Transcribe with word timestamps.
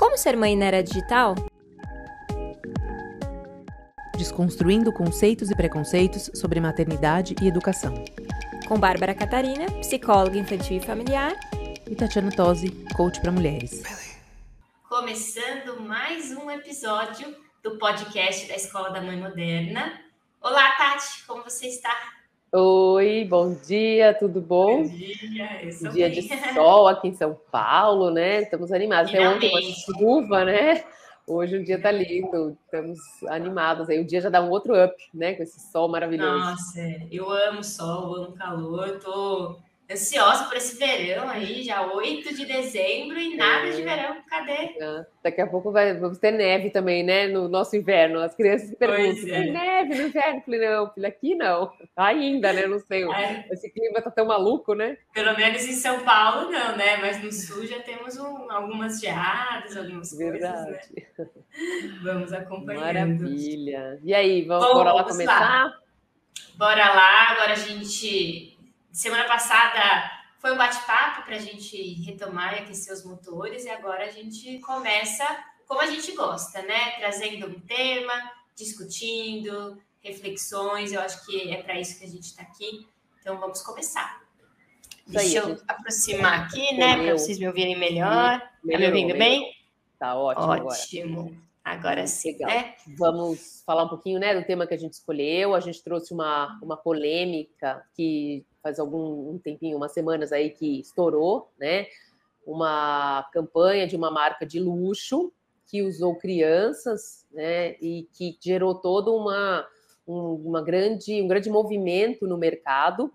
Como 0.00 0.16
ser 0.16 0.34
mãe 0.34 0.56
na 0.56 0.64
era 0.64 0.82
digital? 0.82 1.34
Desconstruindo 4.16 4.90
conceitos 4.94 5.50
e 5.50 5.54
preconceitos 5.54 6.30
sobre 6.32 6.58
maternidade 6.58 7.36
e 7.42 7.46
educação. 7.46 7.92
Com 8.66 8.80
Bárbara 8.80 9.14
Catarina, 9.14 9.66
psicóloga 9.80 10.38
infantil 10.38 10.78
e 10.78 10.80
familiar. 10.80 11.34
E 11.86 11.94
Tatiana 11.94 12.30
Tosi, 12.34 12.70
coach 12.96 13.20
para 13.20 13.30
mulheres. 13.30 13.82
Começando 14.88 15.78
mais 15.82 16.30
um 16.30 16.50
episódio 16.50 17.36
do 17.62 17.76
podcast 17.76 18.48
da 18.48 18.56
Escola 18.56 18.88
da 18.88 19.02
Mãe 19.02 19.20
Moderna. 19.20 20.00
Olá, 20.40 20.76
Tati, 20.78 21.26
como 21.26 21.44
você 21.44 21.66
está? 21.66 22.19
Oi, 22.52 23.24
bom 23.30 23.54
dia, 23.54 24.12
tudo 24.12 24.40
bom? 24.40 24.82
Bom 24.82 24.88
dia, 24.88 25.62
eu 25.62 25.92
Dia 25.92 26.08
bem. 26.08 26.20
de 26.20 26.22
sol 26.52 26.88
aqui 26.88 27.06
em 27.06 27.14
São 27.14 27.38
Paulo, 27.52 28.10
né? 28.10 28.42
Estamos 28.42 28.72
animados. 28.72 29.12
Até 29.14 29.28
ontem 29.28 29.48
uma 29.48 29.60
chuva, 29.62 30.44
né? 30.44 30.82
Hoje 31.28 31.58
o 31.58 31.64
dia 31.64 31.80
tá 31.80 31.92
lindo, 31.92 32.58
estamos 32.64 32.98
animados 33.28 33.88
aí. 33.88 34.00
O 34.00 34.04
dia 34.04 34.20
já 34.20 34.28
dá 34.28 34.42
um 34.42 34.50
outro 34.50 34.74
up, 34.74 34.94
né? 35.14 35.34
Com 35.34 35.44
esse 35.44 35.60
sol 35.70 35.88
maravilhoso. 35.88 36.38
Nossa, 36.44 36.80
eu 37.08 37.30
amo 37.30 37.62
sol, 37.62 38.16
amo 38.16 38.32
calor, 38.32 38.98
tô 38.98 39.56
ansiosa 39.90 40.44
por 40.44 40.56
esse 40.56 40.76
verão 40.78 41.28
aí, 41.28 41.62
já 41.62 41.82
8 41.82 42.34
de 42.34 42.46
dezembro 42.46 43.18
e 43.18 43.36
nada 43.36 43.66
É. 43.66 43.70
de 43.72 43.82
verão, 43.82 44.16
cadê? 44.28 44.76
Ah, 44.80 45.04
Daqui 45.22 45.40
a 45.40 45.46
pouco 45.46 45.70
vai, 45.72 45.92
vamos 45.94 46.18
ter 46.18 46.30
neve 46.30 46.70
também, 46.70 47.02
né? 47.02 47.26
No 47.26 47.48
nosso 47.48 47.76
inverno. 47.76 48.20
As 48.20 48.34
crianças 48.34 48.74
perguntam: 48.78 49.04
Pois 49.14 49.28
é. 49.28 49.42
tem 49.42 49.52
neve 49.52 49.94
no 49.96 50.02
inverno? 50.08 50.36
Eu 50.38 50.42
falei, 50.42 50.60
não, 50.68 50.90
filho, 50.94 51.06
aqui 51.06 51.34
não. 51.34 51.72
Ainda, 51.96 52.52
né? 52.52 52.66
Não 52.66 52.78
sei. 52.78 53.04
Ai, 53.10 53.44
Esse 53.50 53.70
clima 53.70 54.00
tá 54.00 54.10
tão 54.10 54.26
maluco, 54.26 54.74
né? 54.74 54.96
Pelo 55.12 55.36
menos 55.36 55.62
em 55.66 55.72
São 55.72 56.00
Paulo 56.00 56.50
não, 56.50 56.76
né? 56.76 56.96
Mas 56.98 57.22
no 57.22 57.30
sul 57.32 57.66
já 57.66 57.80
temos 57.80 58.16
um- 58.16 58.50
algumas 58.50 59.00
geadas, 59.00 59.76
algumas 59.76 60.16
Verdade. 60.16 60.64
coisas, 60.64 60.90
né? 60.90 61.06
Vamos 62.02 62.32
acompanhando. 62.32 62.84
Maravilha. 62.84 63.98
E 64.02 64.14
aí, 64.14 64.42
vamos, 64.44 64.64
Bom, 64.66 64.74
bora 64.74 64.92
lá 64.92 65.02
vamos 65.02 65.12
começar? 65.16 65.78
Bora 66.56 66.88
lá, 66.94 67.30
agora 67.32 67.52
a 67.52 67.56
gente. 67.56 68.49
Semana 68.92 69.24
passada 69.24 70.10
foi 70.38 70.52
um 70.52 70.56
bate-papo 70.56 71.22
para 71.24 71.36
a 71.36 71.38
gente 71.38 71.76
retomar 72.02 72.54
e 72.54 72.60
aquecer 72.60 72.92
os 72.92 73.04
motores, 73.04 73.64
e 73.64 73.70
agora 73.70 74.04
a 74.04 74.10
gente 74.10 74.58
começa 74.60 75.24
como 75.66 75.80
a 75.80 75.86
gente 75.86 76.10
gosta, 76.12 76.62
né? 76.62 76.92
Trazendo 76.98 77.46
um 77.46 77.60
tema, 77.60 78.12
discutindo, 78.56 79.80
reflexões. 80.02 80.92
Eu 80.92 81.00
acho 81.00 81.24
que 81.24 81.50
é 81.52 81.62
para 81.62 81.78
isso 81.78 81.98
que 81.98 82.04
a 82.04 82.08
gente 82.08 82.24
está 82.24 82.42
aqui. 82.42 82.88
Então 83.20 83.38
vamos 83.38 83.62
começar. 83.62 84.20
Deixa 85.06 85.38
eu 85.38 85.60
aproximar 85.68 86.46
aqui, 86.46 86.74
né? 86.76 86.96
Para 87.04 87.12
vocês 87.12 87.38
me 87.38 87.46
ouvirem 87.46 87.78
melhor. 87.78 88.40
Tá 88.40 88.50
me 88.64 88.72
Melhorou, 88.76 88.98
ouvindo 88.98 89.16
melhorou. 89.16 89.42
bem? 89.42 89.54
Tá 89.98 90.16
ótimo, 90.16 90.52
agora. 90.52 90.64
Ótimo. 90.64 91.42
Agora 91.64 92.06
sim, 92.06 92.32
Legal. 92.32 92.48
né? 92.50 92.74
Vamos 92.96 93.62
falar 93.64 93.84
um 93.84 93.88
pouquinho 93.88 94.18
né, 94.18 94.34
do 94.34 94.44
tema 94.44 94.66
que 94.66 94.74
a 94.74 94.78
gente 94.78 94.94
escolheu. 94.94 95.54
A 95.54 95.60
gente 95.60 95.82
trouxe 95.84 96.12
uma, 96.12 96.58
uma 96.62 96.76
polêmica 96.76 97.84
que 97.94 98.44
faz 98.62 98.78
algum 98.78 99.30
um 99.30 99.38
tempinho, 99.38 99.76
umas 99.76 99.92
semanas 99.92 100.32
aí, 100.32 100.50
que 100.50 100.80
estourou, 100.80 101.50
né? 101.58 101.86
Uma 102.46 103.28
campanha 103.32 103.86
de 103.86 103.96
uma 103.96 104.10
marca 104.10 104.46
de 104.46 104.58
luxo 104.58 105.32
que 105.66 105.82
usou 105.82 106.16
crianças, 106.16 107.26
né? 107.30 107.72
E 107.80 108.08
que 108.12 108.36
gerou 108.40 108.74
todo 108.74 109.14
uma, 109.14 109.66
um, 110.06 110.34
uma 110.46 110.62
grande, 110.62 111.22
um 111.22 111.28
grande 111.28 111.48
movimento 111.50 112.26
no 112.26 112.36
mercado. 112.36 113.12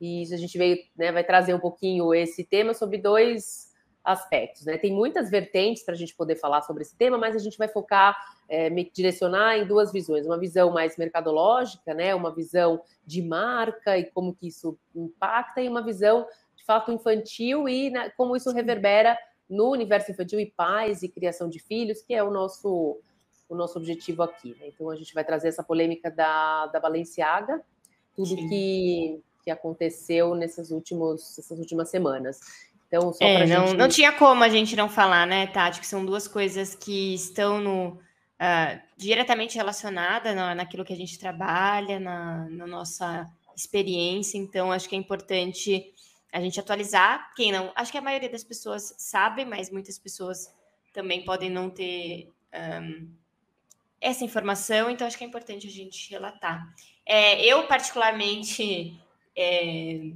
E 0.00 0.22
a 0.32 0.36
gente 0.36 0.56
veio, 0.56 0.78
né, 0.96 1.12
vai 1.12 1.22
trazer 1.22 1.52
um 1.52 1.60
pouquinho 1.60 2.14
esse 2.14 2.42
tema 2.42 2.72
sobre 2.72 2.96
dois 2.96 3.69
aspectos, 4.04 4.64
né? 4.64 4.78
Tem 4.78 4.92
muitas 4.92 5.30
vertentes 5.30 5.82
para 5.82 5.94
a 5.94 5.96
gente 5.96 6.14
poder 6.14 6.36
falar 6.36 6.62
sobre 6.62 6.82
esse 6.82 6.96
tema, 6.96 7.18
mas 7.18 7.36
a 7.36 7.38
gente 7.38 7.58
vai 7.58 7.68
focar, 7.68 8.16
é, 8.48 8.70
me 8.70 8.90
direcionar 8.90 9.58
em 9.58 9.66
duas 9.66 9.92
visões: 9.92 10.26
uma 10.26 10.38
visão 10.38 10.70
mais 10.70 10.96
mercadológica, 10.96 11.92
né? 11.94 12.14
Uma 12.14 12.34
visão 12.34 12.80
de 13.04 13.22
marca 13.22 13.98
e 13.98 14.10
como 14.10 14.34
que 14.34 14.48
isso 14.48 14.78
impacta, 14.94 15.60
e 15.60 15.68
uma 15.68 15.82
visão 15.82 16.26
de 16.56 16.64
fato 16.64 16.92
infantil 16.92 17.68
e 17.68 17.90
né, 17.90 18.10
como 18.16 18.36
isso 18.36 18.50
reverbera 18.52 19.18
no 19.48 19.70
universo 19.70 20.10
infantil 20.10 20.38
e 20.38 20.46
pais 20.46 21.02
e 21.02 21.08
criação 21.08 21.48
de 21.48 21.58
filhos, 21.58 22.02
que 22.02 22.14
é 22.14 22.22
o 22.22 22.30
nosso 22.30 23.00
o 23.48 23.54
nosso 23.56 23.76
objetivo 23.78 24.22
aqui. 24.22 24.56
Né? 24.60 24.68
Então 24.68 24.88
a 24.88 24.96
gente 24.96 25.12
vai 25.12 25.24
trazer 25.24 25.48
essa 25.48 25.62
polêmica 25.62 26.08
da, 26.08 26.66
da 26.68 26.78
Balenciaga, 26.78 27.60
tudo 28.14 28.28
Sim. 28.28 28.48
que, 28.48 29.20
que 29.42 29.50
aconteceu 29.50 30.36
nesses 30.36 30.70
últimos, 30.70 31.36
essas 31.36 31.58
últimas 31.58 31.90
semanas. 31.90 32.38
Então, 32.90 33.12
só 33.12 33.24
É, 33.24 33.46
não, 33.46 33.68
gente... 33.68 33.76
não 33.76 33.88
tinha 33.88 34.10
como 34.10 34.42
a 34.42 34.48
gente 34.48 34.74
não 34.74 34.88
falar, 34.88 35.24
né, 35.24 35.46
Tati, 35.46 35.78
que 35.78 35.86
são 35.86 36.04
duas 36.04 36.26
coisas 36.26 36.74
que 36.74 37.14
estão 37.14 37.60
no, 37.60 38.00
ah, 38.36 38.80
diretamente 38.96 39.56
relacionadas 39.56 40.34
na, 40.34 40.56
naquilo 40.56 40.84
que 40.84 40.92
a 40.92 40.96
gente 40.96 41.16
trabalha, 41.16 42.00
na, 42.00 42.48
na 42.50 42.66
nossa 42.66 43.24
experiência, 43.54 44.38
então 44.38 44.72
acho 44.72 44.88
que 44.88 44.96
é 44.96 44.98
importante 44.98 45.92
a 46.32 46.40
gente 46.40 46.58
atualizar. 46.58 47.32
Quem 47.36 47.52
não, 47.52 47.70
acho 47.76 47.92
que 47.92 47.98
a 47.98 48.02
maioria 48.02 48.28
das 48.28 48.42
pessoas 48.42 48.92
sabe, 48.98 49.44
mas 49.44 49.70
muitas 49.70 49.98
pessoas 49.98 50.52
também 50.92 51.24
podem 51.24 51.48
não 51.48 51.70
ter 51.70 52.32
ahm, 52.52 53.08
essa 54.00 54.24
informação, 54.24 54.90
então 54.90 55.06
acho 55.06 55.16
que 55.16 55.24
é 55.24 55.26
importante 55.26 55.68
a 55.68 55.70
gente 55.70 56.10
relatar. 56.10 56.66
É, 57.06 57.44
eu, 57.44 57.66
particularmente, 57.66 58.98
é, 59.36 60.12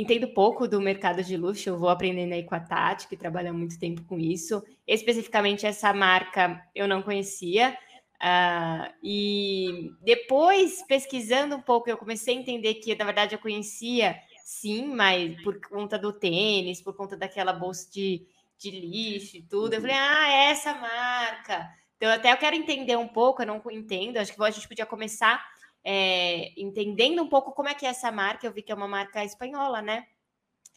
entendo 0.00 0.28
pouco 0.28 0.68
do 0.68 0.80
mercado 0.80 1.22
de 1.24 1.36
luxo, 1.36 1.68
eu 1.68 1.78
vou 1.78 1.88
aprendendo 1.88 2.32
aí 2.34 2.44
com 2.44 2.54
a 2.54 2.60
Tati, 2.60 3.08
que 3.08 3.16
trabalha 3.16 3.52
muito 3.52 3.78
tempo 3.78 4.02
com 4.04 4.18
isso. 4.18 4.62
Especificamente 4.86 5.66
essa 5.66 5.92
marca 5.92 6.62
eu 6.74 6.86
não 6.86 7.02
conhecia. 7.02 7.76
ah, 8.20 8.92
e 9.02 9.90
depois, 10.02 10.82
pesquisando 10.86 11.56
um 11.56 11.62
pouco, 11.62 11.88
eu 11.88 11.96
comecei 11.98 12.36
a 12.36 12.40
entender 12.40 12.74
que, 12.74 12.94
na 12.94 13.04
verdade, 13.04 13.34
eu 13.34 13.38
conhecia, 13.38 14.18
sim, 14.44 14.86
mas 14.86 15.40
por 15.42 15.60
conta 15.60 15.98
do 15.98 16.12
tênis, 16.12 16.80
por 16.80 16.94
conta 16.94 17.16
daquela 17.16 17.52
bolsa 17.52 17.90
de, 17.90 18.26
de 18.58 18.70
lixo 18.70 19.36
e 19.36 19.42
tudo. 19.42 19.74
Eu 19.74 19.80
falei, 19.80 19.96
ah, 19.96 20.28
é 20.30 20.50
essa 20.50 20.74
marca. 20.74 21.68
Então, 21.96 22.10
até 22.10 22.32
eu 22.32 22.36
quero 22.36 22.56
entender 22.56 22.96
um 22.96 23.08
pouco, 23.08 23.42
eu 23.42 23.46
não 23.46 23.62
entendo, 23.70 24.18
acho 24.18 24.34
que 24.34 24.42
a 24.42 24.50
gente 24.50 24.68
podia 24.68 24.86
começar 24.86 25.42
é, 25.88 26.52
entendendo 26.60 27.22
um 27.22 27.28
pouco 27.28 27.52
como 27.52 27.68
é 27.68 27.74
que 27.74 27.86
é 27.86 27.90
essa 27.90 28.10
marca. 28.10 28.44
Eu 28.44 28.52
vi 28.52 28.60
que 28.60 28.72
é 28.72 28.74
uma 28.74 28.88
marca 28.88 29.24
espanhola, 29.24 29.80
né? 29.80 30.04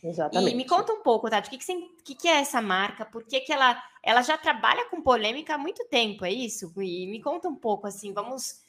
Exatamente. 0.04 0.54
E 0.54 0.56
me 0.56 0.66
conta 0.66 0.94
um 0.94 1.02
pouco, 1.02 1.28
Tati, 1.30 1.48
o 1.48 1.52
que, 1.52 1.58
que, 1.58 1.64
você- 1.66 1.88
que, 2.06 2.14
que 2.16 2.28
é 2.28 2.36
essa 2.38 2.62
marca? 2.62 3.06
Por 3.06 3.24
que, 3.26 3.42
que 3.42 3.52
ela, 3.52 3.82
ela 4.04 4.22
já 4.22 4.38
trabalha 4.38 4.86
com 4.86 5.02
polêmica 5.02 5.56
há 5.56 5.58
muito 5.58 5.84
tempo, 5.90 6.24
é 6.24 6.32
isso? 6.32 6.72
E 6.82 7.08
me 7.08 7.22
conta 7.22 7.50
um 7.50 7.56
pouco, 7.56 7.88
assim, 7.88 8.14
vamos 8.14 8.62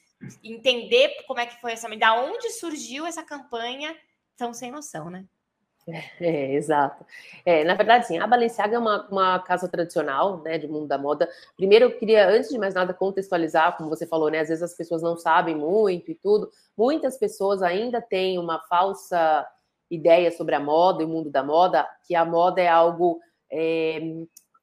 entender 0.43 1.15
como 1.27 1.41
é 1.41 1.47
que 1.47 1.61
foi 1.61 1.73
essa, 1.73 1.89
da 1.97 2.15
onde 2.15 2.51
surgiu 2.51 3.07
essa 3.07 3.23
campanha 3.23 3.95
tão 4.37 4.53
sem 4.55 4.71
noção, 4.71 5.11
né? 5.11 5.25
É, 6.21 6.55
exato. 6.55 7.05
É, 7.45 7.65
na 7.65 7.75
verdade, 7.75 8.07
sim, 8.07 8.19
a 8.19 8.27
Balenciaga 8.27 8.77
é 8.77 8.79
uma, 8.79 9.09
uma 9.09 9.39
casa 9.41 9.69
tradicional, 9.69 10.43
né, 10.43 10.59
de 10.59 10.69
mundo 10.69 10.87
da 10.87 10.99
moda. 10.99 11.29
Primeiro, 11.57 11.87
eu 11.87 11.99
queria, 11.99 12.29
antes 12.29 12.51
de 12.51 12.59
mais 12.59 12.75
nada, 12.75 12.95
contextualizar, 12.95 13.77
como 13.77 13.89
você 13.89 14.07
falou, 14.07 14.31
né, 14.31 14.41
às 14.41 14.49
vezes 14.49 14.63
as 14.63 14.75
pessoas 14.75 15.03
não 15.03 15.17
sabem 15.17 15.55
muito 15.57 16.11
e 16.11 16.15
tudo. 16.15 16.51
Muitas 16.77 17.19
pessoas 17.19 17.63
ainda 17.63 18.01
têm 18.01 18.39
uma 18.39 18.61
falsa 18.69 19.47
ideia 19.91 20.31
sobre 20.31 20.55
a 20.55 20.61
moda 20.61 21.03
e 21.03 21.07
o 21.07 21.09
mundo 21.09 21.31
da 21.31 21.43
moda, 21.43 21.87
que 22.07 22.15
a 22.15 22.25
moda 22.25 22.61
é 22.61 22.69
algo, 22.69 23.19
é, 23.51 24.01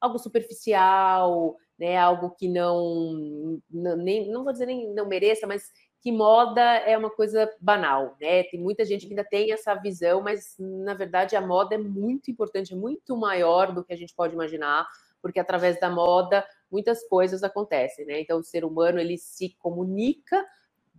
algo 0.00 0.18
superficial, 0.18 1.56
né, 1.78 1.96
algo 1.98 2.30
que 2.30 2.48
não, 2.48 3.60
não, 3.70 3.96
nem, 3.96 4.30
não 4.30 4.42
vou 4.44 4.52
dizer 4.52 4.66
nem 4.66 4.92
não 4.94 5.06
mereça, 5.06 5.46
mas 5.46 5.70
que 6.00 6.12
moda 6.12 6.62
é 6.62 6.96
uma 6.96 7.10
coisa 7.10 7.50
banal, 7.60 8.16
né? 8.20 8.44
Tem 8.44 8.60
muita 8.60 8.84
gente 8.84 9.06
que 9.06 9.12
ainda 9.12 9.24
tem 9.24 9.52
essa 9.52 9.74
visão, 9.74 10.22
mas 10.22 10.54
na 10.58 10.94
verdade 10.94 11.34
a 11.34 11.40
moda 11.40 11.74
é 11.74 11.78
muito 11.78 12.30
importante, 12.30 12.72
é 12.72 12.76
muito 12.76 13.16
maior 13.16 13.72
do 13.72 13.84
que 13.84 13.92
a 13.92 13.96
gente 13.96 14.14
pode 14.14 14.34
imaginar, 14.34 14.86
porque 15.20 15.40
através 15.40 15.78
da 15.80 15.90
moda 15.90 16.46
muitas 16.70 17.06
coisas 17.08 17.42
acontecem, 17.42 18.06
né? 18.06 18.20
Então 18.20 18.38
o 18.38 18.44
ser 18.44 18.64
humano 18.64 19.00
ele 19.00 19.18
se 19.18 19.56
comunica, 19.58 20.44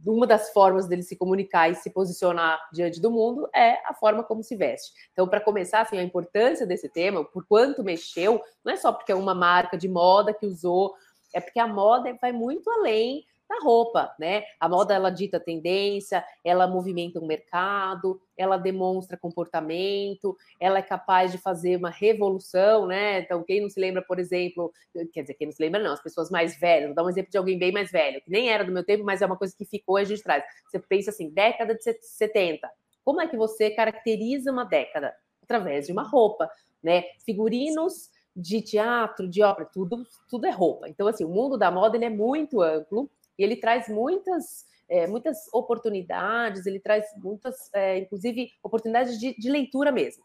uma 0.05 0.25
das 0.25 0.51
formas 0.51 0.87
dele 0.87 1.03
se 1.03 1.15
comunicar 1.15 1.69
e 1.69 1.75
se 1.75 1.89
posicionar 1.89 2.59
diante 2.71 3.01
do 3.01 3.11
mundo 3.11 3.49
é 3.53 3.73
a 3.85 3.93
forma 3.93 4.23
como 4.23 4.43
se 4.43 4.55
veste. 4.55 4.93
Então, 5.11 5.27
para 5.27 5.41
começar, 5.41 5.81
assim, 5.81 5.97
a 5.97 6.03
importância 6.03 6.65
desse 6.65 6.87
tema, 6.87 7.25
por 7.25 7.45
quanto 7.45 7.83
mexeu, 7.83 8.41
não 8.63 8.71
é 8.71 8.77
só 8.77 8.93
porque 8.93 9.11
é 9.11 9.15
uma 9.15 9.35
marca 9.35 9.77
de 9.77 9.89
moda 9.89 10.33
que 10.33 10.45
usou, 10.45 10.93
é 11.33 11.41
porque 11.41 11.59
a 11.59 11.67
moda 11.67 12.17
vai 12.21 12.31
muito 12.31 12.69
além 12.69 13.25
da 13.49 13.57
roupa, 13.63 14.13
né? 14.19 14.43
A 14.59 14.69
moda 14.69 14.93
ela 14.93 15.09
dita 15.09 15.39
tendência, 15.39 16.23
ela 16.45 16.67
movimenta 16.67 17.19
o 17.19 17.25
mercado, 17.25 18.21
ela 18.37 18.57
demonstra 18.57 19.17
comportamento, 19.17 20.37
ela 20.59 20.77
é 20.77 20.83
capaz 20.83 21.31
de 21.31 21.39
fazer 21.39 21.75
uma 21.75 21.89
revolução, 21.89 22.85
né? 22.85 23.21
Então, 23.21 23.43
quem 23.43 23.59
não 23.59 23.69
se 23.69 23.79
lembra, 23.79 24.03
por 24.03 24.19
exemplo, 24.19 24.71
quer 25.11 25.21
dizer, 25.21 25.33
quem 25.33 25.47
não 25.47 25.51
se 25.51 25.61
lembra, 25.61 25.81
não, 25.81 25.93
as 25.93 26.03
pessoas 26.03 26.29
mais 26.29 26.59
velhas, 26.59 26.87
vou 26.87 26.95
dar 26.95 27.03
um 27.03 27.09
exemplo 27.09 27.31
de 27.31 27.37
alguém 27.39 27.57
bem 27.57 27.71
mais 27.71 27.91
velho, 27.91 28.21
que 28.21 28.29
nem 28.29 28.49
era 28.49 28.63
do 28.63 28.71
meu 28.71 28.83
tempo, 28.83 29.03
mas 29.03 29.23
é 29.23 29.25
uma 29.25 29.37
coisa 29.37 29.55
que 29.57 29.65
ficou 29.65 29.97
e 29.97 30.03
a 30.03 30.05
gente 30.05 30.21
traz. 30.21 30.43
Você 30.67 30.77
pensa 30.79 31.09
assim, 31.09 31.31
década 31.31 31.73
de 31.73 31.83
70. 31.99 32.69
Como 33.03 33.19
é 33.19 33.27
que 33.27 33.35
você 33.35 33.71
caracteriza 33.71 34.51
uma 34.51 34.63
década? 34.63 35.15
Através 35.41 35.87
de 35.87 35.91
uma 35.91 36.03
roupa, 36.03 36.47
né? 36.83 37.05
Figurinos 37.25 38.11
de 38.35 38.61
teatro, 38.61 39.27
de 39.27 39.41
ópera, 39.41 39.67
tudo, 39.73 40.05
tudo 40.29 40.45
é 40.45 40.51
roupa. 40.51 40.87
Então, 40.87 41.07
assim, 41.07 41.25
o 41.25 41.29
mundo 41.29 41.57
da 41.57 41.71
moda 41.71 41.97
ele 41.97 42.05
é 42.05 42.09
muito 42.09 42.61
amplo 42.61 43.09
e 43.39 43.43
ele 43.43 43.55
traz 43.55 43.87
muitas, 43.87 44.65
é, 44.89 45.07
muitas 45.07 45.37
oportunidades, 45.53 46.65
ele 46.65 46.79
traz 46.79 47.05
muitas, 47.17 47.73
é, 47.73 47.99
inclusive, 47.99 48.51
oportunidades 48.61 49.17
de, 49.17 49.33
de 49.39 49.49
leitura 49.49 49.91
mesmo. 49.91 50.23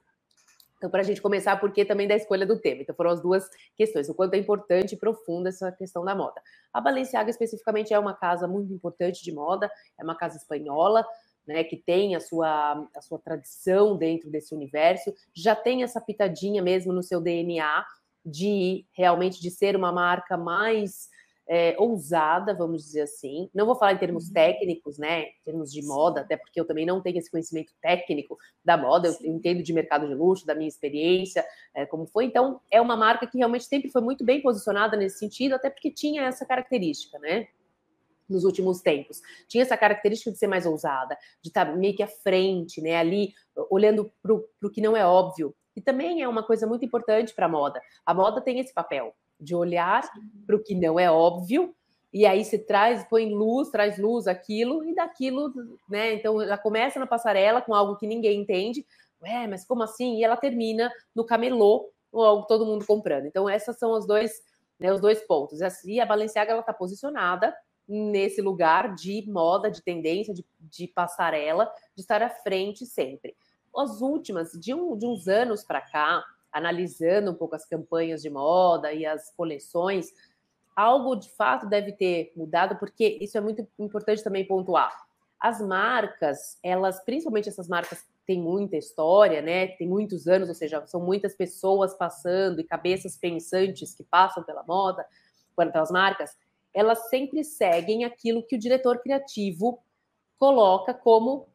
Então, 0.77 0.91
para 0.91 1.01
a 1.01 1.05
gente 1.05 1.23
começar, 1.23 1.57
porque 1.57 1.85
também 1.85 2.09
da 2.09 2.17
escolha 2.17 2.45
do 2.45 2.59
tema. 2.59 2.83
Então, 2.83 2.95
foram 2.95 3.11
as 3.11 3.23
duas 3.23 3.49
questões, 3.77 4.09
o 4.09 4.15
quanto 4.15 4.35
é 4.35 4.39
importante 4.39 4.95
e 4.95 4.99
profunda 4.99 5.49
essa 5.49 5.71
questão 5.71 6.05
da 6.05 6.15
moda. 6.15 6.43
A 6.73 6.81
Balenciaga, 6.81 7.31
especificamente, 7.31 7.95
é 7.95 7.99
uma 7.99 8.13
casa 8.13 8.49
muito 8.49 8.73
importante 8.73 9.23
de 9.23 9.33
moda, 9.33 9.71
é 9.99 10.03
uma 10.03 10.17
casa 10.17 10.37
espanhola, 10.37 11.07
né, 11.47 11.63
que 11.63 11.77
tem 11.77 12.17
a 12.17 12.21
sua, 12.21 12.87
a 12.97 13.01
sua 13.01 13.19
tradição 13.19 13.97
dentro 13.97 14.29
desse 14.31 14.55
universo, 14.55 15.15
já 15.35 15.55
tem 15.55 15.83
essa 15.83 16.01
pitadinha 16.01 16.63
mesmo 16.63 16.93
no 16.93 17.03
seu 17.03 17.21
DNA 17.21 17.85
de 18.25 18.87
realmente 18.93 19.41
de 19.41 19.51
ser 19.51 19.77
uma 19.77 19.93
marca 19.93 20.37
mais 20.37 21.11
é, 21.47 21.75
ousada, 21.79 22.55
vamos 22.55 22.83
dizer 22.85 23.03
assim. 23.03 23.51
Não 23.55 23.67
vou 23.67 23.75
falar 23.75 23.93
em 23.93 23.99
termos 23.99 24.29
uhum. 24.29 24.33
técnicos, 24.33 24.99
né? 24.99 25.23
Em 25.23 25.45
termos 25.45 25.73
de 25.73 25.83
moda, 25.83 26.23
até 26.23 26.37
porque 26.37 26.59
eu 26.59 26.65
também 26.65 26.87
não 26.87 27.01
tenho 27.01 27.19
esse 27.19 27.31
conhecimento 27.31 27.73
técnico 27.81 28.37
da 28.65 28.77
moda, 28.77 29.09
eu 29.09 29.33
entendo 29.33 29.63
de 29.63 29.73
mercado 29.73 30.09
de 30.09 30.15
luxo, 30.15 30.47
da 30.47 30.55
minha 30.55 30.69
experiência, 30.69 31.45
é, 31.75 31.85
como 31.85 32.07
foi. 32.07 32.25
Então, 32.25 32.61
é 32.71 32.81
uma 32.81 32.97
marca 32.97 33.27
que 33.27 33.39
realmente 33.39 33.65
sempre 33.65 33.91
foi 33.91 34.01
muito 34.01 34.25
bem 34.25 34.41
posicionada 34.41 34.97
nesse 34.97 35.19
sentido, 35.19 35.55
até 35.55 35.69
porque 35.69 35.91
tinha 35.91 36.23
essa 36.23 36.47
característica, 36.47 37.19
né? 37.19 37.49
Nos 38.29 38.45
últimos 38.45 38.81
tempos. 38.81 39.21
Tinha 39.47 39.63
essa 39.63 39.77
característica 39.77 40.31
de 40.31 40.39
ser 40.39 40.47
mais 40.47 40.65
ousada, 40.65 41.17
de 41.43 41.51
estar 41.51 41.67
tá 41.67 41.77
meio 41.77 41.95
que 41.95 42.03
à 42.03 42.09
frente, 42.09 42.81
né? 42.81 42.97
Ali, 42.97 43.35
olhando 43.71 44.11
para 44.23 44.33
o 44.33 44.71
que 44.71 44.81
não 44.81 44.97
é 44.97 45.05
óbvio. 45.05 45.55
E 45.77 45.81
também 45.81 46.23
é 46.23 46.29
uma 46.29 46.43
coisa 46.43 46.67
muito 46.67 46.85
importante 46.85 47.35
para 47.35 47.47
a 47.47 47.49
moda. 47.49 47.83
A 48.07 48.15
moda 48.15 48.41
tem 48.41 48.61
esse 48.61 48.73
papel 48.73 49.15
de 49.45 49.55
olhar 49.55 50.03
para 50.47 50.57
o 50.57 50.63
que 50.63 50.75
não 50.75 50.99
é 50.99 51.11
óbvio, 51.11 51.75
e 52.13 52.27
aí 52.27 52.45
se 52.45 52.59
traz, 52.59 53.05
põe 53.05 53.33
luz, 53.33 53.71
traz 53.71 53.99
luz 53.99 54.27
aquilo, 54.27 54.85
e 54.85 54.95
daquilo, 54.95 55.53
né? 55.89 56.15
Então 56.15 56.45
já 56.47 56.57
começa 56.57 56.99
na 56.99 57.07
passarela 57.07 57.61
com 57.61 57.75
algo 57.75 57.97
que 57.97 58.07
ninguém 58.07 58.41
entende, 58.41 58.87
ué, 59.23 59.47
mas 59.47 59.65
como 59.65 59.83
assim? 59.83 60.17
E 60.17 60.25
ela 60.25 60.37
termina 60.37 60.91
no 61.15 61.25
camelô, 61.25 61.91
ou 62.15 62.25
algo 62.25 62.47
todo 62.47 62.65
mundo 62.65 62.87
comprando. 62.87 63.27
Então, 63.27 63.51
esses 63.51 63.77
são 63.77 63.93
os 63.93 64.07
dois, 64.07 64.41
né, 64.79 64.93
os 64.93 65.01
dois 65.01 65.21
pontos. 65.27 65.59
E 65.85 66.01
a 66.01 66.07
Balenciaga 66.07 66.53
ela 66.53 66.61
está 66.61 66.73
posicionada 66.73 67.55
nesse 67.87 68.41
lugar 68.41 68.95
de 68.95 69.29
moda, 69.29 69.71
de 69.71 69.83
tendência, 69.83 70.33
de, 70.33 70.47
de 70.61 70.87
passarela, 70.87 71.71
de 71.95 72.01
estar 72.01 72.23
à 72.23 72.31
frente 72.31 72.87
sempre. 72.87 73.37
As 73.77 74.01
últimas, 74.01 74.53
de, 74.53 74.73
um, 74.73 74.97
de 74.97 75.05
uns 75.05 75.27
anos 75.27 75.65
para 75.65 75.81
cá, 75.81 76.25
analisando 76.55 77.33
um 77.33 77.35
pouco 77.35 77.57
as 77.57 77.67
campanhas 77.67 78.23
de 78.23 78.31
moda 78.31 78.93
e 78.93 79.05
as 79.05 79.31
coleções, 79.35 80.13
algo 80.77 81.17
de 81.17 81.29
fato 81.31 81.69
deve 81.69 81.93
ter 81.93 82.33
mudado, 82.37 82.77
porque 82.77 83.19
isso 83.21 83.37
é 83.37 83.41
muito 83.41 83.67
importante 83.79 84.23
também 84.23 84.47
pontuar. 84.47 84.97
As 85.41 85.61
marcas, 85.61 86.59
elas, 86.63 87.05
principalmente 87.05 87.49
essas 87.49 87.69
marcas 87.69 88.07
têm 88.25 88.41
muita 88.41 88.77
história, 88.77 89.43
né? 89.43 89.67
Tem 89.67 89.87
muitos 89.87 90.27
anos, 90.27 90.49
ou 90.49 90.55
seja, 90.55 90.87
são 90.87 91.01
muitas 91.01 91.35
pessoas 91.35 91.95
passando 91.95 92.61
e 92.61 92.65
cabeças 92.65 93.17
pensantes 93.17 93.93
que 93.93 94.05
passam 94.05 94.43
pela 94.43 94.63
moda, 94.63 95.05
pelas 95.57 95.91
marcas, 95.91 96.31
elas 96.73 97.09
sempre 97.09 97.45
seguem 97.45 98.05
aquilo 98.05 98.47
que 98.47 98.57
o 98.57 98.59
diretor 98.59 98.99
criativo 99.01 99.83
coloca 100.39 100.93
como 100.95 101.47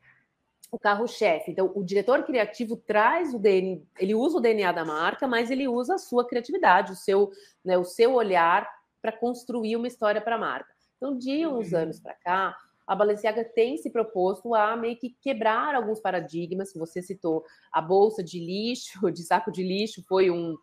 o 0.71 0.77
carro-chefe. 0.77 1.51
Então, 1.51 1.71
o 1.75 1.83
diretor 1.83 2.24
criativo 2.24 2.77
traz 2.77 3.33
o 3.33 3.39
DNA, 3.39 3.81
ele 3.98 4.13
usa 4.13 4.38
o 4.38 4.42
DNA 4.42 4.71
da 4.71 4.86
marca, 4.86 5.27
mas 5.27 5.50
ele 5.50 5.68
usa 5.68 5.95
a 5.95 5.98
sua 5.98 6.27
criatividade, 6.27 6.92
o 6.92 6.95
seu, 6.95 7.31
né, 7.63 7.77
o 7.77 7.83
seu 7.83 8.13
olhar 8.13 8.69
para 9.01 9.12
construir 9.12 9.75
uma 9.75 9.88
história 9.88 10.21
para 10.21 10.36
a 10.36 10.39
marca. 10.39 10.69
Então, 10.98 11.18
de 11.18 11.48
uns 11.48 11.71
uhum. 11.71 11.80
anos 11.80 12.00
para 12.00 12.13
cá, 12.13 12.56
a 12.86 12.95
Balenciaga 12.95 13.44
tem 13.44 13.77
se 13.77 13.89
proposto 13.89 14.54
a 14.54 14.75
meio 14.75 14.98
que 14.98 15.16
quebrar 15.21 15.75
alguns 15.75 16.00
paradigmas. 16.00 16.74
Você 16.74 17.01
citou 17.01 17.44
a 17.71 17.81
bolsa 17.81 18.24
de 18.24 18.39
lixo, 18.39 19.00
de 19.12 19.24
saco 19.24 19.51
de 19.51 19.63
lixo, 19.63 20.04
foi 20.07 20.30
um 20.30 20.57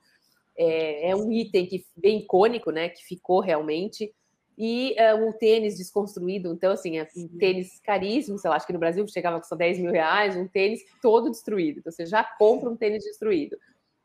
é, 0.58 1.10
é 1.10 1.16
um 1.16 1.30
item 1.30 1.66
que 1.66 1.84
bem 1.94 2.20
icônico, 2.20 2.70
né? 2.70 2.88
Que 2.88 3.04
ficou 3.04 3.40
realmente 3.40 4.12
e 4.58 4.96
uh, 4.98 5.28
o 5.28 5.32
tênis 5.34 5.76
desconstruído, 5.76 6.52
então, 6.52 6.72
assim, 6.72 6.98
é 6.98 7.06
um 7.16 7.28
tênis 7.38 7.78
caríssimo, 7.80 8.38
sei 8.38 8.48
lá, 8.48 8.56
acho 8.56 8.66
que 8.66 8.72
no 8.72 8.78
Brasil 8.78 9.06
chegava 9.06 9.38
com 9.38 9.46
só 9.46 9.54
10 9.54 9.78
mil 9.78 9.92
reais, 9.92 10.34
um 10.34 10.48
tênis 10.48 10.80
todo 11.02 11.30
destruído. 11.30 11.80
Então, 11.80 11.92
você 11.92 12.06
já 12.06 12.24
compra 12.24 12.70
um 12.70 12.76
tênis 12.76 13.04
destruído. 13.04 13.58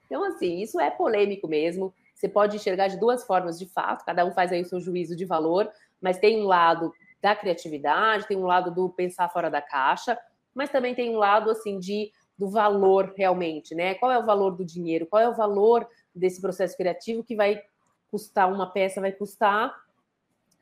Então, 0.05 0.25
assim, 0.25 0.59
isso 0.59 0.79
é 0.79 0.91
polêmico 0.91 1.47
mesmo. 1.47 1.93
Você 2.13 2.27
pode 2.27 2.57
enxergar 2.57 2.89
de 2.89 2.99
duas 2.99 3.23
formas, 3.23 3.57
de 3.57 3.65
fato, 3.65 4.03
cada 4.03 4.25
um 4.25 4.31
faz 4.31 4.51
aí 4.51 4.61
o 4.61 4.65
seu 4.65 4.81
juízo 4.81 5.15
de 5.15 5.23
valor, 5.23 5.69
mas 6.01 6.19
tem 6.19 6.41
um 6.41 6.45
lado 6.45 6.93
da 7.21 7.33
criatividade, 7.33 8.27
tem 8.27 8.37
um 8.37 8.45
lado 8.45 8.71
do 8.71 8.89
pensar 8.89 9.29
fora 9.29 9.49
da 9.49 9.61
caixa, 9.61 10.17
mas 10.53 10.69
também 10.69 10.93
tem 10.93 11.15
um 11.15 11.17
lado, 11.17 11.49
assim, 11.49 11.79
de 11.79 12.11
do 12.37 12.49
valor 12.49 13.13
realmente, 13.15 13.75
né? 13.75 13.93
Qual 13.93 14.11
é 14.11 14.17
o 14.17 14.25
valor 14.25 14.55
do 14.55 14.65
dinheiro? 14.65 15.05
Qual 15.05 15.21
é 15.21 15.29
o 15.29 15.35
valor 15.35 15.87
desse 16.13 16.41
processo 16.41 16.75
criativo 16.75 17.23
que 17.23 17.35
vai 17.35 17.61
custar 18.09 18.51
uma 18.51 18.69
peça, 18.69 18.99
vai 18.99 19.11
custar 19.11 19.73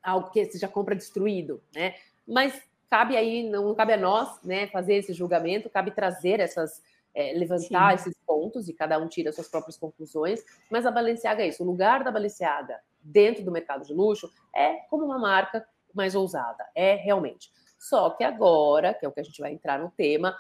algo 0.04 0.30
que 0.32 0.58
já 0.58 0.68
compra 0.68 0.96
destruído, 0.96 1.62
né? 1.74 1.96
Mas 2.28 2.62
cabe 2.90 3.16
aí, 3.16 3.48
não 3.48 3.74
cabe 3.76 3.94
a 3.94 3.98
nós, 3.98 4.42
né, 4.44 4.68
fazer 4.68 4.96
esse 4.96 5.14
julgamento, 5.14 5.70
cabe 5.70 5.92
trazer 5.92 6.40
essas, 6.40 6.82
é, 7.14 7.34
levantar 7.34 7.98
Sim. 7.98 8.10
esses 8.10 8.22
pontos 8.26 8.68
e 8.68 8.74
cada 8.74 8.98
um 8.98 9.08
tira 9.08 9.32
suas 9.32 9.48
próprias 9.48 9.78
conclusões. 9.78 10.44
Mas 10.70 10.86
a 10.86 10.92
Balenciaga 10.92 11.44
é 11.44 11.48
isso, 11.48 11.64
o 11.64 11.66
lugar 11.66 12.04
da 12.04 12.12
Balenciaga 12.12 12.80
dentro 13.02 13.44
do 13.44 13.52
mercado 13.52 13.86
de 13.86 13.94
luxo 13.94 14.32
é 14.56 14.76
como 14.90 15.06
uma 15.06 15.20
marca 15.20 15.66
mais 15.94 16.16
ousada, 16.16 16.66
é 16.76 16.96
realmente. 16.96 17.52
Só 17.78 18.10
que 18.10 18.24
agora, 18.24 18.94
que 18.94 19.06
é 19.06 19.10
o 19.10 19.12
que 19.12 19.20
a 19.20 19.24
gente 19.24 19.40
vai 19.40 19.54
entrar 19.54 19.80
no 19.80 19.90
tema, 19.92 20.36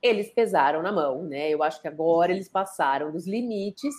eles 0.00 0.32
pesaram 0.32 0.82
na 0.82 0.90
mão, 0.90 1.22
né? 1.22 1.50
Eu 1.50 1.62
acho 1.62 1.80
que 1.80 1.86
agora 1.86 2.32
eles 2.32 2.48
passaram 2.48 3.12
dos 3.12 3.26
limites 3.26 3.94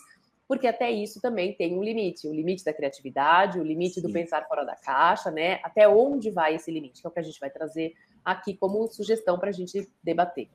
porque 0.53 0.67
até 0.67 0.91
isso 0.91 1.19
também 1.19 1.51
tem 1.53 1.75
um 1.75 1.83
limite, 1.83 2.27
o 2.27 2.33
limite 2.33 2.63
da 2.63 2.71
criatividade, 2.71 3.59
o 3.59 3.63
limite 3.63 3.95
Sim. 3.95 4.01
do 4.03 4.13
pensar 4.13 4.47
fora 4.47 4.63
da 4.63 4.75
caixa, 4.75 5.31
né? 5.31 5.59
Até 5.63 5.87
onde 5.87 6.29
vai 6.29 6.53
esse 6.53 6.69
limite, 6.69 7.01
que 7.01 7.07
é 7.07 7.09
o 7.09 7.11
que 7.11 7.19
a 7.19 7.23
gente 7.23 7.39
vai 7.39 7.49
trazer 7.49 7.93
aqui 8.23 8.55
como 8.55 8.87
sugestão 8.87 9.39
para 9.39 9.49
a 9.49 9.51
gente 9.51 9.89
debater. 10.03 10.47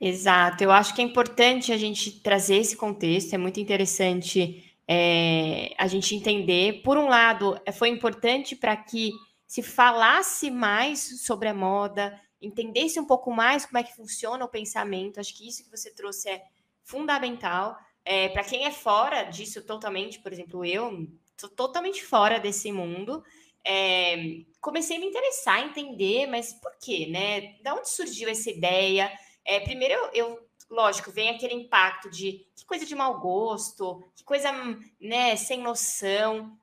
Exato, 0.00 0.62
eu 0.62 0.70
acho 0.70 0.94
que 0.94 1.02
é 1.02 1.04
importante 1.04 1.72
a 1.72 1.76
gente 1.76 2.20
trazer 2.20 2.58
esse 2.58 2.76
contexto, 2.76 3.34
é 3.34 3.38
muito 3.38 3.58
interessante 3.58 4.72
é, 4.86 5.74
a 5.76 5.88
gente 5.88 6.14
entender. 6.14 6.82
Por 6.84 6.96
um 6.96 7.08
lado, 7.08 7.60
foi 7.72 7.88
importante 7.88 8.54
para 8.54 8.76
que 8.76 9.10
se 9.48 9.64
falasse 9.64 10.48
mais 10.48 11.24
sobre 11.24 11.48
a 11.48 11.54
moda, 11.54 12.20
entendesse 12.40 13.00
um 13.00 13.04
pouco 13.04 13.32
mais 13.32 13.66
como 13.66 13.78
é 13.78 13.82
que 13.82 13.96
funciona 13.96 14.44
o 14.44 14.48
pensamento. 14.48 15.18
Acho 15.18 15.36
que 15.36 15.48
isso 15.48 15.64
que 15.64 15.70
você 15.70 15.92
trouxe 15.92 16.28
é 16.28 16.42
fundamental. 16.84 17.76
É, 18.08 18.28
para 18.28 18.44
quem 18.44 18.64
é 18.64 18.70
fora 18.70 19.24
disso 19.24 19.60
totalmente, 19.62 20.20
por 20.20 20.32
exemplo, 20.32 20.64
eu 20.64 21.08
sou 21.36 21.50
totalmente 21.50 22.04
fora 22.04 22.38
desse 22.38 22.70
mundo. 22.70 23.24
É, 23.64 24.16
comecei 24.60 24.96
a 24.96 25.00
me 25.00 25.06
interessar, 25.06 25.56
a 25.56 25.66
entender, 25.66 26.28
mas 26.28 26.52
por 26.52 26.70
quê, 26.80 27.08
né? 27.10 27.56
Da 27.64 27.74
onde 27.74 27.90
surgiu 27.90 28.28
essa 28.28 28.48
ideia? 28.48 29.12
É, 29.44 29.58
primeiro, 29.58 29.92
eu, 29.92 30.10
eu, 30.12 30.48
lógico, 30.70 31.10
vem 31.10 31.30
aquele 31.30 31.54
impacto 31.54 32.08
de 32.08 32.46
que 32.54 32.64
coisa 32.64 32.86
de 32.86 32.94
mau 32.94 33.18
gosto, 33.18 34.04
que 34.14 34.22
coisa, 34.22 34.52
né, 35.00 35.34
sem 35.34 35.60
noção. 35.60 36.56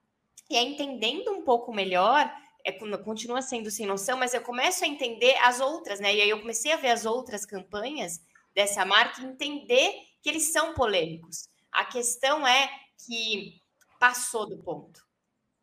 E 0.49 0.55
aí, 0.55 0.65
entendendo 0.65 1.29
um 1.29 1.41
pouco 1.41 1.73
melhor, 1.73 2.33
é, 2.63 2.71
continua 2.99 3.41
sendo 3.41 3.69
sem 3.69 3.85
noção, 3.85 4.17
mas 4.17 4.33
eu 4.33 4.39
começo 4.41 4.85
a 4.85 4.87
entender 4.87 5.35
as 5.41 5.59
outras, 5.59 5.99
né? 5.99 6.15
E 6.15 6.21
aí 6.21 6.29
eu 6.29 6.39
comecei 6.39 6.71
a 6.71 6.77
ver 6.77 6.91
as 6.91 7.05
outras 7.05 7.45
campanhas 7.45 8.21
dessa 8.55 8.85
marca 8.85 9.21
e 9.21 9.25
entender 9.25 10.12
que 10.23 10.29
eles 10.29 10.51
são 10.51 10.73
polêmicos. 10.73 11.49
A 11.69 11.83
questão 11.83 12.47
é 12.47 12.69
que 13.05 13.61
passou 13.99 14.47
do 14.47 14.57
ponto. 14.63 15.05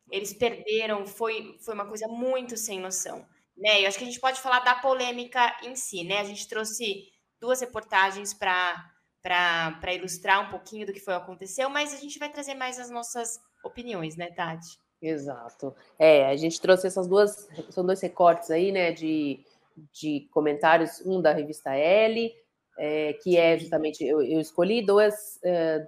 Eles 0.09 0.33
perderam, 0.33 1.05
foi, 1.05 1.57
foi 1.59 1.73
uma 1.73 1.87
coisa 1.87 2.07
muito 2.07 2.55
sem 2.55 2.79
noção. 2.79 3.25
Né? 3.57 3.81
Eu 3.81 3.87
acho 3.87 3.97
que 3.97 4.03
a 4.03 4.07
gente 4.07 4.19
pode 4.19 4.39
falar 4.39 4.59
da 4.59 4.75
polêmica 4.75 5.57
em 5.63 5.75
si, 5.75 6.03
né? 6.03 6.19
A 6.19 6.23
gente 6.23 6.47
trouxe 6.47 7.11
duas 7.39 7.59
reportagens 7.59 8.33
para 8.33 9.93
ilustrar 9.93 10.47
um 10.47 10.51
pouquinho 10.51 10.85
do 10.85 10.93
que 10.93 10.99
foi 10.99 11.15
aconteceu, 11.15 11.69
mas 11.69 11.93
a 11.93 11.97
gente 11.97 12.19
vai 12.19 12.29
trazer 12.29 12.53
mais 12.53 12.79
as 12.79 12.89
nossas 12.89 13.39
opiniões, 13.63 14.15
né, 14.15 14.31
Tati? 14.31 14.79
Exato. 15.01 15.75
É, 15.97 16.27
a 16.27 16.35
gente 16.35 16.61
trouxe 16.61 16.85
essas 16.85 17.07
duas, 17.07 17.47
são 17.71 17.83
dois 17.83 17.99
recortes 18.01 18.51
aí, 18.51 18.71
né, 18.71 18.91
de, 18.91 19.43
de 19.91 20.27
comentários, 20.31 21.01
um 21.05 21.19
da 21.19 21.33
revista 21.33 21.73
L 21.73 22.35
é, 22.77 23.13
que 23.13 23.37
é 23.37 23.57
justamente, 23.57 24.03
eu, 24.03 24.21
eu 24.21 24.39
escolhi 24.39 24.85
dois, 24.85 25.39
é, 25.43 25.87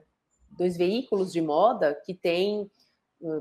dois 0.51 0.77
veículos 0.77 1.31
de 1.31 1.41
moda 1.41 1.99
que 2.05 2.13
têm 2.13 2.69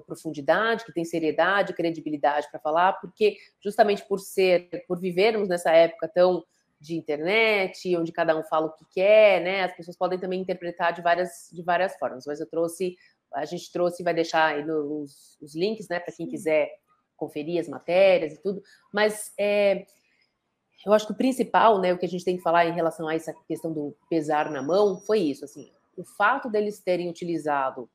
profundidade, 0.07 0.85
que 0.85 0.93
têm 0.93 1.05
seriedade, 1.05 1.75
credibilidade 1.75 2.49
para 2.51 2.61
falar, 2.61 2.93
porque 2.95 3.37
justamente 3.61 4.07
por 4.07 4.21
ser, 4.21 4.69
por 4.87 5.01
vivermos 5.01 5.49
nessa 5.49 5.73
época 5.73 6.09
tão 6.09 6.45
de 6.81 6.97
internet, 6.97 7.97
onde 7.97 8.13
cada 8.13 8.37
um 8.37 8.43
fala 8.43 8.67
o 8.67 8.73
que 8.73 8.85
quer, 8.91 9.41
né? 9.41 9.63
As 9.63 9.75
pessoas 9.75 9.97
podem 9.97 10.19
também 10.19 10.41
interpretar 10.41 10.93
de 10.93 11.01
várias, 11.01 11.49
de 11.53 11.63
várias 11.63 11.97
formas, 11.97 12.25
mas 12.27 12.41
eu 12.41 12.49
trouxe, 12.49 12.97
a 13.35 13.45
gente 13.45 13.71
trouxe, 13.71 14.03
vai 14.03 14.13
deixar 14.13 14.47
aí 14.47 14.69
os, 14.69 15.39
os 15.41 15.55
links, 15.55 15.89
né, 15.89 16.01
para 16.01 16.15
quem 16.15 16.29
quiser 16.29 16.71
conferir 17.17 17.61
as 17.61 17.69
matérias 17.69 18.35
e 18.35 18.43
tudo, 18.43 18.61
mas 18.93 19.33
é, 19.39 19.87
eu 20.85 20.93
acho 20.93 21.07
que 21.07 21.13
o 21.13 21.17
principal, 21.17 21.81
né, 21.81 21.93
o 21.93 21.99
que 21.99 22.07
a 22.07 22.09
gente 22.09 22.25
tem 22.25 22.37
que 22.37 22.43
falar 22.43 22.67
em 22.67 22.75
relação 22.75 23.09
a 23.09 23.15
essa 23.15 23.33
questão 23.47 23.73
do 23.73 23.95
pesar 24.11 24.51
na 24.51 24.63
mão 24.63 24.99
foi 24.99 25.21
isso, 25.21 25.45
assim, 25.45 25.71
o 25.97 26.05
fato 26.05 26.51
deles 26.51 26.81
terem 26.81 27.09
utilizado 27.09 27.89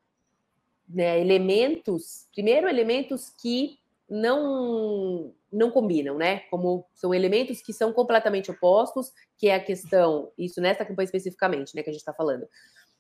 né, 0.88 1.20
elementos, 1.20 2.28
primeiro 2.34 2.68
elementos 2.68 3.30
que 3.30 3.78
não 4.10 5.34
não 5.50 5.72
combinam, 5.72 6.18
né? 6.18 6.40
Como 6.50 6.86
são 6.94 7.14
elementos 7.14 7.62
que 7.62 7.72
são 7.72 7.94
completamente 7.94 8.52
opostos, 8.52 9.14
que 9.38 9.48
é 9.48 9.56
a 9.56 9.64
questão, 9.64 10.30
isso 10.38 10.60
nessa 10.60 10.84
campanha 10.84 11.06
especificamente, 11.06 11.74
né, 11.74 11.82
que 11.82 11.90
a 11.90 11.94
gente 11.94 12.02
está 12.02 12.14
falando, 12.14 12.46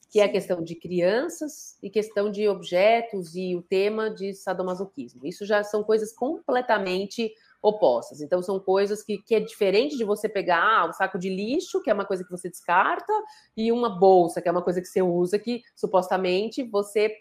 que 0.09 0.21
é 0.21 0.23
a 0.23 0.29
questão 0.29 0.63
de 0.63 0.75
crianças 0.75 1.77
e 1.83 1.89
questão 1.89 2.31
de 2.31 2.47
objetos 2.47 3.35
e 3.35 3.55
o 3.55 3.61
tema 3.61 4.09
de 4.09 4.33
sadomasoquismo. 4.33 5.25
Isso 5.25 5.45
já 5.45 5.61
são 5.63 5.83
coisas 5.83 6.13
completamente 6.13 7.33
opostas. 7.61 8.21
Então, 8.21 8.41
são 8.41 8.59
coisas 8.59 9.03
que, 9.03 9.17
que 9.17 9.35
é 9.35 9.39
diferente 9.39 9.97
de 9.97 10.03
você 10.03 10.29
pegar 10.29 10.63
ah, 10.63 10.89
um 10.89 10.93
saco 10.93 11.17
de 11.17 11.29
lixo, 11.29 11.81
que 11.81 11.89
é 11.89 11.93
uma 11.93 12.05
coisa 12.05 12.23
que 12.23 12.31
você 12.31 12.49
descarta, 12.49 13.11
e 13.55 13.71
uma 13.71 13.89
bolsa, 13.89 14.41
que 14.41 14.47
é 14.47 14.51
uma 14.51 14.61
coisa 14.61 14.81
que 14.81 14.87
você 14.87 15.01
usa, 15.01 15.39
que 15.39 15.63
supostamente 15.75 16.63
você 16.63 17.15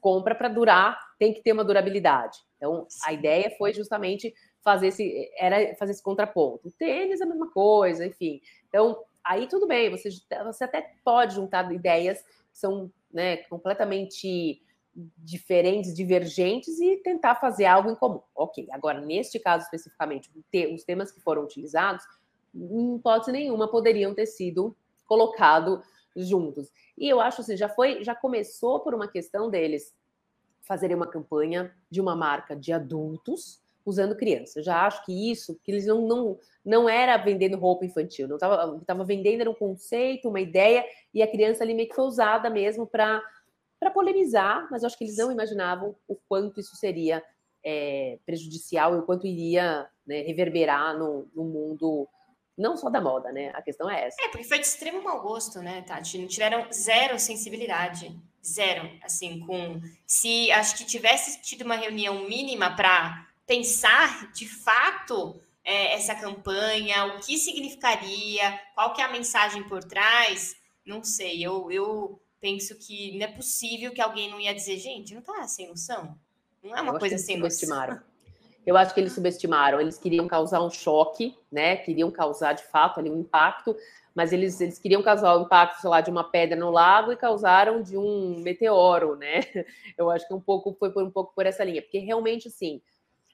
compra 0.00 0.34
para 0.34 0.48
durar, 0.48 0.98
tem 1.18 1.32
que 1.32 1.42
ter 1.42 1.52
uma 1.52 1.64
durabilidade. 1.64 2.38
Então, 2.56 2.86
a 3.04 3.12
ideia 3.12 3.50
foi 3.56 3.72
justamente 3.72 4.32
fazer 4.62 4.88
esse, 4.88 5.30
era 5.38 5.74
fazer 5.76 5.92
esse 5.92 6.02
contraponto. 6.02 6.68
O 6.68 6.72
tênis 6.72 7.20
é 7.20 7.24
a 7.24 7.26
mesma 7.28 7.50
coisa, 7.50 8.04
enfim. 8.04 8.40
Então, 8.68 8.98
aí 9.24 9.46
tudo 9.46 9.66
bem, 9.66 9.90
você, 9.90 10.08
você 10.44 10.64
até 10.64 10.94
pode 11.04 11.34
juntar 11.34 11.70
ideias 11.72 12.20
que 12.22 12.58
são 12.58 12.90
né, 13.12 13.38
completamente 13.48 14.60
diferentes, 15.18 15.94
divergentes 15.94 16.80
e 16.80 16.96
tentar 16.96 17.34
fazer 17.34 17.66
algo 17.66 17.90
em 17.90 17.94
comum. 17.94 18.20
Ok, 18.34 18.66
agora, 18.70 19.00
neste 19.00 19.38
caso 19.38 19.64
especificamente, 19.64 20.30
os 20.72 20.84
temas 20.84 21.12
que 21.12 21.20
foram 21.20 21.42
utilizados, 21.42 22.04
em 22.54 22.96
hipótese 22.96 23.32
nenhuma, 23.32 23.70
poderiam 23.70 24.14
ter 24.14 24.26
sido 24.26 24.74
colocados 25.06 25.80
juntos. 26.16 26.72
E 26.96 27.08
eu 27.08 27.20
acho 27.20 27.42
assim, 27.42 27.56
já 27.56 27.68
foi, 27.68 28.02
já 28.02 28.14
começou 28.14 28.80
por 28.80 28.94
uma 28.94 29.06
questão 29.06 29.50
deles 29.50 29.94
fazerem 30.62 30.96
uma 30.96 31.06
campanha 31.06 31.74
de 31.90 32.00
uma 32.00 32.16
marca 32.16 32.56
de 32.56 32.72
adultos 32.72 33.60
usando 33.84 34.16
crianças. 34.16 34.64
Já 34.64 34.84
acho 34.84 35.04
que 35.04 35.30
isso, 35.30 35.60
que 35.62 35.70
eles 35.70 35.86
não, 35.86 36.02
não, 36.02 36.38
não 36.64 36.88
era 36.88 37.16
vendendo 37.18 37.56
roupa 37.56 37.84
infantil, 37.84 38.26
não 38.26 38.34
estava 38.34 38.80
tava 38.84 39.04
vendendo 39.04 39.42
era 39.42 39.50
um 39.50 39.54
conceito, 39.54 40.28
uma 40.28 40.40
ideia, 40.40 40.84
e 41.14 41.22
a 41.22 41.30
criança 41.30 41.62
ali 41.62 41.72
meio 41.72 41.88
que 41.88 41.94
foi 41.94 42.04
usada 42.04 42.50
mesmo 42.50 42.84
para 42.84 43.22
para 43.78 43.90
polemizar, 43.90 44.66
mas 44.70 44.82
eu 44.82 44.86
acho 44.86 44.96
que 44.96 45.04
eles 45.04 45.16
não 45.16 45.30
imaginavam 45.30 45.94
o 46.08 46.16
quanto 46.28 46.60
isso 46.60 46.74
seria 46.76 47.22
é, 47.64 48.18
prejudicial 48.24 48.94
e 48.94 48.98
o 48.98 49.02
quanto 49.02 49.26
iria 49.26 49.88
né, 50.06 50.22
reverberar 50.22 50.96
no, 50.96 51.28
no, 51.34 51.44
mundo, 51.44 52.08
não 52.56 52.76
só 52.76 52.88
da 52.88 53.00
moda, 53.00 53.32
né? 53.32 53.50
A 53.54 53.60
questão 53.60 53.90
é 53.90 54.06
essa. 54.06 54.16
É, 54.22 54.28
porque 54.28 54.44
foi 54.44 54.58
de 54.58 54.66
extremo 54.66 55.02
mau 55.02 55.20
gosto, 55.20 55.60
né, 55.60 55.82
Tati? 55.82 56.26
Tiveram 56.26 56.70
zero 56.72 57.18
sensibilidade. 57.18 58.16
Zero. 58.44 58.88
Assim, 59.02 59.40
com. 59.40 59.80
Se 60.06 60.50
acho 60.52 60.76
que 60.76 60.84
tivesse 60.84 61.42
tido 61.42 61.62
uma 61.64 61.74
reunião 61.74 62.28
mínima 62.28 62.76
para 62.76 63.26
pensar 63.44 64.32
de 64.32 64.48
fato 64.48 65.40
é, 65.64 65.94
essa 65.94 66.14
campanha, 66.14 67.06
o 67.06 67.18
que 67.18 67.36
significaria, 67.36 68.60
qual 68.76 68.94
que 68.94 69.02
é 69.02 69.04
a 69.04 69.10
mensagem 69.10 69.64
por 69.64 69.82
trás, 69.82 70.54
não 70.84 71.02
sei. 71.02 71.44
Eu, 71.44 71.68
eu 71.72 72.20
penso 72.40 72.76
que 72.76 73.16
não 73.18 73.26
é 73.26 73.28
possível 73.28 73.92
que 73.92 74.00
alguém 74.00 74.30
não 74.30 74.40
ia 74.40 74.54
dizer, 74.54 74.78
gente, 74.78 75.14
não 75.14 75.22
tá 75.22 75.46
sem 75.46 75.68
noção? 75.68 76.18
Não 76.62 76.76
é 76.76 76.80
uma 76.80 76.98
coisa 76.98 77.18
sem 77.18 77.36
subestimaram. 77.36 78.00
Eu 78.66 78.76
acho 78.76 78.92
que 78.92 79.00
eles 79.00 79.12
subestimaram. 79.12 79.80
Eles 79.80 79.96
queriam 79.96 80.26
causar 80.26 80.60
um 80.60 80.70
choque, 80.70 81.36
né? 81.50 81.76
Queriam 81.76 82.10
causar 82.10 82.52
de 82.52 82.64
fato 82.64 82.98
ali 82.98 83.08
um 83.08 83.20
impacto, 83.20 83.76
mas 84.12 84.32
eles, 84.32 84.60
eles 84.60 84.78
queriam 84.78 85.02
causar 85.02 85.36
o 85.36 85.42
impacto, 85.42 85.80
sei 85.80 85.88
lá, 85.88 86.00
de 86.00 86.10
uma 86.10 86.24
pedra 86.24 86.58
no 86.58 86.70
lago 86.70 87.12
e 87.12 87.16
causaram 87.16 87.80
de 87.80 87.96
um 87.96 88.40
meteoro, 88.40 89.14
né? 89.16 89.40
Eu 89.96 90.10
acho 90.10 90.26
que 90.26 90.34
um 90.34 90.40
pouco 90.40 90.74
foi 90.78 90.90
por 90.90 91.04
um 91.04 91.10
pouco 91.10 91.32
por 91.34 91.46
essa 91.46 91.62
linha, 91.62 91.80
porque 91.80 91.98
realmente 91.98 92.48
assim. 92.48 92.82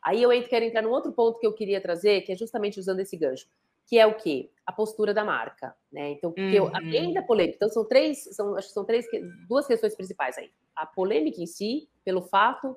Aí 0.04 0.21
eu 0.21 0.30
quero 0.49 0.64
entrar 0.64 0.82
num 0.82 0.90
outro 0.90 1.12
ponto 1.12 1.38
que 1.38 1.47
eu 1.47 1.52
queria 1.52 1.80
trazer, 1.80 2.23
que 2.23 2.32
é 2.32 2.37
justamente 2.37 2.76
usando 2.80 2.99
esse 2.99 3.16
gancho 3.16 3.47
que 3.86 3.98
é 3.98 4.06
o 4.06 4.16
quê? 4.16 4.50
A 4.64 4.72
postura 4.72 5.12
da 5.12 5.24
marca, 5.24 5.74
né? 5.92 6.12
Então, 6.12 6.32
porque 6.32 6.60
uhum. 6.60 6.70
além 6.74 7.12
da 7.12 7.22
polêmica, 7.22 7.56
então 7.56 7.68
são 7.68 7.86
três, 7.86 8.24
são, 8.32 8.56
acho 8.56 8.68
que 8.68 8.74
são 8.74 8.84
três, 8.84 9.06
duas 9.48 9.66
questões 9.66 9.94
principais 9.94 10.38
aí. 10.38 10.50
A 10.74 10.86
polêmica 10.86 11.40
em 11.40 11.46
si, 11.46 11.88
pelo 12.04 12.22
fato 12.22 12.76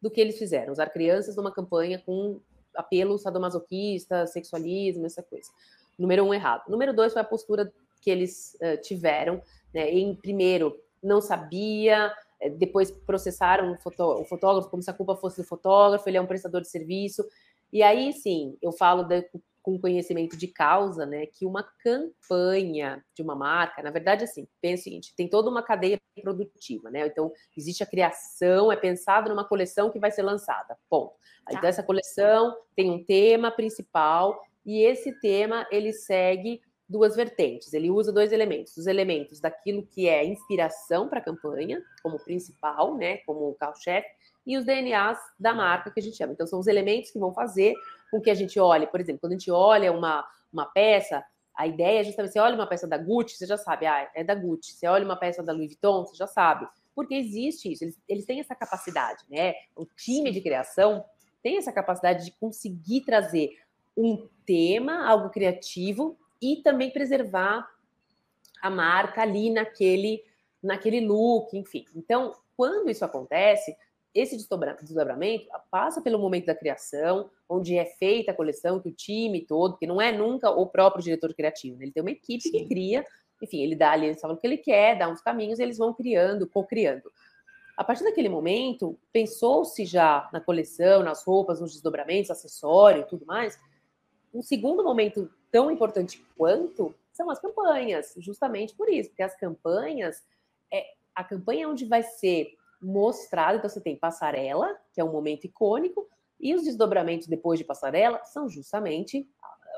do 0.00 0.10
que 0.10 0.20
eles 0.20 0.38
fizeram, 0.38 0.72
usar 0.72 0.90
crianças 0.90 1.36
numa 1.36 1.52
campanha 1.52 2.02
com 2.04 2.40
apelo 2.74 3.18
sadomasoquista, 3.18 4.26
sexualismo, 4.26 5.06
essa 5.06 5.22
coisa. 5.22 5.50
Número 5.98 6.24
um, 6.24 6.34
errado. 6.34 6.68
Número 6.68 6.92
dois 6.92 7.12
foi 7.12 7.22
a 7.22 7.24
postura 7.24 7.72
que 8.00 8.10
eles 8.10 8.56
uh, 8.60 8.80
tiveram, 8.82 9.40
né? 9.72 9.90
Em 9.90 10.14
primeiro, 10.14 10.78
não 11.02 11.20
sabia, 11.20 12.12
eh, 12.40 12.50
depois 12.50 12.90
processaram 12.90 13.72
o, 13.72 13.78
fotó 13.78 14.20
o 14.20 14.24
fotógrafo 14.24 14.70
como 14.70 14.82
se 14.82 14.90
a 14.90 14.94
culpa 14.94 15.16
fosse 15.16 15.42
do 15.42 15.48
fotógrafo, 15.48 16.08
ele 16.08 16.16
é 16.16 16.20
um 16.20 16.26
prestador 16.26 16.60
de 16.60 16.68
serviço. 16.68 17.24
E 17.72 17.82
aí, 17.82 18.12
sim, 18.12 18.56
eu 18.62 18.72
falo 18.72 19.02
da 19.04 19.22
com 19.64 19.80
conhecimento 19.80 20.36
de 20.36 20.46
causa, 20.46 21.06
né, 21.06 21.24
que 21.24 21.46
uma 21.46 21.66
campanha 21.82 23.02
de 23.14 23.22
uma 23.22 23.34
marca, 23.34 23.82
na 23.82 23.90
verdade, 23.90 24.22
assim, 24.22 24.46
pensa 24.60 24.82
o 24.82 24.84
seguinte, 24.84 25.14
tem 25.16 25.26
toda 25.26 25.48
uma 25.48 25.62
cadeia 25.62 25.98
produtiva, 26.20 26.90
né? 26.90 27.06
Então, 27.06 27.32
existe 27.56 27.82
a 27.82 27.86
criação, 27.86 28.70
é 28.70 28.76
pensado 28.76 29.30
numa 29.30 29.48
coleção 29.48 29.90
que 29.90 29.98
vai 29.98 30.10
ser 30.10 30.22
lançada, 30.22 30.76
ponto. 30.88 31.14
Tá. 31.46 31.54
Então, 31.54 31.66
essa 31.66 31.82
coleção 31.82 32.54
tem 32.76 32.90
um 32.90 33.02
tema 33.02 33.50
principal 33.50 34.38
e 34.66 34.82
esse 34.82 35.18
tema, 35.18 35.66
ele 35.70 35.94
segue 35.94 36.60
duas 36.86 37.16
vertentes. 37.16 37.72
Ele 37.72 37.90
usa 37.90 38.12
dois 38.12 38.32
elementos, 38.32 38.76
os 38.76 38.86
elementos 38.86 39.40
daquilo 39.40 39.86
que 39.86 40.08
é 40.08 40.26
inspiração 40.26 41.08
para 41.08 41.20
a 41.20 41.24
campanha, 41.24 41.82
como 42.02 42.22
principal, 42.22 42.98
né, 42.98 43.16
como 43.18 43.54
carro-chefe, 43.54 44.08
e 44.46 44.58
os 44.58 44.64
DNAs 44.64 45.18
da 45.38 45.54
marca 45.54 45.90
que 45.90 46.00
a 46.00 46.02
gente 46.02 46.16
chama. 46.16 46.32
Então, 46.32 46.46
são 46.46 46.58
os 46.58 46.66
elementos 46.66 47.10
que 47.10 47.18
vão 47.18 47.32
fazer 47.32 47.74
com 48.10 48.20
que 48.20 48.30
a 48.30 48.34
gente 48.34 48.58
olhe, 48.60 48.86
por 48.86 49.00
exemplo, 49.00 49.20
quando 49.20 49.32
a 49.32 49.38
gente 49.38 49.50
olha 49.50 49.92
uma, 49.92 50.26
uma 50.52 50.66
peça, 50.66 51.24
a 51.56 51.66
ideia 51.66 52.00
é 52.00 52.04
justamente, 52.04 52.32
você 52.32 52.40
olha 52.40 52.54
uma 52.54 52.66
peça 52.66 52.86
da 52.86 52.98
Gucci, 52.98 53.36
você 53.36 53.46
já 53.46 53.56
sabe, 53.56 53.86
ah, 53.86 54.10
é 54.14 54.24
da 54.24 54.34
Gucci. 54.34 54.72
Você 54.72 54.86
olha 54.86 55.04
uma 55.04 55.16
peça 55.16 55.42
da 55.42 55.52
Louis 55.52 55.68
Vuitton, 55.68 56.04
você 56.04 56.16
já 56.16 56.26
sabe. 56.26 56.66
Porque 56.94 57.14
existe 57.14 57.72
isso, 57.72 57.84
eles, 57.84 58.00
eles 58.08 58.24
têm 58.24 58.40
essa 58.40 58.54
capacidade, 58.54 59.24
né? 59.28 59.54
O 59.76 59.84
time 59.84 60.30
de 60.30 60.40
criação 60.40 61.04
tem 61.42 61.56
essa 61.56 61.72
capacidade 61.72 62.24
de 62.24 62.32
conseguir 62.32 63.02
trazer 63.02 63.50
um 63.96 64.28
tema, 64.44 65.06
algo 65.06 65.30
criativo, 65.30 66.18
e 66.40 66.56
também 66.56 66.90
preservar 66.90 67.68
a 68.60 68.70
marca 68.70 69.22
ali 69.22 69.50
naquele, 69.50 70.22
naquele 70.62 71.00
look, 71.00 71.56
enfim. 71.56 71.84
Então, 71.94 72.34
quando 72.56 72.90
isso 72.90 73.04
acontece, 73.04 73.76
esse 74.14 74.36
desdobramento 74.36 75.48
passa 75.70 76.00
pelo 76.00 76.18
momento 76.18 76.46
da 76.46 76.54
criação, 76.54 77.28
onde 77.48 77.76
é 77.76 77.84
feita 77.84 78.30
a 78.30 78.34
coleção, 78.34 78.80
que 78.80 78.88
o 78.88 78.92
time 78.92 79.40
todo, 79.40 79.76
que 79.76 79.86
não 79.86 80.00
é 80.00 80.12
nunca 80.12 80.50
o 80.50 80.66
próprio 80.66 81.02
diretor 81.02 81.34
criativo, 81.34 81.76
né? 81.76 81.84
ele 81.84 81.92
tem 81.92 82.02
uma 82.02 82.12
equipe 82.12 82.42
Sim. 82.42 82.52
que 82.52 82.66
cria, 82.66 83.04
enfim, 83.42 83.62
ele 83.62 83.74
dá 83.74 83.90
ali, 83.90 84.06
ele 84.06 84.18
sabe 84.18 84.34
o 84.34 84.36
que 84.36 84.46
ele 84.46 84.56
quer, 84.56 84.96
dá 84.96 85.08
uns 85.08 85.20
caminhos, 85.20 85.58
eles 85.58 85.78
vão 85.78 85.92
criando, 85.92 86.46
co-criando. 86.46 87.10
A 87.76 87.82
partir 87.82 88.04
daquele 88.04 88.28
momento, 88.28 88.96
pensou-se 89.12 89.84
já 89.84 90.28
na 90.32 90.40
coleção, 90.40 91.02
nas 91.02 91.24
roupas, 91.24 91.60
nos 91.60 91.72
desdobramentos, 91.72 92.30
acessório 92.30 93.02
e 93.02 93.06
tudo 93.06 93.26
mais. 93.26 93.58
Um 94.32 94.42
segundo 94.42 94.84
momento 94.84 95.28
tão 95.50 95.70
importante 95.70 96.24
quanto 96.36 96.94
são 97.12 97.28
as 97.30 97.40
campanhas, 97.40 98.14
justamente 98.18 98.74
por 98.74 98.88
isso, 98.88 99.10
porque 99.10 99.22
as 99.22 99.36
campanhas, 99.36 100.22
é, 100.72 100.84
a 101.14 101.24
campanha 101.24 101.64
é 101.64 101.68
onde 101.68 101.84
vai 101.84 102.02
ser 102.02 102.54
mostrado. 102.84 103.58
Então, 103.58 103.68
você 103.68 103.80
tem 103.80 103.96
passarela, 103.96 104.76
que 104.92 105.00
é 105.00 105.04
um 105.04 105.12
momento 105.12 105.44
icônico, 105.44 106.08
e 106.38 106.54
os 106.54 106.62
desdobramentos 106.62 107.26
depois 107.26 107.58
de 107.58 107.64
passarela 107.64 108.22
são 108.24 108.48
justamente 108.48 109.26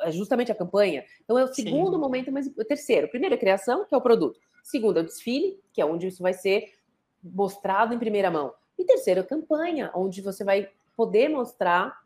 é 0.02 0.10
justamente 0.10 0.52
a 0.52 0.54
campanha. 0.54 1.04
Então, 1.24 1.38
é 1.38 1.44
o 1.44 1.54
segundo 1.54 1.94
Sim. 1.94 1.98
momento, 1.98 2.30
mas 2.30 2.46
o 2.46 2.64
terceiro. 2.64 3.08
Primeiro, 3.08 3.34
a 3.34 3.38
criação, 3.38 3.84
que 3.86 3.94
é 3.94 3.98
o 3.98 4.00
produto. 4.00 4.38
Segundo, 4.62 4.98
é 4.98 5.02
o 5.02 5.04
desfile, 5.06 5.58
que 5.72 5.80
é 5.80 5.86
onde 5.86 6.06
isso 6.08 6.22
vai 6.22 6.34
ser 6.34 6.74
mostrado 7.22 7.94
em 7.94 7.98
primeira 7.98 8.30
mão. 8.30 8.52
E 8.78 8.84
terceiro, 8.84 9.22
a 9.22 9.24
campanha, 9.24 9.90
onde 9.94 10.20
você 10.20 10.44
vai 10.44 10.68
poder 10.96 11.28
mostrar 11.28 11.98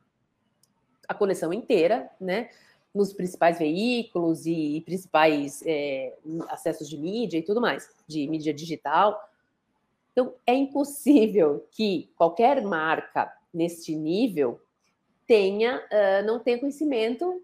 a 1.09 1.15
coleção 1.15 1.53
inteira, 1.53 2.09
né? 2.21 2.51
Nos 2.95 3.13
principais 3.13 3.59
veículos 3.59 4.47
e 4.47 4.83
principais 4.85 5.63
é, 5.65 6.17
acessos 6.49 6.89
de 6.89 6.97
mídia 6.97 7.39
e 7.39 7.43
tudo 7.43 7.61
mais, 7.61 7.89
de 8.07 8.29
mídia 8.29 8.55
digital. 8.55 9.21
Então, 10.13 10.35
é 10.47 10.55
impossível 10.55 11.67
que 11.71 12.11
qualquer 12.17 12.63
marca 12.63 13.33
neste 13.53 13.95
nível 13.95 14.61
tenha, 15.27 15.79
uh, 15.79 16.27
não 16.27 16.41
tenha 16.41 16.59
conhecimento 16.59 17.43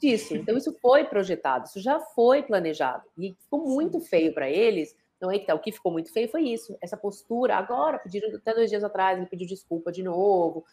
disso. 0.00 0.34
Então, 0.36 0.56
isso 0.56 0.72
foi 0.80 1.04
projetado, 1.04 1.66
isso 1.66 1.80
já 1.80 2.00
foi 2.00 2.42
planejado. 2.42 3.04
E 3.18 3.34
ficou 3.34 3.60
muito 3.68 4.00
feio 4.00 4.32
para 4.32 4.48
eles. 4.48 4.96
Então, 5.16 5.30
aí 5.30 5.38
que 5.38 5.46
tá, 5.46 5.54
o 5.54 5.58
que 5.58 5.72
ficou 5.72 5.92
muito 5.92 6.12
feio 6.12 6.28
foi 6.28 6.42
isso, 6.42 6.76
essa 6.80 6.96
postura. 6.96 7.56
Agora, 7.56 7.98
pediram 7.98 8.34
até 8.34 8.54
dois 8.54 8.70
dias 8.70 8.84
atrás, 8.84 9.18
ele 9.18 9.26
pediu 9.26 9.46
desculpa 9.46 9.90
de 9.90 10.02
novo. 10.02 10.64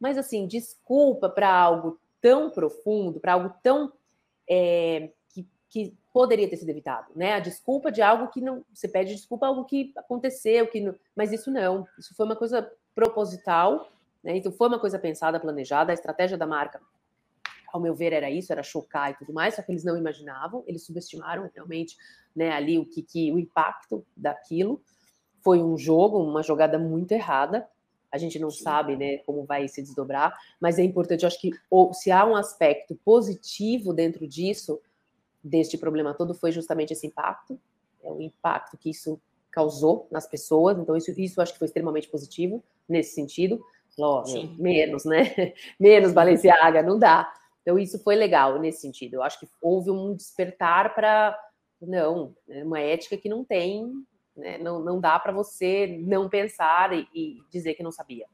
Mas, 0.00 0.18
assim, 0.18 0.46
desculpa 0.46 1.28
para 1.28 1.52
algo 1.52 1.98
tão 2.20 2.50
profundo, 2.50 3.20
para 3.20 3.34
algo 3.34 3.54
tão. 3.62 3.92
É, 4.48 5.10
que, 5.74 5.92
poderia 6.12 6.48
ter 6.48 6.56
sido 6.56 6.68
evitado, 6.68 7.08
né? 7.16 7.32
A 7.32 7.40
desculpa 7.40 7.90
de 7.90 8.00
algo 8.00 8.28
que 8.28 8.40
não. 8.40 8.64
Você 8.72 8.86
pede 8.86 9.12
desculpa 9.12 9.48
algo 9.48 9.64
que 9.64 9.92
aconteceu, 9.96 10.68
que 10.68 10.80
não, 10.80 10.94
mas 11.16 11.32
isso 11.32 11.50
não. 11.50 11.84
Isso 11.98 12.14
foi 12.14 12.24
uma 12.24 12.36
coisa 12.36 12.70
proposital, 12.94 13.90
né? 14.22 14.36
Então 14.36 14.52
foi 14.52 14.68
uma 14.68 14.78
coisa 14.78 14.96
pensada, 14.96 15.40
planejada. 15.40 15.90
A 15.90 15.94
estratégia 15.94 16.38
da 16.38 16.46
marca 16.46 16.80
ao 17.72 17.80
meu 17.80 17.92
ver, 17.92 18.12
era 18.12 18.30
isso, 18.30 18.52
era 18.52 18.62
chocar 18.62 19.10
e 19.10 19.14
tudo 19.14 19.32
mais, 19.32 19.56
só 19.56 19.62
que 19.62 19.72
eles 19.72 19.82
não 19.82 19.96
imaginavam, 19.96 20.62
eles 20.64 20.86
subestimaram 20.86 21.50
realmente 21.52 21.96
né, 22.36 22.52
ali 22.52 22.78
o 22.78 22.86
que, 22.86 23.02
que 23.02 23.32
o 23.32 23.38
impacto 23.40 24.06
daquilo. 24.16 24.80
Foi 25.42 25.60
um 25.60 25.76
jogo, 25.76 26.22
uma 26.22 26.40
jogada 26.40 26.78
muito 26.78 27.10
errada. 27.10 27.66
A 28.12 28.16
gente 28.16 28.38
não 28.38 28.48
Sim. 28.48 28.62
sabe 28.62 28.96
né, 28.96 29.18
como 29.26 29.44
vai 29.44 29.66
se 29.66 29.82
desdobrar, 29.82 30.38
mas 30.60 30.78
é 30.78 30.84
importante, 30.84 31.24
eu 31.24 31.26
acho 31.26 31.40
que 31.40 31.50
ou, 31.68 31.92
se 31.92 32.12
há 32.12 32.24
um 32.24 32.36
aspecto 32.36 32.94
positivo 33.04 33.92
dentro 33.92 34.24
disso, 34.28 34.80
deste 35.44 35.76
problema 35.76 36.14
todo, 36.14 36.34
foi 36.34 36.50
justamente 36.50 36.92
esse 36.92 37.06
impacto, 37.06 37.60
é 38.02 38.10
o 38.10 38.20
impacto 38.20 38.78
que 38.78 38.90
isso 38.90 39.20
causou 39.50 40.08
nas 40.10 40.26
pessoas, 40.26 40.78
então 40.78 40.96
isso, 40.96 41.12
isso 41.20 41.40
acho 41.40 41.52
que 41.52 41.58
foi 41.58 41.66
extremamente 41.66 42.08
positivo 42.08 42.64
nesse 42.88 43.14
sentido. 43.14 43.64
Lógico, 43.96 44.60
menos, 44.60 45.04
né? 45.04 45.52
menos 45.78 46.12
Balenciaga, 46.12 46.82
não 46.82 46.98
dá. 46.98 47.32
Então, 47.62 47.78
isso 47.78 47.98
foi 48.00 48.16
legal 48.16 48.58
nesse 48.58 48.80
sentido. 48.80 49.14
Eu 49.14 49.22
acho 49.22 49.38
que 49.38 49.48
houve 49.62 49.90
um 49.90 50.14
despertar 50.14 50.94
para. 50.94 51.38
Não, 51.80 52.34
é 52.48 52.64
uma 52.64 52.80
ética 52.80 53.16
que 53.16 53.28
não 53.28 53.44
tem, 53.44 53.90
né? 54.36 54.58
não, 54.58 54.80
não 54.80 55.00
dá 55.00 55.18
para 55.18 55.32
você 55.32 55.98
não 56.02 56.28
pensar 56.28 56.92
e, 56.92 57.06
e, 57.14 57.42
dizer 57.50 57.74
que 57.74 57.82
não 57.82 57.92
sabia. 57.92 58.26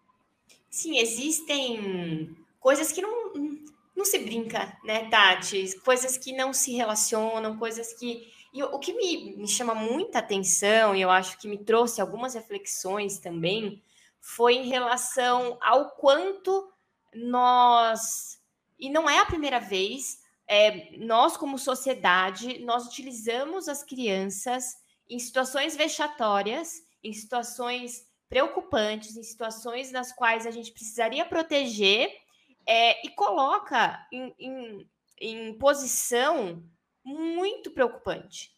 Sim, 0.68 0.98
existem 0.98 2.34
coisas 2.58 2.92
que 2.92 3.02
não, 3.02 3.32
não 4.00 4.04
se 4.04 4.18
brinca, 4.18 4.76
né, 4.82 5.08
Tati? 5.08 5.78
Coisas 5.80 6.16
que 6.16 6.32
não 6.32 6.52
se 6.52 6.72
relacionam, 6.72 7.58
coisas 7.58 7.92
que. 7.92 8.32
E 8.52 8.62
o 8.62 8.78
que 8.80 8.92
me, 8.92 9.36
me 9.36 9.46
chama 9.46 9.74
muita 9.74 10.18
atenção, 10.18 10.96
e 10.96 11.00
eu 11.00 11.10
acho 11.10 11.38
que 11.38 11.46
me 11.46 11.58
trouxe 11.58 12.00
algumas 12.00 12.34
reflexões 12.34 13.18
também, 13.18 13.80
foi 14.20 14.54
em 14.54 14.68
relação 14.68 15.56
ao 15.60 15.90
quanto 15.92 16.68
nós 17.14 18.40
e 18.78 18.88
não 18.88 19.08
é 19.08 19.18
a 19.18 19.26
primeira 19.26 19.60
vez. 19.60 20.18
É, 20.48 20.96
nós, 20.98 21.36
como 21.36 21.58
sociedade, 21.58 22.58
nós 22.60 22.86
utilizamos 22.86 23.68
as 23.68 23.84
crianças 23.84 24.74
em 25.08 25.18
situações 25.18 25.76
vexatórias, 25.76 26.82
em 27.04 27.12
situações 27.12 28.08
preocupantes, 28.28 29.16
em 29.16 29.22
situações 29.22 29.92
nas 29.92 30.12
quais 30.12 30.46
a 30.46 30.50
gente 30.50 30.72
precisaria 30.72 31.24
proteger 31.24 32.10
é, 32.66 33.06
e 33.06 33.10
coloca 33.10 34.06
em, 34.12 34.34
em, 34.38 34.90
em 35.20 35.58
posição 35.58 36.62
muito 37.04 37.70
preocupante 37.70 38.50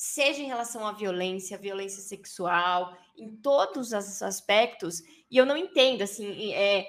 seja 0.00 0.40
em 0.40 0.46
relação 0.46 0.86
à 0.86 0.92
violência, 0.92 1.58
violência 1.58 2.02
sexual, 2.02 2.96
em 3.18 3.36
todos 3.36 3.92
os 3.92 4.22
aspectos. 4.22 5.02
E 5.30 5.36
eu 5.36 5.44
não 5.44 5.58
entendo, 5.58 6.00
assim, 6.00 6.54
é, 6.54 6.86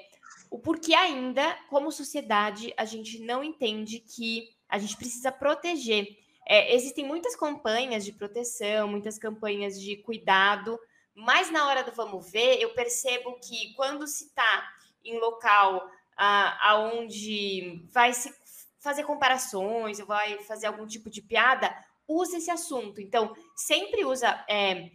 o 0.49 0.57
porquê 0.57 0.93
ainda, 0.93 1.57
como 1.69 1.91
sociedade, 1.91 2.73
a 2.77 2.85
gente 2.85 3.19
não 3.19 3.43
entende 3.43 3.99
que 3.99 4.55
a 4.69 4.79
gente 4.79 4.95
precisa 4.95 5.29
proteger. 5.29 6.07
É, 6.47 6.73
existem 6.73 7.05
muitas 7.05 7.35
campanhas 7.35 8.05
de 8.05 8.13
proteção, 8.13 8.87
muitas 8.87 9.19
campanhas 9.19 9.77
de 9.77 9.97
cuidado, 9.97 10.79
mas 11.13 11.51
na 11.51 11.67
hora 11.67 11.83
do 11.83 11.91
vamos 11.91 12.31
ver, 12.31 12.61
eu 12.61 12.73
percebo 12.73 13.37
que 13.39 13.73
quando 13.73 14.07
se 14.07 14.27
está 14.27 14.71
em 15.03 15.19
local 15.19 15.85
ah, 16.17 16.57
aonde 16.69 17.85
vai 17.91 18.13
se 18.13 18.33
fazer 18.79 19.03
comparações, 19.03 19.99
vai 19.99 20.39
fazer 20.43 20.67
algum 20.67 20.87
tipo 20.87 21.09
de 21.09 21.21
piada, 21.21 21.73
usa 22.07 22.37
esse 22.37 22.49
assunto. 22.49 22.99
Então, 22.99 23.33
sempre 23.55 24.03
usa 24.03 24.43
é, 24.49 24.89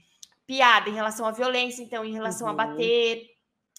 piada 0.46 0.90
em 0.90 0.94
relação 0.94 1.26
à 1.26 1.30
violência, 1.30 1.82
então, 1.82 2.04
em 2.04 2.12
relação 2.12 2.46
uhum. 2.46 2.52
a 2.52 2.56
bater, 2.66 3.24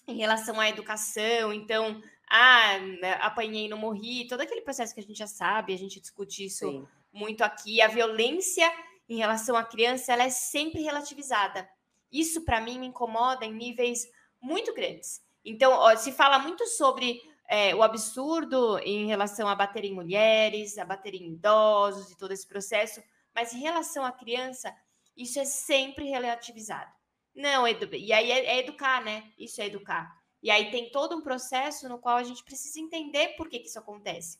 em 0.06 0.16
relação 0.16 0.58
à 0.58 0.68
educação, 0.68 1.52
então, 1.52 2.02
ah, 2.30 2.76
apanhei 3.20 3.66
e 3.66 3.68
não 3.68 3.78
morri, 3.78 4.26
todo 4.26 4.40
aquele 4.40 4.62
processo 4.62 4.94
que 4.94 5.00
a 5.00 5.02
gente 5.02 5.18
já 5.18 5.26
sabe, 5.26 5.74
a 5.74 5.78
gente 5.78 6.00
discute 6.00 6.46
isso 6.46 6.68
Sim. 6.70 6.86
muito 7.12 7.42
aqui. 7.42 7.80
A 7.82 7.88
violência 7.88 8.70
em 9.08 9.16
relação 9.16 9.56
à 9.56 9.64
criança, 9.64 10.12
ela 10.12 10.24
é 10.24 10.30
sempre 10.30 10.82
relativizada. 10.82 11.68
Isso, 12.10 12.44
para 12.44 12.60
mim, 12.60 12.78
me 12.78 12.86
incomoda 12.86 13.44
em 13.44 13.52
níveis 13.52 14.06
muito 14.40 14.74
grandes. 14.74 15.22
Então, 15.44 15.72
ó, 15.72 15.94
se 15.96 16.12
fala 16.12 16.38
muito 16.38 16.66
sobre 16.66 17.20
é, 17.48 17.74
o 17.74 17.82
absurdo 17.82 18.78
em 18.80 19.06
relação 19.06 19.48
a 19.48 19.54
bater 19.54 19.84
em 19.84 19.94
mulheres, 19.94 20.76
a 20.76 20.84
bater 20.84 21.14
em 21.14 21.32
idosos 21.32 22.10
e 22.10 22.18
todo 22.18 22.32
esse 22.32 22.46
processo, 22.46 23.02
mas 23.34 23.54
em 23.54 23.60
relação 23.60 24.04
à 24.04 24.12
criança, 24.12 24.74
isso 25.16 25.40
é 25.40 25.44
sempre 25.46 26.04
relativizado. 26.04 26.92
Não, 27.34 27.66
edu... 27.66 27.88
e 27.94 28.12
aí 28.12 28.30
é, 28.30 28.44
é, 28.44 28.58
educar, 28.58 29.02
né? 29.02 29.32
Isso 29.38 29.62
é 29.62 29.66
educar. 29.66 30.14
E 30.42 30.50
aí 30.50 30.70
tem 30.70 30.90
todo 30.90 31.16
um 31.16 31.22
processo 31.22 31.88
no 31.88 31.98
qual 31.98 32.16
a 32.16 32.22
gente 32.22 32.44
precisa 32.44 32.78
entender 32.80 33.28
por 33.36 33.48
que, 33.48 33.58
que 33.60 33.68
isso 33.68 33.78
acontece. 33.78 34.38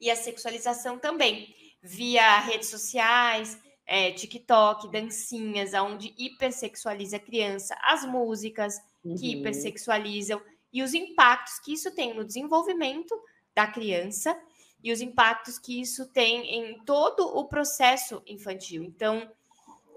E 0.00 0.10
a 0.10 0.16
sexualização 0.16 0.98
também, 0.98 1.54
via 1.82 2.38
redes 2.40 2.68
sociais, 2.68 3.58
é, 3.86 4.12
TikTok, 4.12 4.90
dancinhas, 4.90 5.74
onde 5.74 6.14
hipersexualiza 6.16 7.16
a 7.16 7.20
criança, 7.20 7.76
as 7.82 8.04
músicas 8.04 8.80
uhum. 9.04 9.16
que 9.16 9.32
hipersexualizam 9.32 10.40
e 10.74 10.82
os 10.82 10.92
impactos 10.92 11.60
que 11.60 11.72
isso 11.72 11.94
tem 11.94 12.12
no 12.12 12.24
desenvolvimento 12.24 13.14
da 13.54 13.64
criança 13.64 14.36
e 14.82 14.92
os 14.92 15.00
impactos 15.00 15.56
que 15.56 15.80
isso 15.80 16.12
tem 16.12 16.52
em 16.52 16.84
todo 16.84 17.20
o 17.20 17.44
processo 17.44 18.20
infantil. 18.26 18.82
Então, 18.82 19.30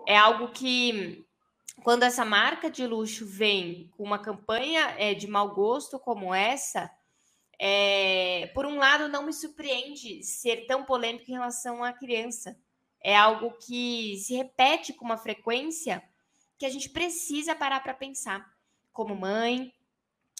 é 0.07 0.15
algo 0.15 0.49
que 0.49 1.25
quando 1.83 2.03
essa 2.03 2.23
marca 2.23 2.69
de 2.69 2.85
luxo 2.85 3.25
vem 3.25 3.89
com 3.97 4.03
uma 4.03 4.19
campanha 4.19 4.95
é, 4.99 5.15
de 5.15 5.27
mau 5.27 5.53
gosto 5.53 5.99
como 5.99 6.33
essa, 6.33 6.89
é, 7.59 8.51
por 8.53 8.65
um 8.65 8.77
lado, 8.77 9.09
não 9.09 9.25
me 9.25 9.33
surpreende 9.33 10.23
ser 10.23 10.67
tão 10.67 10.85
polêmico 10.85 11.25
em 11.27 11.33
relação 11.33 11.83
à 11.83 11.91
criança. 11.91 12.55
É 13.01 13.17
algo 13.17 13.51
que 13.65 14.17
se 14.17 14.35
repete 14.35 14.93
com 14.93 15.05
uma 15.05 15.17
frequência 15.17 16.03
que 16.57 16.65
a 16.65 16.69
gente 16.69 16.89
precisa 16.89 17.55
parar 17.55 17.81
para 17.81 17.93
pensar. 17.93 18.45
Como 18.93 19.15
mãe, 19.15 19.73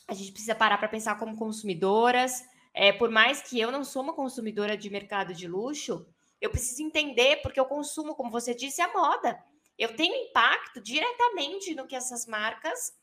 a 0.08 0.14
gente 0.14 0.32
precisa 0.32 0.56
parar 0.56 0.78
para 0.78 0.88
pensar 0.88 1.16
como 1.16 1.36
consumidoras. 1.36 2.44
É, 2.74 2.92
por 2.94 3.10
mais 3.10 3.42
que 3.42 3.60
eu 3.60 3.72
não 3.72 3.84
sou 3.84 4.04
uma 4.04 4.14
consumidora 4.14 4.78
de 4.78 4.90
mercado 4.90 5.34
de 5.34 5.48
luxo, 5.48 6.08
eu 6.40 6.50
preciso 6.50 6.84
entender 6.84 7.38
porque 7.38 7.60
eu 7.60 7.66
consumo, 7.66 8.16
como 8.16 8.32
você 8.32 8.54
disse, 8.54 8.82
a 8.82 8.94
moda 8.94 9.44
eu 9.78 9.96
tenho 9.96 10.16
impacto 10.16 10.82
diretamente 10.82 11.76
no 11.76 11.86
que 11.86 11.96
essas 11.96 12.26
marcas 12.26 12.94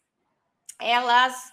elas 0.81 1.53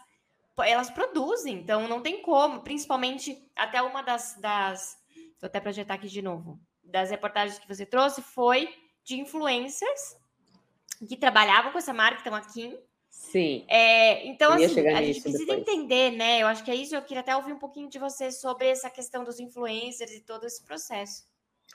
elas 0.64 0.92
produzem, 0.92 1.56
então 1.56 1.88
não 1.88 2.02
tem 2.02 2.22
como, 2.22 2.62
principalmente 2.62 3.50
até 3.56 3.82
uma 3.82 4.04
das, 4.04 4.36
das 4.40 4.98
vou 5.40 5.48
até 5.48 5.60
projetar 5.60 5.96
aqui 5.96 6.08
de 6.08 6.22
novo, 6.22 6.60
das 6.84 7.10
reportagens 7.10 7.58
que 7.58 7.68
você 7.68 7.84
trouxe 7.84 8.22
foi 8.22 8.70
de 9.04 9.20
influencers 9.20 10.16
que 11.08 11.18
trabalhavam 11.18 11.72
com 11.72 11.80
essa 11.80 11.94
marca, 11.94 12.18
estão 12.18 12.36
aqui. 12.36 12.78
Sim. 13.12 13.66
É, 13.68 14.26
então, 14.26 14.54
assim, 14.54 14.88
a 14.88 15.02
gente 15.04 15.22
precisa 15.22 15.46
depois. 15.46 15.60
entender, 15.60 16.12
né? 16.12 16.42
Eu 16.42 16.48
acho 16.48 16.64
que 16.64 16.72
é 16.72 16.76
isso. 16.76 16.96
Eu 16.96 17.02
queria 17.02 17.20
até 17.20 17.36
ouvir 17.36 17.54
um 17.54 17.60
pouquinho 17.60 17.90
de 17.90 18.00
você 18.00 18.32
sobre 18.32 18.68
essa 18.68 18.90
questão 18.90 19.24
dos 19.24 19.40
influencers 19.40 20.12
e 20.12 20.22
todo 20.22 20.46
esse 20.46 20.64
processo. 20.64 21.30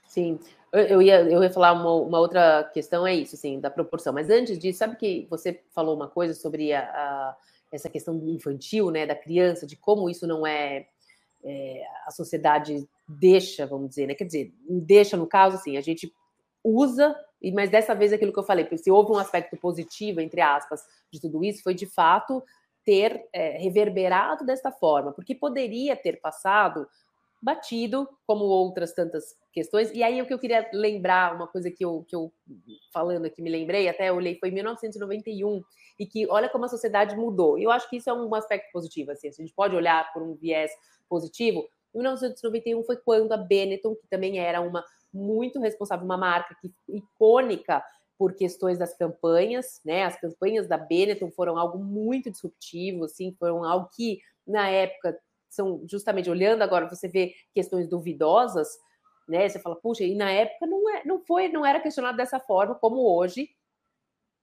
Sim, 0.07 0.38
eu 0.72 1.03
ia, 1.03 1.20
eu 1.22 1.42
ia 1.42 1.51
falar 1.51 1.72
uma, 1.72 1.94
uma, 1.94 2.18
outra 2.20 2.64
questão, 2.72 3.07
é 3.07 3.14
isso, 3.14 3.35
assim, 3.35 3.61
da 3.61 3.70
proporção. 3.70 4.12
Mas 4.12 4.31
antes 4.31 4.59
disso, 4.59 4.79
sabe 4.79 4.96
que 4.96 5.27
você 5.29 5.62
falou 5.70 5.94
uma 5.94 6.09
coisa 6.09 6.33
sobre 6.33 6.72
a, 6.72 6.83
a, 6.83 7.37
essa 7.72 7.90
questão 7.90 8.16
infantil, 8.29 8.90
né, 8.90 9.07
da 9.07 9.14
criança, 9.14 9.66
de 9.66 9.77
como 9.77 10.09
isso 10.09 10.27
não 10.27 10.46
é, 10.46 10.87
é, 11.44 11.83
a 12.07 12.11
sociedade 12.11 12.88
deixa, 13.07 13.66
vamos 13.66 13.90
dizer, 13.90 14.07
né? 14.07 14.14
Quer 14.14 14.25
dizer, 14.25 14.55
deixa 14.68 15.16
no 15.16 15.27
caso, 15.27 15.57
assim, 15.57 15.77
a 15.77 15.81
gente 15.81 16.12
usa, 16.62 17.16
mas 17.55 17.70
dessa 17.70 17.94
vez 17.94 18.12
aquilo 18.12 18.33
que 18.33 18.38
eu 18.38 18.44
falei, 18.44 18.66
se 18.77 18.90
houve 18.90 19.12
um 19.12 19.18
aspecto 19.18 19.57
positivo, 19.57 20.20
entre 20.20 20.40
aspas, 20.40 20.83
de 21.12 21.20
tudo 21.20 21.44
isso, 21.44 21.62
foi 21.62 21.75
de 21.75 21.87
fato 21.87 22.42
ter 22.85 23.29
é, 23.33 23.59
reverberado 23.59 24.44
desta 24.44 24.70
forma, 24.70 25.12
porque 25.12 25.35
poderia 25.35 25.96
ter 25.96 26.20
passado 26.20 26.87
batido, 27.42 28.09
como 28.27 28.44
outras 28.44 28.92
tantas 28.92 29.37
questões. 29.53 29.90
E 29.92 30.03
aí 30.03 30.20
o 30.20 30.27
que 30.27 30.33
eu 30.33 30.38
queria 30.38 30.68
lembrar, 30.72 31.35
uma 31.35 31.46
coisa 31.46 31.70
que 31.70 31.85
eu, 31.85 32.05
que 32.09 32.16
eu 32.16 32.33
falando 32.92 33.27
aqui 33.27 33.42
me 33.42 33.51
lembrei, 33.51 33.88
até 33.88 34.12
olhei, 34.12 34.38
foi 34.38 34.49
em 34.49 34.53
1991, 34.53 35.62
e 35.99 36.07
que 36.07 36.27
olha 36.29 36.49
como 36.49 36.64
a 36.64 36.68
sociedade 36.68 37.16
mudou. 37.16 37.59
E 37.59 37.64
eu 37.64 37.70
acho 37.70 37.88
que 37.88 37.96
isso 37.96 38.09
é 38.09 38.12
um 38.12 38.35
aspecto 38.35 38.70
positivo, 38.72 39.11
assim, 39.11 39.29
a 39.29 39.33
gente 39.33 39.53
pode 39.55 39.77
olhar 39.77 40.12
por 40.12 40.22
um 40.22 40.35
viés 40.35 40.70
positivo. 41.09 41.66
Em 41.94 41.99
1991 41.99 42.83
foi 42.85 42.96
quando 42.96 43.33
a 43.33 43.37
Benetton, 43.37 43.94
que 43.94 44.09
também 44.09 44.38
era 44.38 44.61
uma 44.61 44.85
muito 45.17 45.59
responsável, 45.59 46.05
uma 46.05 46.17
marca 46.17 46.55
que, 46.61 46.73
icônica 46.89 47.83
por 48.19 48.35
questões 48.35 48.79
das 48.79 48.97
campanhas, 48.97 49.81
né? 49.85 50.05
As 50.05 50.19
campanhas 50.19 50.69
da 50.69 50.79
Benetton 50.79 51.31
foram 51.31 51.59
algo 51.59 51.79
muito 51.79 52.31
disruptivo, 52.31 53.05
assim, 53.05 53.35
foram 53.39 53.65
algo 53.65 53.89
que 53.95 54.21
na 54.47 54.69
época 54.69 55.19
são 55.49 55.83
justamente 55.89 56.31
olhando 56.31 56.63
agora 56.63 56.89
você 56.89 57.09
vê 57.09 57.35
questões 57.55 57.89
duvidosas, 57.89 58.69
né? 59.29 59.49
Você 59.49 59.59
fala, 59.59 59.77
puxa, 59.77 60.05
e 60.05 60.15
na 60.15 60.31
época 60.31 60.67
não, 60.67 60.91
é, 60.91 61.05
não 61.05 61.21
foi, 61.21 61.49
não 61.49 61.65
era 61.65 61.81
questionado 61.81 62.17
dessa 62.17 62.41
forma 62.41 62.75
como 62.75 63.01
hoje, 63.17 63.49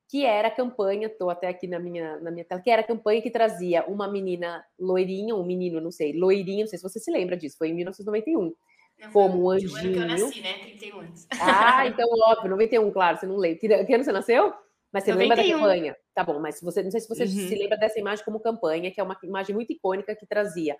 que 0.10 0.26
era 0.26 0.50
a 0.50 0.52
campanha, 0.52 1.08
estou 1.08 1.30
até 1.30 1.48
aqui 1.48 1.66
na 1.66 1.80
minha, 1.80 2.20
na 2.20 2.30
minha 2.30 2.46
tela, 2.46 2.62
que 2.62 2.70
era 2.70 2.82
a 2.82 2.86
campanha 2.86 3.22
que 3.22 3.32
trazia 3.32 3.84
uma 3.88 4.08
menina 4.08 4.64
loirinha, 4.78 5.36
um 5.36 5.44
menino, 5.44 5.82
não 5.82 5.92
sei, 5.92 6.14
loirinho, 6.14 6.62
não 6.62 6.68
sei 6.68 6.78
se 6.78 6.84
você 6.84 7.00
se 7.00 7.12
lembra 7.12 7.36
disso, 7.36 7.58
foi 7.58 7.70
em 7.70 7.74
1991 7.74 8.54
como 9.12 9.46
um 9.46 9.50
anjinho. 9.50 10.02
Eu 10.02 10.08
nasci, 10.08 10.42
né? 10.42 10.54
31 10.60 11.00
anos. 11.00 11.28
Ah, 11.40 11.86
então 11.88 12.08
óbvio, 12.10 12.50
91, 12.52 12.92
claro, 12.92 13.18
você 13.18 13.26
não 13.26 13.38
lembra. 13.38 13.60
Que, 13.60 13.86
que 13.86 13.94
ano 13.94 14.04
você 14.04 14.12
nasceu? 14.12 14.54
Mas 14.92 15.04
você 15.04 15.12
91. 15.12 15.18
lembra 15.18 15.36
da 15.36 15.50
campanha? 15.50 15.98
Tá 16.14 16.24
bom, 16.24 16.40
mas 16.40 16.62
você, 16.62 16.84
não 16.84 16.92
sei 16.92 17.02
se 17.02 17.10
você 17.10 17.24
uhum. 17.24 17.30
se 17.30 17.56
lembra 17.56 17.78
dessa 17.78 18.00
imagem 18.00 18.24
como 18.24 18.40
campanha, 18.40 18.92
que 18.92 19.02
é 19.02 19.04
uma 19.04 19.18
imagem 19.24 19.56
muito 19.56 19.74
icônica 19.74 20.16
que 20.16 20.28
trazia. 20.28 20.78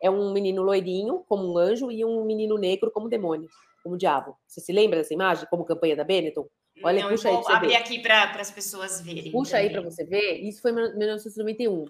É 0.00 0.08
um 0.08 0.32
menino 0.32 0.62
loirinho, 0.62 1.24
como 1.28 1.52
um 1.52 1.58
anjo, 1.58 1.90
e 1.90 2.04
um 2.04 2.24
menino 2.24 2.56
negro, 2.56 2.90
como 2.90 3.08
demônio, 3.08 3.48
como 3.82 3.96
diabo. 3.96 4.36
Você 4.46 4.60
se 4.60 4.72
lembra 4.72 4.98
dessa 4.98 5.14
imagem, 5.14 5.46
como 5.50 5.64
campanha 5.64 5.96
da 5.96 6.04
Benetton? 6.04 6.46
Olha, 6.82 7.02
não, 7.02 7.10
puxa 7.10 7.28
aí. 7.28 7.34
Vou 7.34 7.48
abrir 7.50 7.76
aqui 7.76 7.98
para 8.00 8.30
as 8.40 8.50
pessoas 8.50 9.00
verem. 9.00 9.30
Puxa 9.30 9.52
também. 9.52 9.66
aí 9.66 9.72
para 9.72 9.82
você 9.82 10.04
ver. 10.04 10.40
Isso 10.40 10.62
foi 10.62 10.70
em 10.70 10.74
1991. 10.96 11.84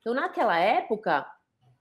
Então, 0.00 0.14
naquela 0.14 0.58
época, 0.58 1.26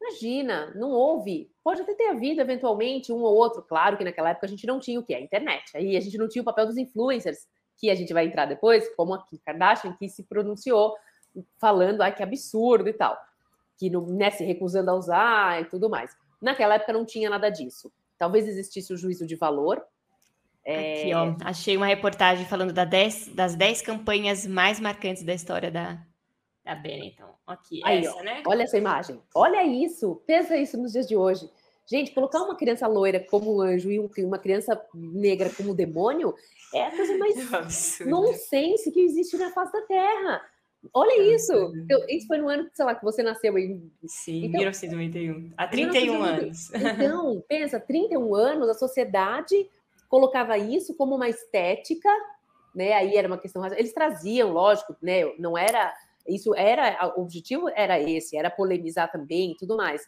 Imagina, 0.03 0.73
não 0.75 0.89
houve. 0.91 1.49
Pode 1.63 1.81
até 1.81 1.93
ter 1.93 2.09
havido, 2.09 2.41
eventualmente, 2.41 3.11
um 3.13 3.21
ou 3.21 3.35
outro. 3.35 3.61
Claro 3.61 3.97
que 3.97 4.03
naquela 4.03 4.31
época 4.31 4.45
a 4.45 4.49
gente 4.49 4.67
não 4.67 4.77
tinha 4.77 4.99
o 4.99 5.03
que? 5.03 5.15
A 5.15 5.21
internet. 5.21 5.75
Aí 5.75 5.95
a 5.95 6.01
gente 6.01 6.17
não 6.17 6.27
tinha 6.27 6.41
o 6.41 6.45
papel 6.45 6.67
dos 6.67 6.77
influencers, 6.77 7.47
que 7.77 7.89
a 7.89 7.95
gente 7.95 8.13
vai 8.13 8.25
entrar 8.25 8.45
depois, 8.45 8.93
como 8.95 9.13
a 9.13 9.25
Kim 9.25 9.37
Kardashian, 9.37 9.93
que 9.93 10.09
se 10.09 10.23
pronunciou 10.23 10.93
falando, 11.57 12.01
ai, 12.01 12.13
que 12.13 12.21
absurdo 12.21 12.89
e 12.89 12.93
tal. 12.93 13.17
Que 13.77 13.89
não, 13.89 14.05
né, 14.05 14.29
se 14.29 14.43
recusando 14.43 14.91
a 14.91 14.93
usar 14.93 15.61
e 15.61 15.65
tudo 15.65 15.89
mais. 15.89 16.11
Naquela 16.41 16.75
época 16.75 16.91
não 16.91 17.05
tinha 17.05 17.29
nada 17.29 17.49
disso. 17.49 17.89
Talvez 18.17 18.45
existisse 18.45 18.93
o 18.93 18.97
juízo 18.97 19.25
de 19.25 19.37
valor. 19.37 19.81
É... 20.65 20.99
Aqui, 20.99 21.13
ó, 21.13 21.35
achei 21.45 21.77
uma 21.77 21.85
reportagem 21.85 22.45
falando 22.45 22.73
da 22.73 22.83
dez, 22.83 23.29
das 23.33 23.55
10 23.55 23.81
campanhas 23.81 24.45
mais 24.45 24.81
marcantes 24.81 25.23
da 25.23 25.33
história 25.33 25.71
da, 25.71 26.05
da 26.63 26.75
Benetton. 26.75 27.33
Aqui, 27.45 27.81
Aí, 27.83 28.05
essa, 28.05 28.15
ó, 28.15 28.23
né? 28.23 28.43
Olha 28.47 28.63
essa 28.63 28.77
imagem. 28.77 29.21
Olha 29.35 29.63
isso. 29.65 30.21
Pensa 30.25 30.55
isso 30.57 30.77
nos 30.77 30.91
dias 30.93 31.07
de 31.07 31.15
hoje. 31.15 31.49
Gente, 31.85 32.13
colocar 32.13 32.41
uma 32.41 32.55
criança 32.55 32.87
loira 32.87 33.19
como 33.19 33.59
anjo 33.61 33.91
e 33.91 33.99
uma 33.99 34.39
criança 34.39 34.81
negra 34.93 35.49
como 35.49 35.75
demônio 35.75 36.33
é 36.73 36.87
a 36.87 36.95
coisa 36.95 37.17
mais 37.17 37.35
nonsense 38.07 38.91
que 38.91 39.01
existe 39.01 39.37
na 39.37 39.51
face 39.51 39.73
da 39.73 39.81
Terra. 39.81 40.41
Olha 40.93 41.35
isso. 41.35 41.53
Eu, 41.89 42.05
isso 42.09 42.27
foi 42.27 42.37
no 42.37 42.49
ano, 42.49 42.69
sei 42.73 42.85
lá, 42.85 42.95
que 42.95 43.03
você 43.03 43.21
nasceu 43.21 43.57
em. 43.57 43.91
Sim, 44.05 44.45
então, 44.45 44.59
1991. 44.59 45.53
Há 45.55 45.67
31 45.67 46.13
1991. 46.13 46.23
anos. 46.23 46.71
Então, 46.73 47.45
pensa, 47.47 47.79
31 47.79 48.35
anos, 48.35 48.69
a 48.69 48.73
sociedade 48.73 49.69
colocava 50.09 50.57
isso 50.57 50.93
como 50.95 51.15
uma 51.15 51.29
estética, 51.29 52.09
né? 52.75 52.93
Aí 52.93 53.15
era 53.15 53.27
uma 53.27 53.37
questão. 53.37 53.65
Eles 53.65 53.93
traziam, 53.93 54.51
lógico, 54.51 54.95
né? 55.01 55.25
Não 55.37 55.57
era 55.57 55.93
isso 56.27 56.55
era, 56.55 57.13
o 57.17 57.21
objetivo 57.21 57.69
era 57.69 57.99
esse, 57.99 58.37
era 58.37 58.49
polemizar 58.49 59.11
também 59.11 59.51
e 59.51 59.57
tudo 59.57 59.75
mais. 59.75 60.07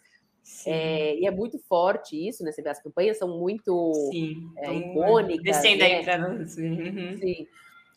É, 0.65 1.17
e 1.17 1.25
é 1.25 1.31
muito 1.31 1.57
forte 1.57 2.15
isso, 2.27 2.43
né? 2.43 2.51
Você 2.51 2.61
vê, 2.61 2.69
as 2.69 2.81
campanhas 2.81 3.17
são 3.17 3.39
muito 3.39 3.93
Sim, 4.11 4.49
é, 4.57 4.73
icônicas. 4.73 5.43
Descendo 5.43 5.79
né? 5.79 5.85
aí 5.85 6.03
para 6.03 6.29
uhum. 6.29 6.47
Sim. 6.47 7.47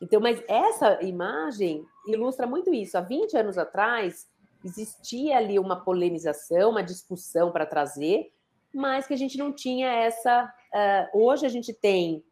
Então, 0.00 0.20
mas 0.20 0.42
essa 0.48 1.02
imagem 1.02 1.84
ilustra 2.06 2.46
muito 2.46 2.72
isso. 2.72 2.96
Há 2.96 3.00
20 3.02 3.36
anos 3.36 3.58
atrás, 3.58 4.26
existia 4.64 5.36
ali 5.36 5.58
uma 5.58 5.84
polemização, 5.84 6.70
uma 6.70 6.82
discussão 6.82 7.52
para 7.52 7.66
trazer, 7.66 8.30
mas 8.72 9.06
que 9.06 9.14
a 9.14 9.16
gente 9.16 9.36
não 9.36 9.52
tinha 9.52 9.88
essa. 9.88 10.50
Uh, 10.72 11.24
hoje 11.24 11.44
a 11.44 11.48
gente 11.50 11.72
tem 11.74 12.24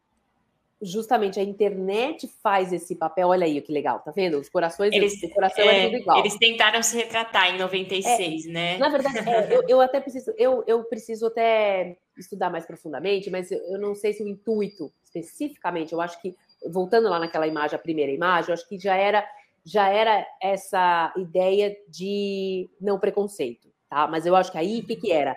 justamente 0.81 1.39
a 1.39 1.43
internet 1.43 2.29
faz 2.41 2.71
esse 2.71 2.95
papel. 2.95 3.29
Olha 3.29 3.45
aí 3.45 3.59
que 3.61 3.71
legal, 3.71 3.99
tá 3.99 4.11
vendo? 4.11 4.37
Os 4.39 4.49
corações, 4.49 4.93
eles, 4.93 5.21
o 5.23 5.29
coração 5.29 5.63
é, 5.63 5.85
é 5.85 5.85
tudo 5.85 5.97
igual. 5.97 6.19
Eles 6.19 6.37
tentaram 6.37 6.83
se 6.83 6.97
retratar 6.97 7.53
em 7.53 7.57
96, 7.57 8.45
é, 8.45 8.49
né? 8.49 8.77
Na 8.77 8.89
verdade, 8.89 9.17
é, 9.27 9.55
eu, 9.55 9.63
eu, 9.67 9.81
até 9.81 9.99
preciso, 9.99 10.33
eu, 10.37 10.63
eu 10.67 10.83
preciso 10.83 11.27
até 11.27 11.97
estudar 12.17 12.49
mais 12.49 12.65
profundamente, 12.65 13.29
mas 13.29 13.51
eu, 13.51 13.79
não 13.79 13.95
sei 13.95 14.13
se 14.13 14.23
o 14.23 14.27
intuito 14.27 14.91
especificamente, 15.03 15.93
eu 15.93 16.01
acho 16.01 16.21
que 16.21 16.35
voltando 16.69 17.09
lá 17.09 17.19
naquela 17.19 17.47
imagem, 17.47 17.75
a 17.75 17.79
primeira 17.79 18.11
imagem, 18.11 18.49
eu 18.49 18.53
acho 18.53 18.67
que 18.67 18.77
já 18.79 18.95
era 18.95 19.27
já 19.65 19.89
era 19.89 20.25
essa 20.41 21.13
ideia 21.17 21.75
de 21.89 22.69
não 22.79 22.97
preconceito, 22.97 23.67
tá? 23.89 24.07
Mas 24.07 24.25
eu 24.25 24.33
acho 24.33 24.49
que 24.49 24.57
aí 24.57 24.79
o 24.79 24.85
que, 24.85 24.95
que 24.95 25.11
era? 25.11 25.35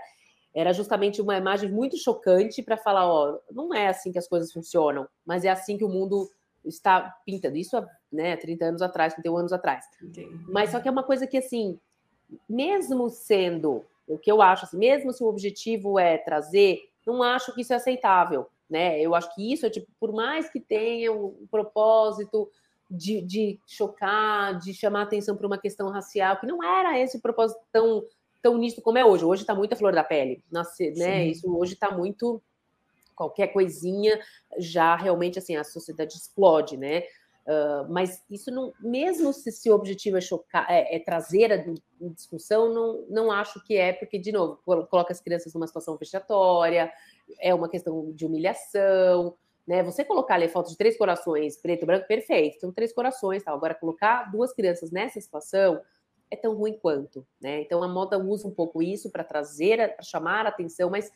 Era 0.54 0.72
justamente 0.72 1.22
uma 1.22 1.36
imagem 1.36 1.70
muito 1.70 1.96
chocante 1.96 2.62
para 2.62 2.76
falar, 2.76 3.06
ó, 3.06 3.38
não 3.52 3.72
é 3.72 3.86
assim 3.86 4.10
que 4.10 4.18
as 4.18 4.28
coisas 4.28 4.52
funcionam, 4.52 5.06
mas 5.24 5.44
é 5.44 5.48
assim 5.48 5.78
que 5.78 5.84
o 5.84 5.88
mundo 5.88 6.28
está 6.64 7.14
pintando. 7.24 7.56
Isso 7.56 7.76
há 7.76 7.86
né, 8.12 8.36
30 8.36 8.64
anos 8.64 8.82
atrás, 8.82 9.14
31 9.14 9.36
anos 9.36 9.52
atrás. 9.52 9.84
Entendi. 10.02 10.44
Mas 10.48 10.70
só 10.70 10.80
que 10.80 10.88
é 10.88 10.90
uma 10.90 11.04
coisa 11.04 11.26
que, 11.26 11.38
assim, 11.38 11.78
mesmo 12.48 13.08
sendo 13.08 13.84
o 14.06 14.18
que 14.18 14.30
eu 14.30 14.42
acho, 14.42 14.64
assim, 14.64 14.76
mesmo 14.76 15.12
se 15.12 15.22
o 15.22 15.28
objetivo 15.28 15.98
é 15.98 16.18
trazer, 16.18 16.80
não 17.06 17.22
acho 17.22 17.54
que 17.54 17.60
isso 17.60 17.72
é 17.72 17.76
aceitável, 17.76 18.46
né? 18.68 19.00
Eu 19.00 19.14
acho 19.14 19.32
que 19.34 19.52
isso 19.52 19.66
é, 19.66 19.70
tipo, 19.70 19.86
por 19.98 20.12
mais 20.12 20.50
que 20.50 20.60
tenha 20.60 21.12
um 21.12 21.46
propósito 21.50 22.50
de, 22.90 23.22
de 23.22 23.60
chocar, 23.66 24.58
de 24.58 24.74
chamar 24.74 25.02
atenção 25.02 25.36
para 25.36 25.46
uma 25.46 25.58
questão 25.58 25.90
racial, 25.90 26.38
que 26.38 26.46
não 26.46 26.62
era 26.62 26.98
esse 26.98 27.16
o 27.16 27.22
propósito 27.22 27.60
tão 27.70 28.02
tão 28.42 28.56
nisso 28.56 28.82
como 28.82 28.98
é 28.98 29.04
hoje. 29.04 29.24
Hoje 29.24 29.42
está 29.42 29.54
muito 29.54 29.72
a 29.72 29.76
flor 29.76 29.92
da 29.92 30.04
pele, 30.04 30.42
né? 30.96 31.26
Isso 31.26 31.56
hoje 31.56 31.74
está 31.74 31.90
muito 31.90 32.42
qualquer 33.14 33.48
coisinha 33.48 34.18
já 34.56 34.96
realmente 34.96 35.38
assim 35.38 35.54
a 35.54 35.64
sociedade 35.64 36.14
explode, 36.14 36.76
né? 36.76 37.02
Uh, 37.46 37.90
mas 37.90 38.22
isso 38.30 38.50
não, 38.50 38.72
mesmo 38.78 39.32
se, 39.32 39.50
se 39.50 39.70
o 39.70 39.74
objetivo 39.74 40.16
é 40.16 40.20
chocar, 40.20 40.66
é, 40.70 40.96
é 40.96 40.98
trazer 40.98 41.52
a 41.52 41.64
discussão, 42.12 42.72
não, 42.72 43.04
não 43.08 43.32
acho 43.32 43.62
que 43.64 43.76
é, 43.76 43.92
porque, 43.92 44.18
de 44.18 44.30
novo, 44.30 44.60
coloca 44.64 45.12
as 45.12 45.20
crianças 45.20 45.52
numa 45.54 45.66
situação 45.66 45.96
vexatória, 45.96 46.92
é 47.40 47.52
uma 47.54 47.68
questão 47.68 48.12
de 48.12 48.24
humilhação, 48.24 49.34
né? 49.66 49.82
Você 49.82 50.04
colocar 50.04 50.34
ali 50.34 50.44
a 50.44 50.48
foto 50.48 50.70
de 50.70 50.76
três 50.76 50.96
corações, 50.96 51.56
preto, 51.56 51.86
branco, 51.86 52.06
perfeito, 52.06 52.60
são 52.60 52.72
três 52.72 52.92
corações, 52.92 53.42
tal. 53.42 53.56
Agora, 53.56 53.74
colocar 53.74 54.30
duas 54.30 54.52
crianças 54.52 54.90
nessa 54.90 55.20
situação, 55.20 55.80
é 56.30 56.36
tão 56.36 56.54
ruim 56.54 56.78
quanto, 56.78 57.26
né? 57.40 57.60
Então 57.60 57.82
a 57.82 57.88
moda 57.88 58.18
usa 58.18 58.46
um 58.46 58.54
pouco 58.54 58.82
isso 58.82 59.10
para 59.10 59.24
trazer, 59.24 59.94
para 59.94 60.04
chamar 60.04 60.46
a 60.46 60.50
atenção, 60.50 60.88
mas 60.88 61.10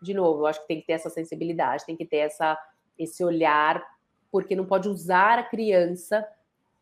de 0.00 0.14
novo, 0.14 0.42
eu 0.42 0.46
acho 0.46 0.60
que 0.62 0.68
tem 0.68 0.80
que 0.80 0.86
ter 0.86 0.94
essa 0.94 1.10
sensibilidade, 1.10 1.86
tem 1.86 1.96
que 1.96 2.06
ter 2.06 2.18
essa 2.18 2.58
esse 2.98 3.24
olhar, 3.24 3.82
porque 4.30 4.54
não 4.54 4.66
pode 4.66 4.88
usar 4.88 5.38
a 5.38 5.42
criança 5.42 6.26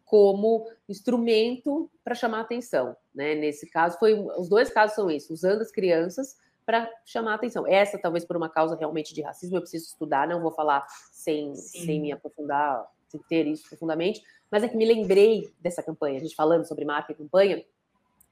como 0.04 0.68
instrumento 0.88 1.88
para 2.02 2.16
chamar 2.16 2.38
a 2.38 2.42
atenção, 2.42 2.96
né? 3.14 3.34
Nesse 3.34 3.70
caso 3.70 3.98
foi 3.98 4.14
os 4.14 4.48
dois 4.48 4.70
casos 4.70 4.96
são 4.96 5.10
isso, 5.10 5.32
usando 5.32 5.62
as 5.62 5.70
crianças 5.70 6.36
para 6.66 6.90
chamar 7.04 7.32
a 7.32 7.34
atenção. 7.34 7.66
Essa 7.66 7.98
talvez 7.98 8.24
por 8.24 8.36
uma 8.36 8.48
causa 8.48 8.76
realmente 8.76 9.14
de 9.14 9.22
racismo, 9.22 9.56
eu 9.56 9.60
preciso 9.60 9.86
estudar, 9.86 10.28
não 10.28 10.40
vou 10.40 10.52
falar 10.52 10.86
sem, 11.12 11.54
sem 11.54 12.00
me 12.00 12.12
aprofundar, 12.12 12.86
sem 13.08 13.20
ter 13.28 13.46
isso 13.46 13.68
profundamente, 13.68 14.22
mas 14.50 14.62
é 14.62 14.68
que 14.68 14.76
me 14.76 14.84
lembrei 14.84 15.50
dessa 15.60 15.82
campanha, 15.82 16.18
a 16.18 16.22
gente 16.22 16.34
falando 16.34 16.64
sobre 16.66 16.84
marca 16.84 17.12
e 17.12 17.14
campanha. 17.14 17.64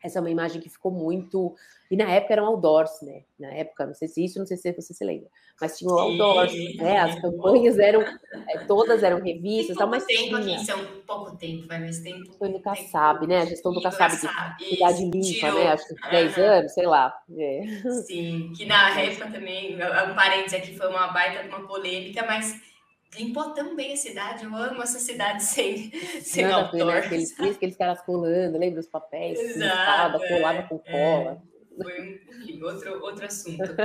Essa 0.03 0.21
é 0.21 0.21
uma 0.21 0.31
imagem 0.31 0.61
que 0.61 0.69
ficou 0.69 0.93
muito. 0.93 1.57
E 1.91 1.97
na 1.97 2.09
época 2.09 2.33
eram 2.33 2.47
outdoors, 2.47 3.03
né? 3.03 3.23
Na 3.39 3.49
época, 3.49 3.85
não 3.85 3.95
sei 3.95 4.07
se 4.07 4.25
isso, 4.25 4.39
não 4.39 4.47
sei 4.47 4.57
se 4.57 4.73
você 4.73 4.95
se 4.95 5.05
lembra. 5.05 5.29
Mas 5.61 5.77
tinham 5.77 5.99
outdoors, 5.99 6.53
Sim. 6.53 6.77
né? 6.77 6.99
As 6.99 7.21
campanhas 7.21 7.79
eram. 7.79 8.03
É, 8.49 8.59
todas 8.59 9.03
eram 9.03 9.21
revistas, 9.21 9.77
tal, 9.77 9.89
mas. 9.89 10.05
tempo 10.05 10.41
tinha. 10.41 10.57
aqui, 10.57 10.65
são 10.65 10.85
pouco 11.05 11.37
tempo, 11.37 11.67
vai 11.67 11.81
mais 11.81 11.99
tempo. 11.99 12.33
Foi 12.39 12.49
no 12.49 12.61
Kassab, 12.61 13.27
né? 13.27 13.39
A 13.39 13.47
gestão 13.47 13.73
do 13.73 13.83
Kassab, 13.83 14.15
de 14.15 14.67
cidade 14.69 15.05
limpa, 15.05 15.21
tirou. 15.21 15.59
né? 15.59 15.73
Acho 15.73 15.89
que 15.89 16.11
10 16.11 16.39
anos, 16.39 16.73
sei 16.75 16.87
lá. 16.87 17.21
É. 17.37 17.63
Sim, 18.07 18.53
que 18.57 18.67
na 18.67 19.01
época 19.01 19.33
também, 19.33 19.75
um 19.75 20.15
parênteses 20.15 20.61
aqui, 20.61 20.77
foi 20.77 20.89
uma 20.89 21.09
baita, 21.09 21.49
uma 21.49 21.67
polêmica, 21.67 22.25
mas 22.25 22.68
limpou 23.17 23.51
tão 23.51 23.75
bem 23.75 23.93
a 23.93 23.97
cidade. 23.97 24.45
Eu 24.45 24.55
amo 24.55 24.83
essa 24.83 24.99
cidade 24.99 25.43
sem, 25.45 25.91
sem 26.23 26.47
Nada. 26.47 26.71
Ver, 26.71 26.85
né? 26.85 26.99
aqueles, 26.99 27.39
aqueles 27.39 27.77
caras 27.77 28.01
colando, 28.03 28.59
lembra 28.59 28.81
os 28.81 28.87
papéis? 28.87 29.39
Exato, 29.39 30.19
colava 30.27 30.63
com 30.65 30.81
é. 30.85 30.93
cola. 30.93 31.43
É, 31.43 31.83
foi 31.83 32.21
um, 32.55 32.65
outro, 32.65 33.03
outro 33.03 33.27
assunto. 33.27 33.77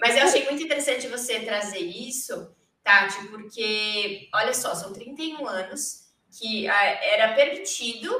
Mas 0.00 0.16
eu 0.16 0.22
achei 0.24 0.44
muito 0.44 0.62
interessante 0.62 1.06
você 1.08 1.40
trazer 1.40 1.80
isso, 1.80 2.54
Tati, 2.82 3.28
porque, 3.28 4.28
olha 4.34 4.54
só, 4.54 4.74
são 4.74 4.92
31 4.92 5.46
anos 5.46 6.02
que 6.38 6.66
ah, 6.66 6.84
era 7.04 7.34
permitido 7.34 8.10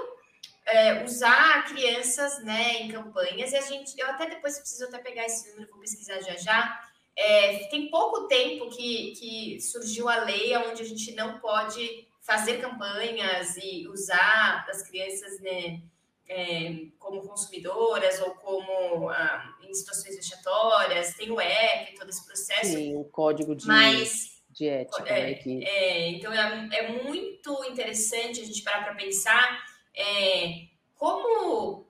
é, 0.66 1.02
usar 1.02 1.64
crianças 1.64 2.42
né, 2.44 2.82
em 2.82 2.88
campanhas, 2.88 3.52
e 3.52 3.56
a 3.56 3.60
gente, 3.62 3.98
eu 3.98 4.06
até 4.06 4.28
depois 4.28 4.58
preciso 4.58 4.84
até 4.84 4.98
pegar 4.98 5.24
esse 5.24 5.50
número, 5.50 5.70
vou 5.70 5.80
pesquisar 5.80 6.20
já 6.20 6.36
já. 6.36 6.91
É, 7.16 7.64
tem 7.64 7.90
pouco 7.90 8.26
tempo 8.26 8.70
que, 8.70 9.12
que 9.12 9.60
surgiu 9.60 10.08
a 10.08 10.24
lei 10.24 10.56
onde 10.56 10.82
a 10.82 10.86
gente 10.86 11.12
não 11.12 11.38
pode 11.38 12.06
fazer 12.22 12.60
campanhas 12.60 13.56
e 13.56 13.86
usar 13.88 14.64
as 14.68 14.82
crianças 14.88 15.40
né, 15.40 15.82
é, 16.28 16.86
como 16.98 17.20
consumidoras 17.26 18.20
ou 18.20 18.30
como 18.36 19.10
ah, 19.10 19.56
em 19.62 19.74
situações 19.74 20.16
vexatórias, 20.16 21.14
tem 21.14 21.30
o 21.30 21.40
app, 21.40 21.94
todo 21.94 22.08
esse 22.08 22.24
processo. 22.24 22.72
Sim, 22.72 22.96
o 22.96 23.04
código 23.04 23.54
de, 23.54 23.66
mas, 23.66 24.42
de 24.50 24.68
ética. 24.68 25.08
É, 25.08 25.26
né, 25.26 25.34
que... 25.34 25.64
é, 25.64 26.08
então 26.10 26.32
é, 26.32 26.68
é, 26.72 27.02
muito 27.02 27.64
interessante 27.64 28.40
a 28.40 28.44
gente 28.44 28.62
parar 28.62 28.84
para 28.84 28.94
pensar 28.94 29.64
é, 29.94 30.66
como 30.94 31.86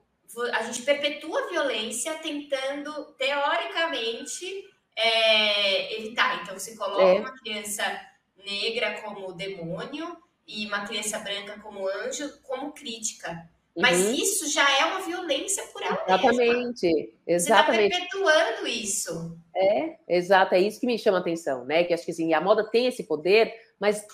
a 0.53 0.63
gente 0.63 0.83
perpetua 0.83 1.41
a 1.41 1.49
violência 1.51 2.15
tentando, 2.15 3.13
teoricamente, 3.19 4.65
é, 4.97 5.99
evitar. 5.99 6.43
Então, 6.43 6.59
você 6.59 6.77
coloca 6.77 7.03
é. 7.03 7.21
uma 7.21 7.33
criança 7.39 7.85
negra 8.45 9.01
como 9.03 9.33
demônio 9.33 10.17
e 10.47 10.67
uma 10.67 10.85
criança 10.87 11.19
branca 11.19 11.59
como 11.61 11.87
anjo, 11.89 12.31
como 12.43 12.73
crítica. 12.73 13.49
Mas 13.77 14.01
uhum. 14.01 14.13
isso 14.13 14.49
já 14.53 14.71
é 14.79 14.85
uma 14.85 15.01
violência 15.01 15.63
por 15.73 15.83
ela 15.83 16.05
Exatamente, 16.07 16.87
mesma. 16.87 17.09
exatamente. 17.27 17.27
Você 17.27 17.47
está 17.53 17.65
perpetuando 17.65 18.67
isso. 18.67 19.39
É, 19.57 19.97
exato, 20.09 20.55
é 20.55 20.61
isso 20.61 20.79
que 20.79 20.87
me 20.87 20.99
chama 20.99 21.19
a 21.19 21.21
atenção, 21.21 21.65
né? 21.65 21.83
Que 21.85 21.95
acho 21.95 22.05
que 22.05 22.11
assim, 22.11 22.35
a 22.35 22.41
moda 22.41 22.65
tem 22.65 22.87
esse 22.87 23.05
poder, 23.05 23.55
mas 23.81 24.05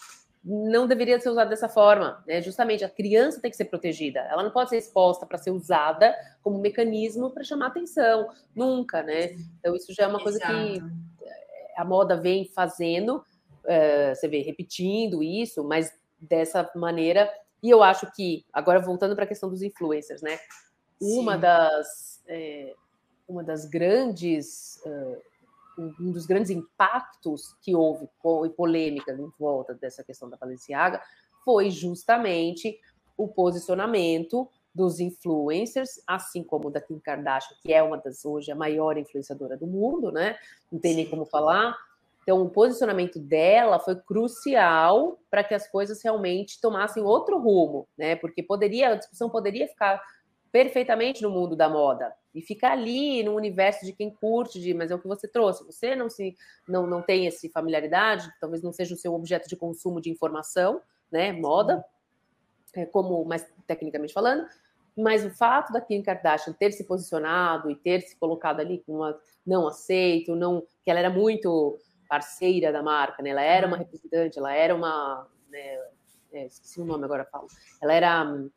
não 0.45 0.87
deveria 0.87 1.21
ser 1.21 1.29
usada 1.29 1.51
dessa 1.51 1.69
forma, 1.69 2.23
né? 2.27 2.41
Justamente 2.41 2.85
a 2.85 2.89
criança 2.89 3.41
tem 3.41 3.51
que 3.51 3.57
ser 3.57 3.67
protegida, 3.67 4.21
ela 4.21 4.43
não 4.43 4.51
pode 4.51 4.71
ser 4.71 4.79
exposta 4.79 5.27
para 5.27 5.39
ser 5.39 5.51
usada 5.51 6.15
como 6.43 6.59
mecanismo 6.59 7.31
para 7.31 7.45
chamar 7.45 7.67
atenção, 7.67 8.29
nunca, 8.55 9.03
né? 9.03 9.37
Então 9.59 9.75
isso 9.75 9.93
já 9.93 10.05
é 10.05 10.07
uma 10.07 10.23
coisa 10.23 10.39
Exato. 10.39 10.55
que 10.55 10.83
a 11.77 11.85
moda 11.85 12.17
vem 12.17 12.45
fazendo, 12.47 13.17
uh, 13.19 14.15
você 14.15 14.29
vê 14.29 14.41
repetindo 14.43 15.23
isso, 15.23 15.63
mas 15.65 15.93
dessa 16.21 16.69
maneira 16.75 17.31
e 17.63 17.71
eu 17.71 17.83
acho 17.83 18.11
que, 18.13 18.45
agora 18.53 18.81
voltando 18.81 19.15
para 19.15 19.25
a 19.25 19.29
questão 19.29 19.49
dos 19.49 19.63
influencers, 19.63 20.23
né? 20.23 20.39
Uma 21.01 21.37
das, 21.37 22.23
é, 22.27 22.75
uma 23.27 23.43
das 23.43 23.65
grandes, 23.65 24.81
uh, 24.87 25.23
um 25.79 26.13
dos 26.13 26.27
grandes 26.27 26.51
impactos 26.51 27.55
que 27.63 27.75
houve 27.75 28.09
e 28.45 28.51
polêmica 28.51 29.13
em 29.13 29.33
volta 29.39 29.75
dessa 29.75 30.03
questão 30.03 30.29
da 30.29 30.37
Balenciaga 30.37 31.01
foi 31.45 31.71
justamente 31.71 32.79
o 33.17 33.29
posicionamento 33.29 34.49
dos 34.75 35.01
influencers, 35.01 36.01
assim 36.07 36.43
como 36.43 36.71
da 36.71 36.81
Kim 36.81 36.99
Kardashian, 36.99 37.57
que 37.63 37.73
é 37.73 37.83
uma 37.83 37.97
das 37.97 38.25
hoje 38.25 38.53
a 38.53 38.55
maior 38.55 38.97
influenciadora 38.97 39.57
do 39.57 39.67
mundo, 39.67 40.13
né? 40.13 40.37
Não 40.71 40.79
tem 40.79 40.95
nem 40.95 41.09
como 41.09 41.25
falar 41.25 41.77
então, 42.29 42.43
o 42.43 42.51
posicionamento 42.51 43.19
dela 43.19 43.79
foi 43.79 43.97
crucial 43.97 45.19
para 45.31 45.43
que 45.43 45.55
as 45.55 45.67
coisas 45.67 46.03
realmente 46.05 46.61
tomassem 46.61 47.03
outro 47.03 47.39
rumo, 47.39 47.89
né? 47.97 48.17
Porque 48.17 48.43
poderia, 48.43 48.91
a 48.91 48.97
discussão 48.97 49.31
poderia 49.31 49.67
ficar 49.67 49.99
perfeitamente 50.59 51.23
no 51.23 51.31
mundo 51.31 51.55
da 51.55 51.69
moda 51.69 52.13
e 52.35 52.43
ficar 52.43 52.73
ali 52.73 53.23
no 53.23 53.37
universo 53.37 53.87
de 53.87 53.93
quem 53.93 54.11
curte, 54.11 54.61
de, 54.61 54.75
mas 54.75 54.91
é 54.91 54.95
o 54.97 54.99
que 54.99 55.07
você 55.07 55.29
trouxe. 55.29 55.65
Você 55.65 55.95
não 55.95 56.11
se 56.11 56.37
não, 56.67 56.85
não 56.85 57.01
tem 57.01 57.29
essa 57.29 57.49
familiaridade, 57.51 58.29
talvez 58.41 58.61
não 58.61 58.73
seja 58.73 58.93
o 58.93 58.97
seu 58.97 59.15
objeto 59.15 59.49
de 59.49 59.55
consumo 59.55 60.01
de 60.01 60.11
informação, 60.11 60.83
né? 61.13 61.31
Moda, 61.31 61.85
é, 62.75 62.85
como 62.87 63.25
mais 63.25 63.47
tecnicamente 63.69 64.13
falando, 64.13 64.49
mas 64.97 65.25
o 65.25 65.31
fato 65.31 65.73
da 65.73 65.81
Kim 65.81 66.03
Kardashian 66.03 66.53
ter 66.53 66.73
se 66.73 66.83
posicionado 66.83 67.71
e 67.71 67.77
ter 67.77 68.01
se 68.01 68.17
colocado 68.17 68.59
ali 68.59 68.83
com 68.85 68.97
uma 68.97 69.17
não 69.47 69.69
aceito, 69.69 70.35
não 70.35 70.65
que 70.83 70.91
ela 70.91 70.99
era 70.99 71.09
muito 71.09 71.79
parceira 72.09 72.73
da 72.73 72.83
marca, 72.83 73.23
né? 73.23 73.31
Ela 73.31 73.43
era 73.43 73.65
uma 73.65 73.77
representante, 73.77 74.41
ela 74.41 74.53
era 74.53 74.75
uma. 74.75 75.25
Né, 75.49 75.79
é, 76.33 76.47
esqueci 76.47 76.81
o 76.81 76.85
nome 76.85 77.05
agora, 77.05 77.25
falo. 77.27 77.47
Ela 77.81 77.95
era. 77.95 78.49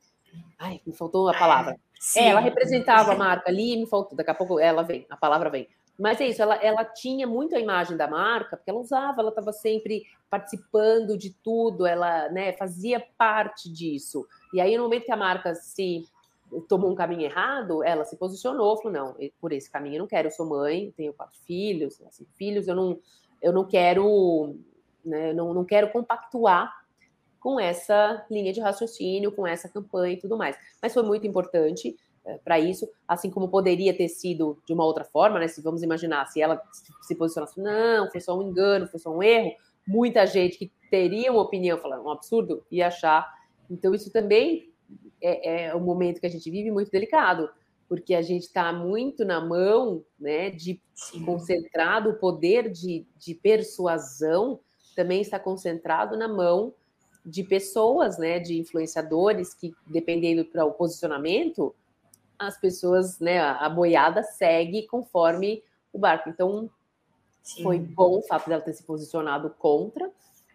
Ai, 0.58 0.82
me 0.86 0.94
faltou 0.94 1.28
a 1.30 1.34
palavra. 1.34 1.78
É, 2.16 2.30
ela 2.30 2.40
representava 2.40 3.14
a 3.14 3.16
marca 3.16 3.50
ali, 3.50 3.78
me 3.78 3.88
faltou. 3.88 4.18
Daqui 4.18 4.32
a 4.32 4.36
pouco 4.36 4.60
ela 4.60 4.84
vem, 4.84 5.06
a 5.10 5.18
palavra 5.18 5.50
vem. 5.50 5.68
Mas 6.00 6.20
é 6.20 6.28
isso, 6.28 6.42
ela, 6.42 6.56
ela 6.56 6.84
tinha 6.84 7.28
muito 7.28 7.56
a 7.56 7.60
imagem 7.60 7.96
da 7.96 8.08
marca, 8.08 8.58
porque 8.58 8.72
ela 8.72 8.80
usava, 8.80 9.22
ela 9.22 9.30
estava 9.30 9.54
sempre 9.54 10.04
participando 10.32 11.16
de 11.16 11.30
tudo, 11.32 11.86
ela 11.86 12.28
né, 12.30 12.54
fazia 12.54 13.06
parte 13.18 13.72
disso. 13.72 14.26
E 14.52 14.60
aí, 14.60 14.76
no 14.76 14.84
momento 14.84 15.06
que 15.06 15.12
a 15.12 15.18
marca 15.18 15.54
se 15.54 16.08
tomou 16.68 16.92
um 16.92 16.96
caminho 16.96 17.22
errado, 17.22 17.84
ela 17.84 18.04
se 18.04 18.18
posicionou, 18.18 18.78
falou, 18.78 18.92
não, 18.92 19.16
por 19.40 19.54
esse 19.54 19.70
caminho 19.70 19.98
eu 19.98 20.00
não 20.00 20.08
quero, 20.08 20.28
eu 20.28 20.32
sou 20.32 20.46
mãe, 20.46 20.92
tenho 20.98 21.14
quatro 21.14 21.38
filhos, 21.46 22.02
assim, 22.02 22.26
filhos, 22.36 22.68
eu 22.68 22.76
não, 22.76 23.00
eu 23.42 23.54
não 23.54 23.64
quero, 23.64 24.56
né, 25.06 25.34
não, 25.34 25.54
não 25.54 25.64
quero 25.64 25.92
compactuar 25.92 26.81
com 27.42 27.60
essa 27.60 28.24
linha 28.30 28.54
de 28.54 28.62
raciocínio, 28.62 29.32
com 29.32 29.46
essa 29.46 29.68
campanha 29.68 30.14
e 30.14 30.20
tudo 30.20 30.38
mais. 30.38 30.56
Mas 30.82 30.94
foi 30.94 31.02
muito 31.04 31.26
importante 31.26 31.98
é, 32.24 32.38
para 32.38 32.60
isso, 32.60 32.88
assim 33.08 33.32
como 33.32 33.50
poderia 33.50 33.98
ter 33.98 34.08
sido 34.08 34.62
de 34.66 34.74
uma 34.74 34.86
outra 34.86 35.04
forma, 35.04 35.40
né? 35.40 35.48
Se 35.48 35.60
vamos 35.60 35.82
imaginar, 35.82 36.28
se 36.28 36.40
ela 36.40 36.62
se 37.02 37.16
posicionasse, 37.16 37.60
não, 37.60 38.10
foi 38.12 38.22
só 38.22 38.38
um 38.38 38.44
engano, 38.44 38.88
foi 38.88 39.00
só 39.00 39.10
um 39.10 39.24
erro, 39.24 39.52
muita 39.88 40.26
gente 40.28 40.56
que 40.58 40.72
teria 40.92 41.32
uma 41.32 41.42
opinião, 41.42 41.80
falando 41.80 42.06
um 42.06 42.12
absurdo, 42.12 42.64
ia 42.70 42.88
achar. 42.88 43.28
Então, 43.68 43.94
isso 43.96 44.12
também 44.12 44.72
é, 45.20 45.70
é 45.70 45.76
um 45.76 45.80
momento 45.80 46.20
que 46.20 46.28
a 46.28 46.30
gente 46.30 46.50
vive 46.52 46.70
muito 46.70 46.92
delicado, 46.92 47.50
porque 47.90 48.14
a 48.14 48.22
gente 48.22 48.44
está 48.44 48.72
muito 48.72 49.26
na 49.26 49.44
mão 49.44 50.06
né, 50.20 50.52
de 50.52 50.80
concentrado, 51.26 52.12
o 52.12 52.20
poder 52.20 52.70
de, 52.70 53.08
de 53.18 53.34
persuasão 53.34 54.60
também 54.96 55.22
está 55.22 55.40
concentrado 55.40 56.16
na 56.16 56.28
mão 56.28 56.74
de 57.26 57.44
pessoas, 57.44 58.18
né, 58.18 58.40
de 58.40 58.60
influenciadores 58.60 59.54
que, 59.54 59.74
dependendo 59.88 60.46
para 60.46 60.66
o 60.66 60.72
posicionamento, 60.72 61.76
as 62.38 62.60
pessoas, 62.60 63.20
né, 63.20 63.40
a, 63.40 63.70
boiada 63.70 64.24
segue 64.24 64.88
conforme 64.88 65.64
o 65.94 66.00
barco. 66.00 66.30
Então, 66.30 66.70
Sim. 67.44 67.64
foi 67.64 67.80
bom 67.80 68.20
o 68.20 68.24
fato 68.24 68.50
dela 68.50 68.62
ter 68.62 68.74
se 68.74 68.84
posicionado 68.84 69.50
contra, 69.52 70.12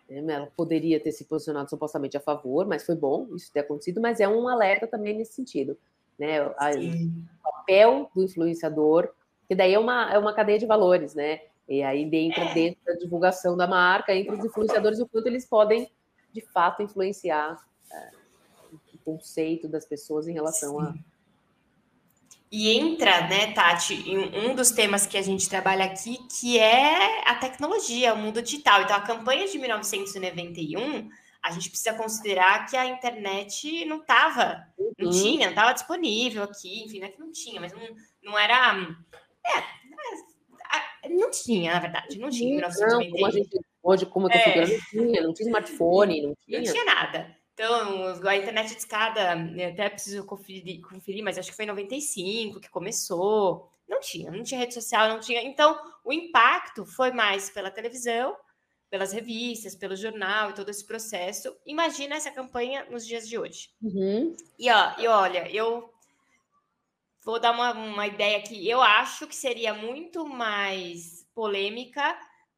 né, 0.09 0.35
ela 0.35 0.53
poderia 0.57 0.99
ter 0.99 1.13
se 1.13 1.25
posicionado 1.25 1.71
supostamente 1.71 2.17
a 2.17 2.21
favor, 2.21 2.67
mas 2.67 2.85
foi 2.85 2.97
bom 2.97 3.29
isso 3.35 3.53
ter 3.53 3.61
acontecido, 3.61 4.01
mas 4.01 4.21
é 4.21 4.29
um 4.29 4.49
alerta 4.49 4.87
também 4.87 5.17
nesse 5.17 5.35
sentido 5.35 5.77
né? 6.19 6.41
A, 6.41 6.71
o 6.71 7.53
papel 7.53 8.11
do 8.15 8.23
influenciador, 8.23 9.09
que 9.49 9.55
daí 9.55 9.75
é 9.75 9.79
uma, 9.79 10.13
é 10.13 10.19
uma 10.19 10.35
cadeia 10.35 10.59
de 10.59 10.67
valores, 10.67 11.15
né? 11.15 11.41
E 11.69 11.83
aí 11.83 12.03
entra 12.13 12.45
é. 12.45 12.55
dentro 12.55 12.81
da 12.85 12.95
divulgação 12.95 13.57
da 13.57 13.67
marca, 13.67 14.15
entre 14.15 14.35
os 14.35 14.45
influenciadores, 14.45 15.01
o 15.01 15.09
quanto 15.09 15.27
eles 15.27 15.47
podem, 15.47 15.91
de 16.37 16.47
fato, 16.53 16.83
influenciar 16.83 17.59
é, 17.91 18.11
o 18.93 18.99
conceito 18.99 19.67
das 19.67 19.87
pessoas 19.87 20.29
em 20.29 20.33
relação 20.33 20.79
Sim. 20.79 20.87
a. 20.87 21.17
E 22.53 22.71
entra, 22.71 23.27
né, 23.27 23.53
Tati, 23.53 24.09
em 24.09 24.19
um 24.49 24.55
dos 24.55 24.71
temas 24.71 25.05
que 25.05 25.19
a 25.19 25.23
gente 25.23 25.49
trabalha 25.49 25.85
aqui, 25.85 26.19
que 26.29 26.59
é 26.59 27.29
a 27.29 27.35
tecnologia, 27.35 28.15
o 28.15 28.19
mundo 28.19 28.41
digital. 28.41 28.83
Então, 28.83 28.95
a 28.97 29.01
campanha 29.01 29.49
de 29.49 29.59
1991 29.59 31.11
a 31.43 31.51
gente 31.51 31.71
precisa 31.71 31.95
considerar 31.95 32.67
que 32.67 32.77
a 32.77 32.87
internet 32.87 33.85
não 33.85 33.99
estava, 33.99 34.67
não 34.99 35.09
uhum. 35.09 35.11
tinha, 35.11 35.47
não 35.47 35.53
estava 35.53 35.73
disponível 35.73 36.43
aqui, 36.43 36.85
enfim, 36.85 37.01
não 37.01 37.07
é 37.07 37.11
que 37.11 37.21
não 37.21 37.33
tinha, 37.33 37.61
mas 37.61 37.73
não, 37.73 37.81
não 38.23 38.39
era. 38.39 38.77
É, 39.45 41.09
não 41.09 41.31
tinha, 41.31 41.75
na 41.75 41.81
verdade, 41.81 42.19
não 42.19 42.31
tinha. 42.31 42.69
Não, 42.69 43.11
como 43.11 43.27
a 43.27 43.31
gente, 43.31 43.59
hoje, 43.87 44.07
como 44.07 44.27
eu 44.27 44.33
tô 44.33 44.39
é. 44.39 44.67
não 44.67 44.81
tinha, 44.91 45.23
não 45.23 45.35
tinha 45.35 45.47
smartphone, 45.49 46.23
não 46.23 46.35
tinha. 46.45 46.59
Não 46.59 46.73
tinha 46.73 46.85
nada. 46.85 47.37
Então, 47.55 48.29
a 48.29 48.37
internet 48.37 48.69
de 48.73 48.79
escada, 48.79 49.33
até 49.33 49.89
preciso 49.89 50.25
conferir, 50.25 50.83
conferir, 50.83 51.25
mas 51.25 51.39
acho 51.39 51.51
que 51.51 51.57
foi 51.57 51.65
em 51.65 51.69
95 51.69 52.61
que 52.61 52.69
começou. 52.69 53.71
Não 53.89 54.01
tinha, 54.01 54.31
não 54.31 54.43
tinha 54.43 54.61
rede 54.61 54.75
social, 54.75 55.09
não 55.09 55.21
tinha. 55.21 55.43
Então, 55.43 55.79
o 56.05 56.13
impacto 56.13 56.85
foi 56.85 57.13
mais 57.13 57.49
pela 57.49 57.71
televisão 57.71 58.37
pelas 58.91 59.13
revistas, 59.13 59.75
pelo 59.75 59.97
jornal 59.97 60.51
e 60.51 60.55
todo 60.55 60.71
esse 60.71 60.85
processo. 60.85 61.55
Imagina 61.67 62.17
essa 62.17 62.31
campanha 62.31 62.87
nos 62.91 63.07
dias 63.07 63.29
de 63.29 63.39
hoje. 63.39 63.71
Uhum. 63.83 64.35
E, 64.59 64.71
ó, 64.71 64.93
e 64.99 65.07
olha, 65.07 65.51
eu 65.51 65.93
vou 67.25 67.41
dar 67.41 67.53
uma, 67.53 67.73
uma 67.73 68.07
ideia 68.07 68.39
aqui. 68.39 68.69
Eu 68.69 68.81
acho 68.81 69.27
que 69.27 69.35
seria 69.35 69.75
muito 69.75 70.27
mais 70.27 71.27
polêmica 71.35 72.17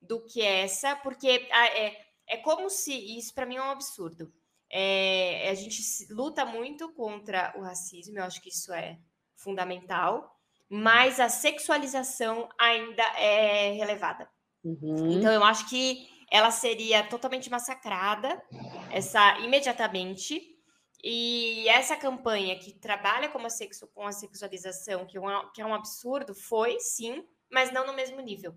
do 0.08 0.24
que 0.24 0.40
essa, 0.40 0.96
porque 0.96 1.48
é, 1.52 1.96
é 2.26 2.36
como 2.38 2.68
se 2.70 2.92
isso 2.92 3.34
para 3.34 3.46
mim 3.46 3.56
é 3.56 3.62
um 3.62 3.70
absurdo. 3.70 4.32
É, 4.70 5.48
a 5.48 5.54
gente 5.54 5.82
luta 6.10 6.44
muito 6.44 6.92
contra 6.92 7.54
o 7.56 7.62
racismo, 7.62 8.18
eu 8.18 8.24
acho 8.24 8.40
que 8.42 8.48
isso 8.48 8.72
é 8.72 8.98
fundamental, 9.36 10.36
mas 10.68 11.20
a 11.20 11.28
sexualização 11.28 12.48
ainda 12.58 13.02
é 13.16 13.72
relevada. 13.72 14.28
Uhum. 14.62 15.12
Então 15.12 15.32
eu 15.32 15.42
acho 15.44 15.68
que 15.68 16.08
ela 16.30 16.50
seria 16.50 17.02
totalmente 17.04 17.48
massacrada 17.50 18.42
essa 18.90 19.38
imediatamente. 19.38 20.54
E 21.02 21.68
essa 21.68 21.96
campanha 21.96 22.58
que 22.58 22.72
trabalha 22.72 23.28
com 23.28 23.38
a, 23.38 23.48
sexo, 23.48 23.86
com 23.94 24.04
a 24.04 24.10
sexualização, 24.10 25.06
que, 25.06 25.16
é 25.16 25.20
um, 25.20 25.50
que 25.52 25.62
é 25.62 25.64
um 25.64 25.72
absurdo, 25.72 26.34
foi 26.34 26.80
sim, 26.80 27.24
mas 27.50 27.72
não 27.72 27.86
no 27.86 27.92
mesmo 27.92 28.20
nível. 28.20 28.52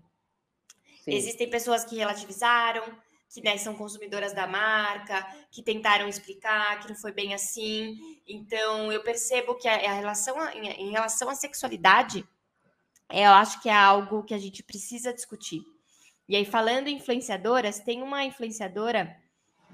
Sim. 1.02 1.14
Existem 1.14 1.50
pessoas 1.50 1.84
que 1.84 1.96
relativizaram, 1.96 2.84
que 3.28 3.42
né, 3.42 3.56
são 3.56 3.74
consumidoras 3.74 4.32
da 4.32 4.46
marca, 4.46 5.26
que 5.50 5.62
tentaram 5.62 6.08
explicar 6.08 6.78
que 6.80 6.88
não 6.88 6.94
foi 6.94 7.12
bem 7.12 7.34
assim. 7.34 7.96
Então, 8.26 8.92
eu 8.92 9.02
percebo 9.02 9.56
que 9.56 9.66
a, 9.66 9.74
a 9.74 9.94
relação 9.94 10.38
a, 10.38 10.54
em, 10.54 10.68
em, 10.68 10.90
relação 10.92 11.28
à 11.28 11.34
sexualidade, 11.34 12.24
eu 13.10 13.30
acho 13.32 13.60
que 13.60 13.68
é 13.68 13.74
algo 13.74 14.22
que 14.22 14.32
a 14.34 14.38
gente 14.38 14.62
precisa 14.62 15.12
discutir. 15.12 15.60
E 16.28 16.36
aí, 16.36 16.44
falando 16.44 16.86
em 16.86 16.96
influenciadoras, 16.96 17.80
tem 17.80 18.00
uma 18.00 18.24
influenciadora 18.24 19.16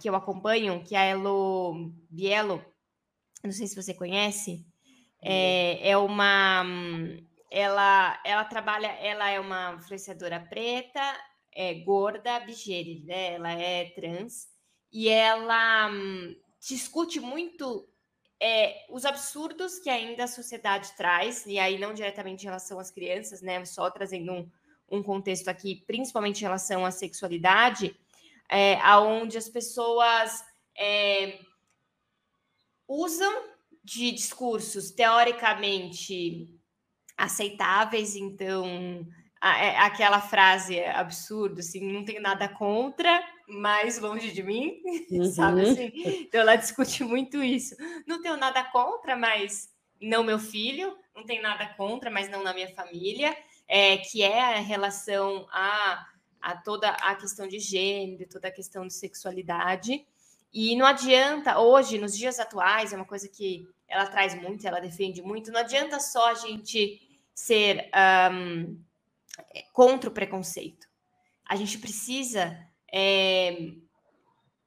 que 0.00 0.08
eu 0.08 0.14
acompanho, 0.14 0.82
que 0.82 0.94
é 0.94 0.98
a 0.98 1.04
Elo 1.04 1.92
Bielo, 2.08 2.64
não 3.44 3.52
sei 3.52 3.66
se 3.66 3.76
você 3.76 3.92
conhece, 3.92 4.64
é, 5.20 5.90
é 5.90 5.96
uma 5.96 6.64
ela 7.50 8.20
ela 8.24 8.44
trabalha, 8.44 8.88
ela 8.88 9.30
é 9.30 9.40
uma 9.40 9.74
influenciadora 9.74 10.40
preta, 10.40 11.00
é 11.52 11.74
gorda, 11.74 12.40
bigere, 12.40 13.02
né? 13.04 13.34
Ela 13.34 13.52
é 13.52 13.90
trans 13.90 14.48
e 14.92 15.08
ela 15.08 15.90
hum, 15.90 16.36
discute 16.60 17.20
muito 17.20 17.88
é, 18.40 18.86
os 18.90 19.04
absurdos 19.04 19.78
que 19.78 19.90
ainda 19.90 20.24
a 20.24 20.28
sociedade 20.28 20.92
traz, 20.96 21.44
e 21.46 21.58
aí 21.58 21.78
não 21.78 21.92
diretamente 21.92 22.42
em 22.42 22.46
relação 22.46 22.78
às 22.78 22.90
crianças, 22.90 23.42
né? 23.42 23.64
Só 23.64 23.90
trazendo 23.90 24.32
um, 24.32 24.50
um 24.90 25.02
contexto 25.02 25.48
aqui, 25.48 25.82
principalmente 25.86 26.38
em 26.38 26.44
relação 26.44 26.84
à 26.84 26.90
sexualidade, 26.90 27.98
é, 28.48 28.76
aonde 28.76 29.36
as 29.36 29.48
pessoas 29.48 30.44
é, 30.76 31.40
usam 32.86 33.48
de 33.82 34.12
discursos 34.12 34.90
teoricamente 34.90 36.57
aceitáveis, 37.18 38.14
então 38.14 39.04
é, 39.42 39.76
aquela 39.78 40.20
frase 40.20 40.80
absurda, 40.84 41.60
assim, 41.60 41.80
não 41.80 42.04
tenho 42.04 42.22
nada 42.22 42.48
contra, 42.48 43.22
mas 43.48 43.98
longe 43.98 44.30
de 44.32 44.42
mim, 44.42 44.80
uhum. 45.10 45.24
sabe 45.24 45.62
assim? 45.62 45.92
Então 45.94 46.40
ela 46.40 46.56
discute 46.56 47.02
muito 47.02 47.42
isso. 47.42 47.76
Não 48.06 48.22
tenho 48.22 48.36
nada 48.36 48.62
contra, 48.64 49.16
mas 49.16 49.68
não 50.00 50.22
meu 50.22 50.38
filho, 50.38 50.96
não 51.14 51.24
tenho 51.24 51.42
nada 51.42 51.66
contra, 51.74 52.10
mas 52.10 52.30
não 52.30 52.42
na 52.42 52.54
minha 52.54 52.72
família, 52.74 53.36
é, 53.66 53.96
que 53.96 54.22
é 54.22 54.40
a 54.40 54.60
relação 54.60 55.46
a, 55.50 56.06
a 56.40 56.56
toda 56.56 56.90
a 56.90 57.14
questão 57.16 57.48
de 57.48 57.58
gênero, 57.58 58.28
toda 58.28 58.48
a 58.48 58.52
questão 58.52 58.86
de 58.86 58.94
sexualidade. 58.94 60.06
E 60.52 60.76
não 60.76 60.86
adianta, 60.86 61.58
hoje, 61.58 61.98
nos 61.98 62.16
dias 62.16 62.38
atuais, 62.38 62.92
é 62.92 62.96
uma 62.96 63.04
coisa 63.04 63.28
que 63.28 63.68
ela 63.88 64.06
traz 64.06 64.34
muito, 64.34 64.66
ela 64.66 64.80
defende 64.80 65.22
muito, 65.22 65.50
não 65.50 65.60
adianta 65.60 65.98
só 65.98 66.30
a 66.30 66.34
gente 66.34 67.07
ser 67.38 67.88
um, 68.32 68.82
contra 69.72 70.10
o 70.10 70.12
preconceito. 70.12 70.88
A 71.48 71.54
gente 71.54 71.78
precisa 71.78 72.58
é, 72.92 73.56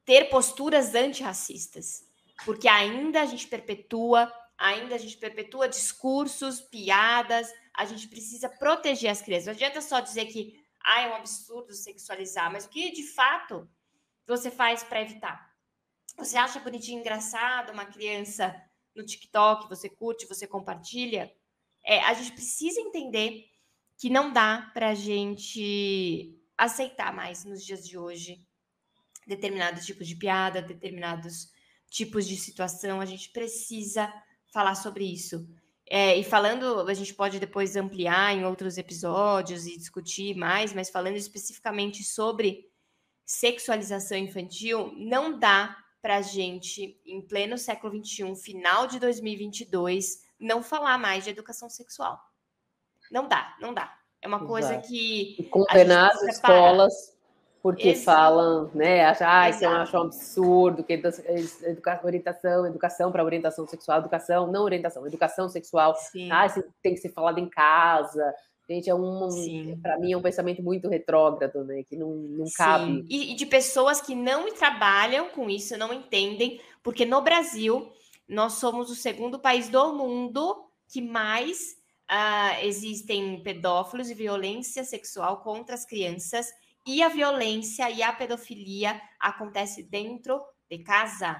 ter 0.05 0.29
posturas 0.29 0.95
antirracistas, 0.95 2.05
porque 2.45 2.69
ainda 2.69 3.21
a 3.21 3.25
gente 3.25 3.45
perpetua, 3.45 4.31
ainda 4.57 4.95
a 4.95 4.97
gente 4.97 5.17
perpetua 5.17 5.67
discursos, 5.67 6.61
piadas, 6.61 7.53
a 7.75 7.83
gente 7.83 8.07
precisa 8.07 8.47
proteger 8.47 9.11
as 9.11 9.21
crianças. 9.21 9.47
Não 9.47 9.53
adianta 9.53 9.81
só 9.81 9.99
dizer 9.99 10.27
que 10.27 10.57
ah, 10.81 11.01
é 11.01 11.09
um 11.09 11.15
absurdo 11.15 11.73
sexualizar, 11.73 12.49
mas 12.53 12.65
o 12.65 12.69
que 12.69 12.89
de 12.91 13.03
fato 13.03 13.69
você 14.25 14.49
faz 14.49 14.81
para 14.81 15.01
evitar? 15.01 15.53
Você 16.17 16.37
acha 16.37 16.61
bonitinho, 16.61 17.01
engraçado 17.01 17.73
uma 17.73 17.85
criança 17.85 18.55
no 18.95 19.05
TikTok, 19.05 19.67
você 19.67 19.89
curte, 19.89 20.25
você 20.25 20.47
compartilha? 20.47 21.29
É, 21.83 21.99
a 22.01 22.13
gente 22.13 22.33
precisa 22.33 22.79
entender 22.79 23.45
que 23.97 24.09
não 24.09 24.31
dá 24.31 24.69
para 24.73 24.89
a 24.89 24.95
gente 24.95 26.35
aceitar 26.57 27.13
mais 27.13 27.43
nos 27.43 27.63
dias 27.63 27.87
de 27.87 27.97
hoje 27.97 28.45
determinados 29.27 29.85
tipos 29.85 30.07
de 30.07 30.15
piada, 30.15 30.61
determinados 30.61 31.51
tipos 31.89 32.27
de 32.27 32.35
situação. 32.35 32.99
A 32.99 33.05
gente 33.05 33.29
precisa 33.29 34.11
falar 34.51 34.75
sobre 34.75 35.05
isso. 35.05 35.47
É, 35.87 36.17
e 36.17 36.23
falando, 36.23 36.87
a 36.87 36.93
gente 36.93 37.13
pode 37.13 37.39
depois 37.39 37.75
ampliar 37.75 38.33
em 38.35 38.45
outros 38.45 38.77
episódios 38.77 39.67
e 39.67 39.77
discutir 39.77 40.35
mais, 40.35 40.73
mas 40.73 40.89
falando 40.89 41.17
especificamente 41.17 42.03
sobre 42.03 42.69
sexualização 43.25 44.17
infantil, 44.17 44.93
não 44.95 45.37
dá 45.37 45.77
para 46.01 46.17
a 46.17 46.21
gente, 46.21 46.99
em 47.05 47.21
pleno 47.21 47.57
século 47.57 48.03
XXI, 48.03 48.35
final 48.35 48.87
de 48.87 48.99
2022, 48.99 50.23
não 50.41 50.63
falar 50.63 50.97
mais 50.97 51.23
de 51.23 51.29
educação 51.29 51.69
sexual. 51.69 52.19
Não 53.11 53.27
dá, 53.27 53.55
não 53.61 53.73
dá. 53.73 53.95
É 54.21 54.27
uma 54.27 54.45
coisa 54.45 54.73
Exato. 54.73 54.87
que. 54.87 55.35
E 55.39 55.43
condenar 55.43 56.11
as 56.11 56.21
escolas 56.23 57.11
porque 57.61 57.89
Exato. 57.89 58.05
falam, 58.05 58.71
né? 58.73 59.05
Ah, 59.21 59.49
isso 59.49 59.63
eu 59.63 59.69
acho 59.69 59.95
um 59.95 60.01
absurdo, 60.01 60.83
que 60.83 60.93
educa 60.93 62.01
orientação, 62.03 62.65
educação 62.65 63.11
para 63.11 63.23
orientação 63.23 63.67
sexual, 63.67 63.99
educação, 63.99 64.51
não 64.51 64.63
orientação, 64.63 65.05
educação 65.05 65.47
sexual, 65.47 65.95
Sim. 65.95 66.31
ah, 66.31 66.47
isso 66.47 66.63
tem 66.81 66.95
que 66.95 66.99
ser 66.99 67.09
falado 67.09 67.37
em 67.37 67.47
casa. 67.47 68.33
Gente, 68.67 68.89
é 68.89 68.95
um, 68.95 69.27
para 69.81 69.99
mim 69.99 70.13
é 70.13 70.17
um 70.17 70.21
pensamento 70.21 70.63
muito 70.63 70.87
retrógrado, 70.87 71.63
né? 71.63 71.83
Que 71.83 71.95
não, 71.95 72.09
não 72.09 72.45
cabe. 72.55 73.05
E, 73.09 73.33
e 73.33 73.35
de 73.35 73.45
pessoas 73.45 74.01
que 74.01 74.15
não 74.15 74.51
trabalham 74.53 75.29
com 75.29 75.49
isso, 75.49 75.77
não 75.77 75.93
entendem, 75.93 76.59
porque 76.81 77.05
no 77.05 77.21
Brasil 77.21 77.91
nós 78.31 78.53
somos 78.53 78.89
o 78.89 78.95
segundo 78.95 79.37
país 79.37 79.67
do 79.67 79.93
mundo 79.93 80.65
que 80.87 81.01
mais 81.01 81.75
uh, 82.09 82.63
existem 82.65 83.43
pedófilos 83.43 84.09
e 84.09 84.13
violência 84.13 84.85
sexual 84.85 85.41
contra 85.41 85.75
as 85.75 85.85
crianças 85.85 86.47
e 86.87 87.03
a 87.03 87.09
violência 87.09 87.91
e 87.91 88.01
a 88.01 88.13
pedofilia 88.13 88.99
acontece 89.19 89.83
dentro 89.83 90.41
de 90.69 90.79
casa. 90.79 91.39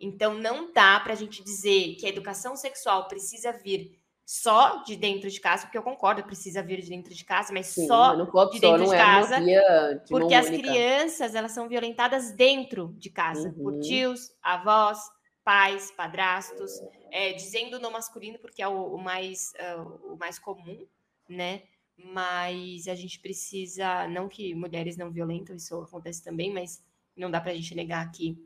Então 0.00 0.34
não 0.34 0.72
dá 0.72 0.98
para 0.98 1.12
a 1.12 1.16
gente 1.16 1.44
dizer 1.44 1.94
que 1.94 2.06
a 2.06 2.08
educação 2.08 2.56
sexual 2.56 3.06
precisa 3.06 3.52
vir 3.52 3.96
só 4.26 4.82
de 4.82 4.96
dentro 4.96 5.30
de 5.30 5.38
casa, 5.38 5.66
porque 5.66 5.78
eu 5.78 5.82
concordo, 5.84 6.24
precisa 6.24 6.60
vir 6.60 6.82
de 6.82 6.88
dentro 6.88 7.14
de 7.14 7.24
casa, 7.24 7.52
mas 7.52 7.66
Sim, 7.66 7.86
só 7.86 8.12
de 8.16 8.58
dentro 8.58 8.84
só, 8.84 8.90
de 8.90 8.94
é 8.94 8.98
casa, 8.98 9.36
é 9.36 9.94
porque 10.08 10.34
as 10.34 10.48
crianças 10.48 11.36
elas 11.36 11.52
são 11.52 11.68
violentadas 11.68 12.32
dentro 12.32 12.92
de 12.98 13.10
casa 13.10 13.50
uhum. 13.50 13.62
por 13.62 13.78
tios, 13.78 14.32
avós, 14.42 14.98
pais, 15.46 15.92
padrastos, 15.92 16.82
é, 17.08 17.32
dizendo 17.32 17.78
no 17.78 17.92
masculino 17.92 18.36
porque 18.36 18.60
é 18.60 18.66
o, 18.66 18.94
o 18.94 18.98
mais 18.98 19.52
uh, 19.60 20.12
o 20.12 20.16
mais 20.18 20.40
comum, 20.40 20.84
né? 21.28 21.62
Mas 21.96 22.88
a 22.88 22.96
gente 22.96 23.20
precisa, 23.20 24.08
não 24.08 24.28
que 24.28 24.56
mulheres 24.56 24.96
não 24.96 25.08
violentam, 25.08 25.54
isso 25.54 25.80
acontece 25.80 26.20
também, 26.24 26.52
mas 26.52 26.82
não 27.16 27.30
dá 27.30 27.40
para 27.40 27.52
a 27.52 27.54
gente 27.54 27.76
negar 27.76 28.10
que 28.10 28.36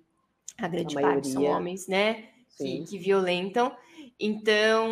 a 0.58 0.68
grande 0.68 0.98
a 0.98 1.00
parte 1.00 1.28
são 1.28 1.42
homens, 1.44 1.88
né? 1.88 2.28
Que, 2.58 2.84
que, 2.84 2.98
violentam. 2.98 3.74
Então, 4.18 4.86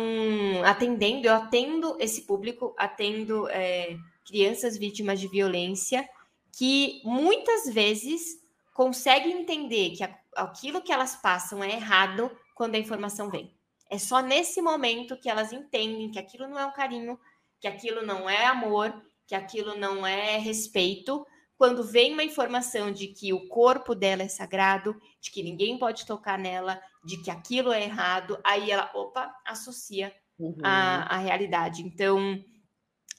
atendendo, 0.65 1.27
eu 1.27 1.35
atendo 1.35 1.95
esse 1.99 2.23
público, 2.23 2.73
atendo 2.75 3.47
é, 3.49 3.95
crianças 4.25 4.75
vítimas 4.77 5.19
de 5.19 5.27
violência 5.27 6.09
que 6.51 7.01
muitas 7.05 7.71
vezes 7.71 8.41
conseguem 8.73 9.41
entender 9.41 9.91
que 9.91 10.03
aquilo 10.35 10.81
que 10.81 10.91
elas 10.91 11.15
passam 11.15 11.63
é 11.63 11.71
errado 11.71 12.31
quando 12.55 12.75
a 12.75 12.79
informação 12.79 13.29
vem. 13.29 13.53
É 13.89 13.97
só 13.97 14.21
nesse 14.21 14.61
momento 14.61 15.19
que 15.19 15.29
elas 15.29 15.51
entendem 15.51 16.11
que 16.11 16.19
aquilo 16.19 16.47
não 16.47 16.59
é 16.59 16.65
um 16.65 16.73
carinho, 16.73 17.19
que 17.59 17.67
aquilo 17.67 18.05
não 18.05 18.29
é 18.29 18.45
amor, 18.45 18.93
que 19.27 19.35
aquilo 19.35 19.77
não 19.77 20.05
é 20.05 20.37
respeito. 20.37 21.25
Quando 21.57 21.83
vem 21.83 22.13
uma 22.13 22.23
informação 22.23 22.91
de 22.91 23.07
que 23.07 23.33
o 23.33 23.47
corpo 23.47 23.93
dela 23.93 24.23
é 24.23 24.27
sagrado, 24.27 24.95
de 25.19 25.31
que 25.31 25.43
ninguém 25.43 25.77
pode 25.77 26.05
tocar 26.05 26.37
nela, 26.37 26.81
de 27.03 27.21
que 27.21 27.31
aquilo 27.31 27.71
é 27.71 27.83
errado, 27.83 28.39
aí 28.43 28.71
ela, 28.71 28.89
opa, 28.93 29.33
associa 29.45 30.13
uhum. 30.37 30.55
a, 30.63 31.15
a 31.15 31.17
realidade. 31.17 31.81
Então, 31.81 32.43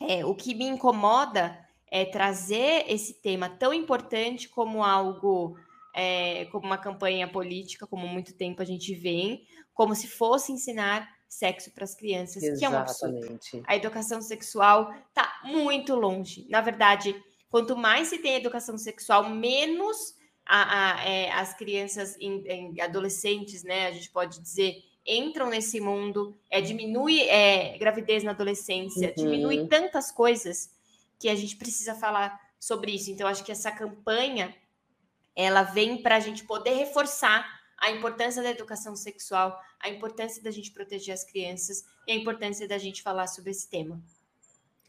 é, 0.01 0.25
o 0.25 0.35
que 0.35 0.55
me 0.55 0.65
incomoda 0.65 1.59
é 1.91 2.05
trazer 2.05 2.85
esse 2.89 3.21
tema 3.21 3.49
tão 3.49 3.75
importante 3.75 4.49
como 4.49 4.83
algo, 4.85 5.59
é, 5.95 6.47
como 6.47 6.67
uma 6.67 6.79
campanha 6.79 7.29
política, 7.29 7.87
como 7.87 8.07
muito 8.07 8.35
tempo 8.35 8.63
a 8.63 8.65
gente 8.65 8.95
vem, 8.95 9.45
como 9.75 9.95
se 9.95 10.07
fosse 10.07 10.53
ensinar 10.53 11.09
sexo 11.29 11.71
para 11.73 11.85
as 11.85 11.95
crianças, 11.95 12.43
Exatamente. 12.43 12.59
que 12.59 12.65
é 12.65 12.69
um 12.69 12.77
absurdo. 12.77 13.65
A 13.67 13.77
educação 13.77 14.21
sexual 14.21 14.93
está 15.09 15.41
muito 15.45 15.95
longe. 15.95 16.47
Na 16.49 16.61
verdade, 16.61 17.15
quanto 17.49 17.77
mais 17.77 18.09
se 18.09 18.19
tem 18.19 18.35
educação 18.35 18.77
sexual, 18.77 19.31
menos 19.31 20.15
a, 20.45 20.99
a, 20.99 21.05
é, 21.09 21.31
as 21.31 21.55
crianças 21.55 22.17
em, 22.19 22.43
em 22.49 22.81
adolescentes, 22.81 23.63
né? 23.63 23.87
A 23.87 23.93
gente 23.93 24.11
pode 24.11 24.41
dizer 24.41 24.83
entram 25.07 25.49
nesse 25.49 25.81
mundo, 25.81 26.37
é, 26.51 26.61
diminui 26.61 27.23
é, 27.23 27.77
gravidez 27.79 28.23
na 28.23 28.33
adolescência, 28.33 29.09
uhum. 29.17 29.25
diminui 29.25 29.67
tantas 29.67 30.13
coisas 30.13 30.71
que 31.19 31.29
a 31.29 31.35
gente 31.35 31.57
precisa 31.57 31.95
falar 31.95 32.39
sobre 32.59 32.93
isso. 32.93 33.11
Então, 33.11 33.27
acho 33.27 33.45
que 33.45 33.53
essa 33.53 33.71
campanha 33.71 34.55
ela 35.35 35.63
vem 35.63 36.03
para 36.03 36.17
a 36.17 36.21
gente 36.21 36.45
poder 36.45 36.75
reforçar 36.75 37.47
a 37.79 37.91
importância 37.91 38.43
da 38.43 38.51
educação 38.51 38.95
sexual, 38.95 39.59
a 39.81 39.89
importância 39.89 40.43
da 40.43 40.51
gente 40.51 40.71
proteger 40.71 41.15
as 41.15 41.25
crianças 41.25 41.85
e 42.07 42.13
a 42.13 42.15
importância 42.15 42.69
da 42.69 42.77
gente 42.77 43.03
falar 43.03 43.27
sobre 43.27 43.51
esse 43.51 43.69
tema. 43.69 44.01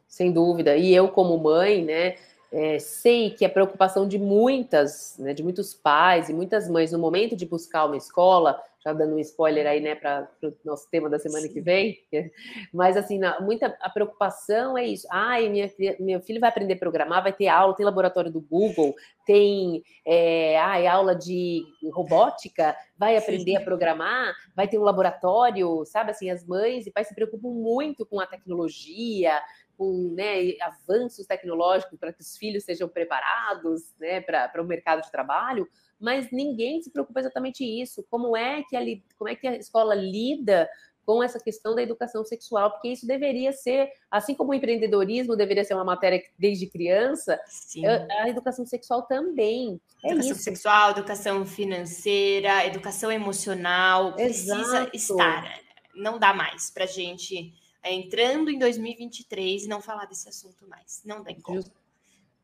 Sem 0.08 0.32
dúvida. 0.32 0.76
E 0.76 0.94
eu, 0.94 1.08
como 1.08 1.38
mãe, 1.38 1.86
né, 1.86 2.18
é, 2.52 2.78
sei 2.80 3.32
que 3.32 3.46
a 3.46 3.50
preocupação 3.50 4.06
de 4.06 4.20
muitas, 4.20 5.16
né, 5.18 5.34
de 5.34 5.42
muitos 5.42 5.74
pais 5.74 6.28
e 6.28 6.34
muitas 6.34 6.68
mães 6.68 6.92
no 6.92 7.00
momento 7.00 7.34
de 7.34 7.46
buscar 7.46 7.86
uma 7.86 7.96
escola 7.96 8.62
já 8.84 8.94
dando 8.94 9.16
um 9.16 9.20
spoiler 9.20 9.68
aí, 9.68 9.80
né, 9.80 9.94
para 9.94 10.28
o 10.44 10.54
nosso 10.66 10.90
tema 10.90 11.10
da 11.10 11.20
semana 11.20 11.48
que 11.48 11.62
vem, 11.62 12.00
mas 12.74 12.98
assim, 12.98 13.20
muita 13.42 13.78
a 13.80 13.90
preocupação 13.90 14.78
é 14.78 14.86
isso. 14.86 15.08
Ai, 15.12 15.50
minha, 15.50 15.72
meu 16.00 16.20
filho 16.22 16.40
vai 16.40 16.50
aprender 16.50 16.74
a 16.74 16.80
programar, 16.80 17.22
vai 17.22 17.34
ter 17.34 17.48
aula, 17.48 17.76
tem 17.76 17.86
laboratório 17.86 18.32
do 18.32 18.42
Google, 18.42 18.96
tem 19.26 19.84
é, 20.06 20.60
ai, 20.60 20.88
aula 20.88 21.16
de 21.16 21.64
robótica, 21.94 22.76
vai 22.98 23.16
aprender 23.16 23.58
a 23.58 23.62
programar, 23.62 24.34
vai 24.56 24.68
ter 24.68 24.80
um 24.80 24.84
laboratório, 24.84 25.86
sabe? 25.86 26.12
Assim, 26.12 26.30
as 26.30 26.46
mães 26.46 26.88
e 26.88 26.92
pais 26.92 27.08
se 27.08 27.16
preocupam 27.16 27.50
muito 27.50 28.06
com 28.06 28.20
a 28.20 28.26
tecnologia, 28.26 29.40
com 29.78 30.14
né, 30.16 30.54
avanços 30.62 31.26
tecnológicos 31.26 31.98
para 32.00 32.14
que 32.14 32.22
os 32.22 32.38
filhos 32.38 32.64
sejam 32.64 32.88
preparados 32.88 33.82
né, 34.00 34.22
para 34.22 34.62
o 34.62 34.66
mercado 34.66 35.02
de 35.02 35.12
trabalho, 35.12 35.68
mas 36.02 36.32
ninguém 36.32 36.82
se 36.82 36.89
preocupa 36.89 37.20
exatamente 37.20 37.64
isso. 37.64 38.04
Como 38.10 38.36
é 38.36 38.64
que 38.64 38.76
a, 38.76 38.82
como 39.18 39.30
é 39.30 39.36
que 39.36 39.47
a 39.47 39.56
escola 39.56 39.93
lida 39.95 40.68
com 41.06 41.24
essa 41.24 41.39
questão 41.39 41.76
da 41.76 41.82
educação 41.82 42.24
sexual, 42.24 42.72
porque 42.72 42.89
isso 42.89 43.06
deveria 43.08 43.52
ser, 43.52 43.89
assim 44.10 44.36
como 44.36 44.52
o 44.52 44.54
empreendedorismo 44.54 45.36
deveria 45.36 45.64
ser 45.64 45.74
uma 45.74 45.84
matéria 45.84 46.24
desde 46.38 46.68
criança, 46.68 47.39
Sim. 47.47 47.86
a 47.86 48.30
educação 48.30 48.66
sexual 48.66 49.04
também. 49.04 49.82
É 50.04 50.12
educação 50.12 50.36
sexual, 50.36 50.91
educação 50.91 51.45
financeira, 51.45 52.66
educação 52.66 53.12
emocional, 53.12 54.16
Exato. 54.18 54.62
precisa 54.62 54.89
estar. 54.93 55.60
Não 55.95 56.18
dá 56.18 56.34
mais 56.34 56.70
para 56.70 56.86
gente 56.86 57.54
é, 57.84 57.93
entrando 57.93 58.49
em 58.49 58.60
2023 58.60 59.64
e 59.64 59.68
não 59.68 59.82
falar 59.82 60.06
desse 60.06 60.30
assunto 60.30 60.68
mais. 60.68 61.02
Não 61.04 61.24
tem 61.24 61.39
como. 61.41 61.62
Just, 61.62 61.72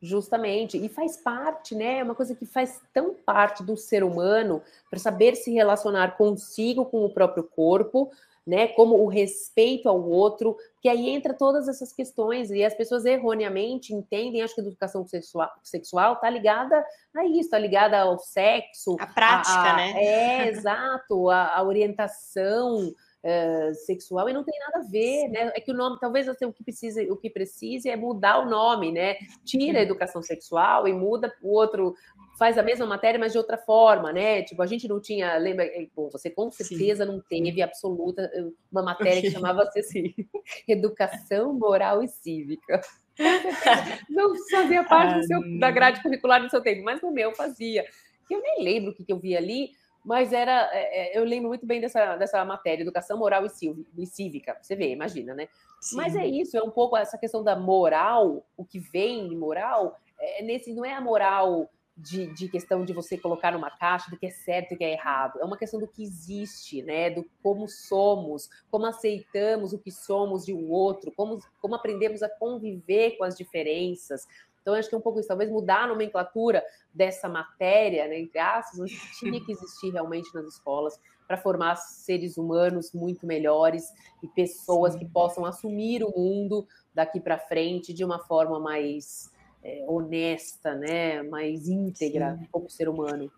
Justamente, 0.02 0.78
e 0.78 0.88
faz 0.88 1.18
parte, 1.18 1.74
né? 1.74 2.00
É 2.00 2.04
uma 2.04 2.14
coisa 2.14 2.36
que 2.36 2.46
faz 2.46 2.80
tão 2.94 3.16
parte 3.16 3.64
do 3.64 3.76
ser 3.76 4.04
humano 4.04 4.62
para 4.90 5.00
saber 5.00 5.36
se 5.36 5.52
relacionar 5.52 6.18
consigo, 6.18 6.86
com 6.86 7.04
o 7.04 7.10
próprio 7.10 7.44
corpo, 7.44 8.12
né? 8.46 8.68
Como 8.70 8.96
o 8.96 9.08
respeito 9.08 9.90
ao 9.90 10.02
outro, 10.08 10.56
que 10.82 10.88
aí 10.88 11.10
entra 11.10 11.34
todas 11.34 11.68
essas 11.68 11.92
questões, 11.92 12.52
e 12.52 12.64
as 12.64 12.76
pessoas 12.76 13.06
erroneamente 13.06 13.94
entendem, 13.94 14.44
acho 14.44 14.54
que 14.54 14.62
a 14.62 14.64
educação 14.64 15.06
sexual, 15.06 15.52
sexual 15.64 16.16
tá 16.18 16.30
ligada 16.30 16.86
a 17.16 17.26
isso, 17.26 17.50
tá 17.50 17.58
ligada 17.58 18.00
ao 18.00 18.20
sexo. 18.20 18.96
A 19.00 19.08
prática, 19.08 19.52
a, 19.52 19.74
a, 19.74 19.76
né? 19.78 19.94
É, 19.96 20.48
exato, 20.54 21.30
a, 21.30 21.58
a 21.58 21.64
orientação 21.64 22.94
uh, 23.24 23.74
sexual 23.86 24.30
e 24.30 24.34
não 24.34 24.44
tem 24.44 24.58
nada 24.60 24.86
a 24.86 24.90
ver, 24.90 25.28
né? 25.30 25.52
É 25.56 25.62
que 25.62 25.72
o 25.72 25.76
nome, 25.76 25.98
talvez 26.00 26.28
assim, 26.28 26.46
o 26.46 26.54
que 26.54 26.64
precisa, 26.64 27.02
o 27.12 27.18
que 27.18 27.30
precise 27.30 27.90
é 27.90 27.96
mudar 27.96 28.40
o 28.40 28.50
nome, 28.50 28.92
né? 28.92 29.16
Tira 29.46 29.80
a 29.80 29.84
educação 29.84 30.22
sexual 30.22 30.88
e 30.88 30.94
muda 30.94 31.34
o 31.42 31.50
outro 31.50 31.96
faz 32.38 32.58
a 32.58 32.64
mesma 32.64 32.86
matéria, 32.86 33.20
mas 33.20 33.32
de 33.32 33.38
outra 33.38 33.58
forma, 33.58 34.14
né? 34.14 34.44
Tipo, 34.44 34.62
a 34.62 34.68
gente 34.68 34.88
não 34.88 35.02
tinha, 35.02 35.36
lembra, 35.38 35.66
eh, 35.66 35.88
bom, 35.96 36.10
você 36.10 36.30
com 36.30 36.52
certeza 36.52 37.04
Sim. 37.04 37.12
não 37.12 37.20
teve 37.20 37.62
absoluta 37.62 38.30
eh, 38.34 38.46
uma 38.72 38.84
matéria 38.84 39.22
que 39.22 39.32
chamava-se 39.32 39.80
assim, 39.80 40.14
Educação 40.68 41.54
Moral 41.54 42.04
e 42.04 42.08
Cívica. 42.08 42.80
Não 44.12 44.36
fazia 44.52 44.84
parte 44.84 45.18
ah, 45.18 45.24
seu, 45.24 45.60
da 45.60 45.72
grade 45.72 46.04
curricular 46.04 46.40
do 46.40 46.52
seu 46.52 46.62
tempo, 46.62 46.84
mas 46.84 47.02
no 47.02 47.12
meu 47.12 47.34
fazia. 47.34 47.84
Eu 48.30 48.40
nem 48.44 48.64
lembro 48.64 48.92
o 48.92 48.94
que, 48.94 49.04
que 49.04 49.12
eu 49.12 49.18
vi 49.18 49.36
ali, 49.36 49.72
mas 50.08 50.32
era, 50.32 50.70
é, 50.72 51.18
é, 51.18 51.20
eu 51.20 51.26
lembro 51.26 51.50
muito 51.50 51.66
bem 51.66 51.82
dessa, 51.82 52.16
dessa 52.16 52.46
matéria, 52.46 52.82
educação 52.82 53.18
moral 53.18 53.46
e, 53.46 54.06
cívica. 54.06 54.58
Você 54.62 54.74
vê, 54.74 54.90
imagina, 54.90 55.36
né? 55.36 55.50
Sim. 55.82 55.98
Mas 55.98 56.16
é 56.16 56.26
isso, 56.26 56.58
é 56.58 56.64
um 56.64 56.72
pouco 56.72 56.96
essa 56.96 57.18
questão 57.18 57.44
da 57.44 57.58
moral, 57.58 58.48
o 58.56 58.64
que 58.64 58.80
vem 58.80 59.28
de 59.28 59.36
moral, 59.36 60.00
é 60.18 60.42
nesse, 60.42 60.74
não 60.74 60.86
é 60.86 60.94
a 60.94 61.02
moral 61.02 61.70
de, 61.98 62.28
de, 62.28 62.48
questão 62.48 62.86
de 62.86 62.94
você 62.94 63.18
colocar 63.18 63.52
numa 63.52 63.70
caixa 63.70 64.10
do 64.10 64.18
que 64.18 64.28
é 64.28 64.30
certo 64.30 64.72
e 64.72 64.76
o 64.76 64.78
que 64.78 64.86
é 64.86 64.94
errado. 64.94 65.40
É 65.42 65.44
uma 65.44 65.58
questão 65.58 65.78
do 65.78 65.88
que 65.88 66.04
existe, 66.04 66.82
né? 66.84 67.10
Do 67.10 67.30
como 67.44 67.68
somos, 67.68 68.50
como 68.72 68.86
aceitamos 68.86 69.74
o 69.74 69.80
que 69.80 69.92
somos 69.92 70.46
de 70.46 70.54
um 70.54 70.72
outro, 70.72 71.12
como, 71.12 71.40
como 71.60 71.76
aprendemos 71.76 72.24
a 72.24 72.30
conviver 72.30 73.18
com 73.18 73.26
as 73.26 73.36
diferenças, 73.36 74.26
então, 74.68 74.76
acho 74.78 74.90
que 74.90 74.96
é 74.96 74.98
um 74.98 75.02
pouco 75.02 75.18
isso, 75.18 75.30
talvez 75.30 75.50
mudar 75.50 75.84
a 75.84 75.88
nomenclatura 75.88 76.62
dessa 76.94 77.30
matéria, 77.30 78.06
né, 78.06 78.20
entre 78.20 78.38
aspas, 78.38 78.78
mas 78.78 78.92
tinha 79.18 79.40
que 79.40 79.54
existir 79.54 79.92
realmente 79.92 80.30
nas 80.34 80.46
escolas 80.46 81.00
para 81.26 81.38
formar 81.38 81.78
seres 81.78 82.38
humanos 82.38 82.92
muito 82.92 83.26
melhores 83.26 83.86
e 84.22 84.28
pessoas 84.28 84.92
Sim. 84.92 85.00
que 85.00 85.06
possam 85.06 85.46
assumir 85.46 86.04
o 86.04 86.10
mundo 86.10 86.68
daqui 86.94 87.22
para 87.22 87.40
frente 87.40 87.94
de 87.94 88.04
uma 88.04 88.20
forma 88.20 88.60
mais 88.60 89.32
é, 89.64 89.86
honesta, 89.88 90.76
né, 90.76 91.24
mais 91.24 91.70
íntegra 91.70 92.38
Sim. 92.38 92.48
como 92.52 92.70
ser 92.70 92.90
humano. 92.90 93.32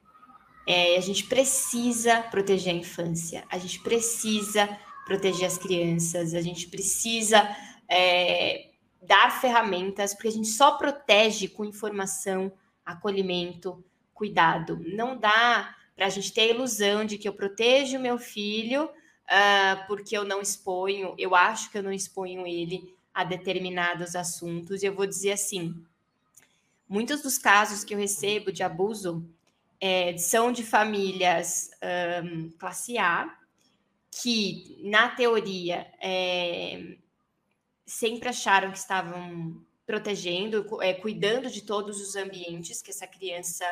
É, 0.67 0.97
a 0.97 1.01
gente 1.01 1.27
precisa 1.27 2.23
proteger 2.23 2.73
a 2.73 2.77
infância, 2.77 3.43
a 3.51 3.59
gente 3.59 3.83
precisa 3.83 4.67
proteger 5.05 5.45
as 5.45 5.59
crianças, 5.59 6.33
a 6.33 6.41
gente 6.41 6.67
precisa 6.69 7.55
é, 7.87 8.68
dar 9.01 9.39
ferramentas, 9.39 10.13
porque 10.13 10.27
a 10.27 10.31
gente 10.31 10.47
só 10.47 10.71
protege 10.71 11.47
com 11.47 11.65
informação, 11.65 12.51
acolhimento, 12.85 13.83
cuidado. 14.13 14.81
Não 14.85 15.17
dá 15.17 15.75
para 15.95 16.05
a 16.05 16.09
gente 16.09 16.33
ter 16.33 16.41
a 16.41 16.53
ilusão 16.53 17.05
de 17.05 17.17
que 17.17 17.27
eu 17.27 17.33
protejo 17.33 17.97
o 17.97 18.01
meu 18.01 18.17
filho 18.17 18.89
uh, 19.29 19.87
porque 19.87 20.17
eu 20.17 20.25
não 20.25 20.41
exponho, 20.41 21.13
eu 21.17 21.35
acho 21.35 21.69
que 21.69 21.77
eu 21.77 21.83
não 21.83 21.91
exponho 21.91 22.45
ele 22.45 22.93
a 23.13 23.23
determinados 23.23 24.15
assuntos. 24.15 24.81
E 24.81 24.87
eu 24.87 24.95
vou 24.95 25.05
dizer 25.05 25.33
assim: 25.33 25.75
muitos 26.87 27.21
dos 27.21 27.37
casos 27.37 27.83
que 27.83 27.93
eu 27.93 27.97
recebo 27.97 28.51
de 28.51 28.63
abuso 28.63 29.23
é, 29.79 30.17
são 30.17 30.51
de 30.51 30.63
famílias 30.63 31.69
um, 32.23 32.49
classe 32.57 32.97
A, 32.97 33.33
que, 34.11 34.77
na 34.83 35.09
teoria, 35.09 35.87
é, 36.01 36.97
sempre 37.89 38.29
acharam 38.29 38.71
que 38.71 38.77
estavam 38.77 39.65
protegendo, 39.85 40.63
é, 40.81 40.93
cuidando 40.93 41.49
de 41.49 41.63
todos 41.63 41.99
os 41.99 42.15
ambientes 42.15 42.81
que 42.81 42.91
essa 42.91 43.07
criança 43.07 43.65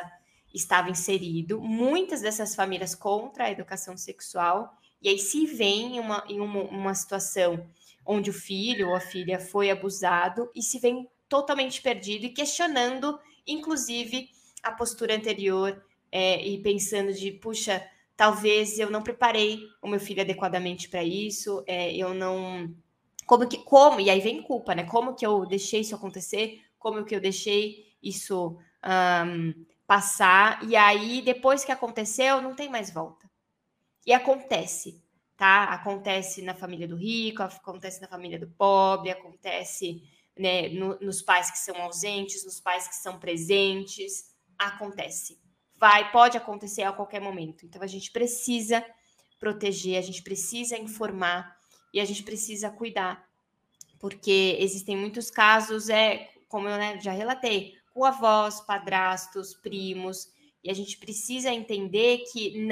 estava 0.52 0.90
inserido. 0.90 1.60
Muitas 1.60 2.20
dessas 2.20 2.56
famílias 2.56 2.94
contra 2.94 3.44
a 3.44 3.50
educação 3.50 3.96
sexual, 3.96 4.76
e 5.00 5.08
aí 5.08 5.18
se 5.18 5.46
vem 5.46 5.96
em 5.96 6.00
uma, 6.00 6.24
em 6.28 6.40
uma, 6.40 6.62
uma 6.64 6.94
situação 6.94 7.64
onde 8.04 8.30
o 8.30 8.32
filho 8.32 8.88
ou 8.88 8.96
a 8.96 9.00
filha 9.00 9.38
foi 9.38 9.70
abusado 9.70 10.50
e 10.52 10.62
se 10.62 10.80
vem 10.80 11.08
totalmente 11.28 11.80
perdido 11.80 12.24
e 12.24 12.30
questionando, 12.30 13.20
inclusive, 13.46 14.30
a 14.62 14.72
postura 14.72 15.14
anterior 15.14 15.80
é, 16.10 16.44
e 16.44 16.58
pensando 16.60 17.12
de, 17.12 17.30
puxa, 17.30 17.86
talvez 18.16 18.80
eu 18.80 18.90
não 18.90 19.02
preparei 19.02 19.60
o 19.80 19.86
meu 19.86 20.00
filho 20.00 20.22
adequadamente 20.22 20.88
para 20.88 21.04
isso, 21.04 21.62
é, 21.68 21.94
eu 21.94 22.12
não 22.12 22.74
como 23.28 23.46
que, 23.46 23.58
como, 23.58 24.00
e 24.00 24.08
aí 24.08 24.20
vem 24.20 24.42
culpa, 24.42 24.74
né? 24.74 24.84
Como 24.84 25.14
que 25.14 25.24
eu 25.24 25.44
deixei 25.44 25.82
isso 25.82 25.94
acontecer? 25.94 26.62
Como 26.78 27.04
que 27.04 27.14
eu 27.14 27.20
deixei 27.20 27.94
isso 28.02 28.58
um, 28.82 29.66
passar? 29.86 30.66
E 30.66 30.74
aí, 30.74 31.20
depois 31.20 31.62
que 31.62 31.70
aconteceu, 31.70 32.40
não 32.40 32.54
tem 32.54 32.70
mais 32.70 32.90
volta. 32.90 33.30
E 34.06 34.14
acontece, 34.14 35.04
tá? 35.36 35.64
Acontece 35.64 36.40
na 36.40 36.54
família 36.54 36.88
do 36.88 36.96
rico, 36.96 37.42
acontece 37.42 38.00
na 38.00 38.08
família 38.08 38.38
do 38.38 38.48
pobre, 38.48 39.10
acontece 39.10 40.02
né, 40.34 40.70
no, 40.70 40.98
nos 40.98 41.20
pais 41.20 41.50
que 41.50 41.58
são 41.58 41.76
ausentes, 41.82 42.46
nos 42.46 42.58
pais 42.58 42.88
que 42.88 42.96
são 42.96 43.18
presentes. 43.18 44.34
Acontece. 44.58 45.38
Vai, 45.76 46.10
pode 46.10 46.38
acontecer 46.38 46.84
a 46.84 46.92
qualquer 46.94 47.20
momento. 47.20 47.66
Então, 47.66 47.82
a 47.82 47.86
gente 47.86 48.10
precisa 48.10 48.82
proteger, 49.38 49.98
a 49.98 50.02
gente 50.02 50.22
precisa 50.22 50.78
informar 50.78 51.57
e 51.92 52.00
a 52.00 52.04
gente 52.04 52.22
precisa 52.22 52.70
cuidar, 52.70 53.28
porque 53.98 54.56
existem 54.60 54.96
muitos 54.96 55.30
casos, 55.30 55.88
é 55.88 56.30
como 56.48 56.68
eu 56.68 56.76
né, 56.76 57.00
já 57.00 57.12
relatei, 57.12 57.74
com 57.92 58.04
avós, 58.04 58.60
padrastos, 58.60 59.54
primos, 59.54 60.28
e 60.62 60.70
a 60.70 60.74
gente 60.74 60.96
precisa 60.98 61.50
entender 61.50 62.24
que 62.32 62.68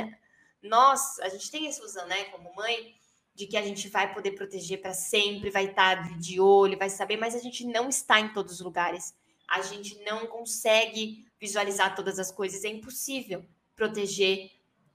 nós, 0.63 1.19
a 1.21 1.29
gente 1.29 1.51
tem 1.51 1.67
essa 1.67 1.81
ilusão, 1.81 2.07
né, 2.07 2.25
como 2.25 2.55
mãe, 2.55 2.95
de 3.35 3.47
que 3.47 3.57
a 3.57 3.63
gente 3.63 3.89
vai 3.89 4.13
poder 4.15 4.33
proteger 4.33 4.81
para 4.81 4.95
sempre, 4.95 5.51
vai 5.51 5.67
estar 5.67 6.09
tá 6.09 6.17
de 6.17 6.41
olho, 6.41 6.79
vai 6.79 6.89
saber, 6.89 7.19
mas 7.19 7.35
a 7.35 7.39
gente 7.39 7.67
não 7.67 7.89
está 7.89 8.19
em 8.19 8.33
todos 8.33 8.55
os 8.55 8.61
lugares. 8.61 9.15
A 9.47 9.61
gente 9.61 10.03
não 10.05 10.27
consegue 10.27 11.27
visualizar 11.39 11.95
todas 11.95 12.19
as 12.19 12.33
coisas, 12.33 12.65
é 12.65 12.69
impossível 12.69 13.45
proteger 13.77 14.51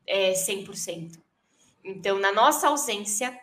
é, 0.08 0.34
100%. 0.34 1.22
Então, 1.84 2.18
na 2.18 2.32
nossa 2.32 2.68
ausência, 2.68 3.40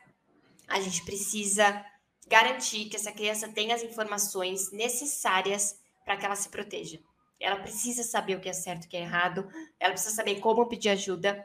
a 0.69 0.81
gente 0.81 1.05
precisa 1.05 1.85
garantir 2.27 2.89
que 2.91 2.97
essa 2.97 3.11
criança 3.11 3.49
tenha 3.49 3.75
as 3.75 3.83
informações 3.83 4.71
necessárias 4.71 5.79
para 6.05 6.17
que 6.17 6.27
ela 6.27 6.37
se 6.37 6.49
proteja. 6.49 7.01
Ela 7.41 7.57
precisa 7.57 8.03
saber 8.03 8.37
o 8.37 8.41
que 8.41 8.49
é 8.49 8.53
certo 8.53 8.85
e 8.85 8.87
o 8.87 8.91
que 8.91 8.97
é 8.97 9.01
errado, 9.01 9.49
ela 9.81 9.93
precisa 9.93 10.15
saber 10.15 10.41
como 10.41 10.67
pedir 10.67 10.91
ajuda, 10.91 11.45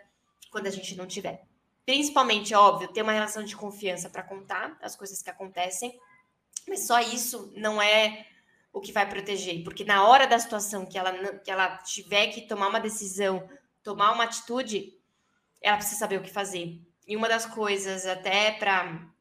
quando 0.51 0.67
a 0.67 0.71
gente 0.71 0.95
não 0.95 1.07
tiver. 1.07 1.43
Principalmente, 1.85 2.53
óbvio, 2.53 2.87
ter 2.87 3.01
uma 3.01 3.11
relação 3.11 3.43
de 3.43 3.55
confiança 3.55 4.09
para 4.09 4.23
contar 4.23 4.77
as 4.81 4.95
coisas 4.95 5.21
que 5.21 5.29
acontecem, 5.29 5.99
mas 6.67 6.85
só 6.87 6.99
isso 6.99 7.51
não 7.55 7.81
é 7.81 8.27
o 8.71 8.79
que 8.79 8.91
vai 8.91 9.07
proteger, 9.07 9.63
porque 9.63 9.83
na 9.83 10.07
hora 10.07 10.25
da 10.25 10.39
situação 10.39 10.85
que 10.85 10.97
ela, 10.97 11.11
que 11.39 11.51
ela 11.51 11.77
tiver 11.77 12.27
que 12.27 12.41
tomar 12.41 12.69
uma 12.69 12.79
decisão, 12.79 13.47
tomar 13.83 14.11
uma 14.13 14.23
atitude, 14.23 14.97
ela 15.61 15.77
precisa 15.77 15.99
saber 15.99 16.19
o 16.19 16.23
que 16.23 16.31
fazer. 16.31 16.81
E 17.07 17.15
uma 17.15 17.27
das 17.27 17.45
coisas, 17.45 18.05
até 18.05 18.51
para 18.51 19.12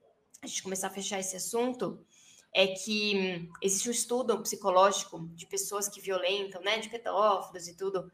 a 0.42 0.46
gente 0.46 0.62
começar 0.64 0.88
a 0.88 0.90
fechar 0.90 1.20
esse 1.20 1.36
assunto, 1.36 2.04
é 2.52 2.66
que 2.66 3.48
existe 3.62 3.88
um 3.88 3.92
estudo 3.92 4.42
psicológico 4.42 5.28
de 5.34 5.46
pessoas 5.46 5.88
que 5.88 6.00
violentam, 6.00 6.60
né, 6.62 6.78
de 6.78 6.88
pedófilos 6.88 7.68
e 7.68 7.76
tudo, 7.76 8.10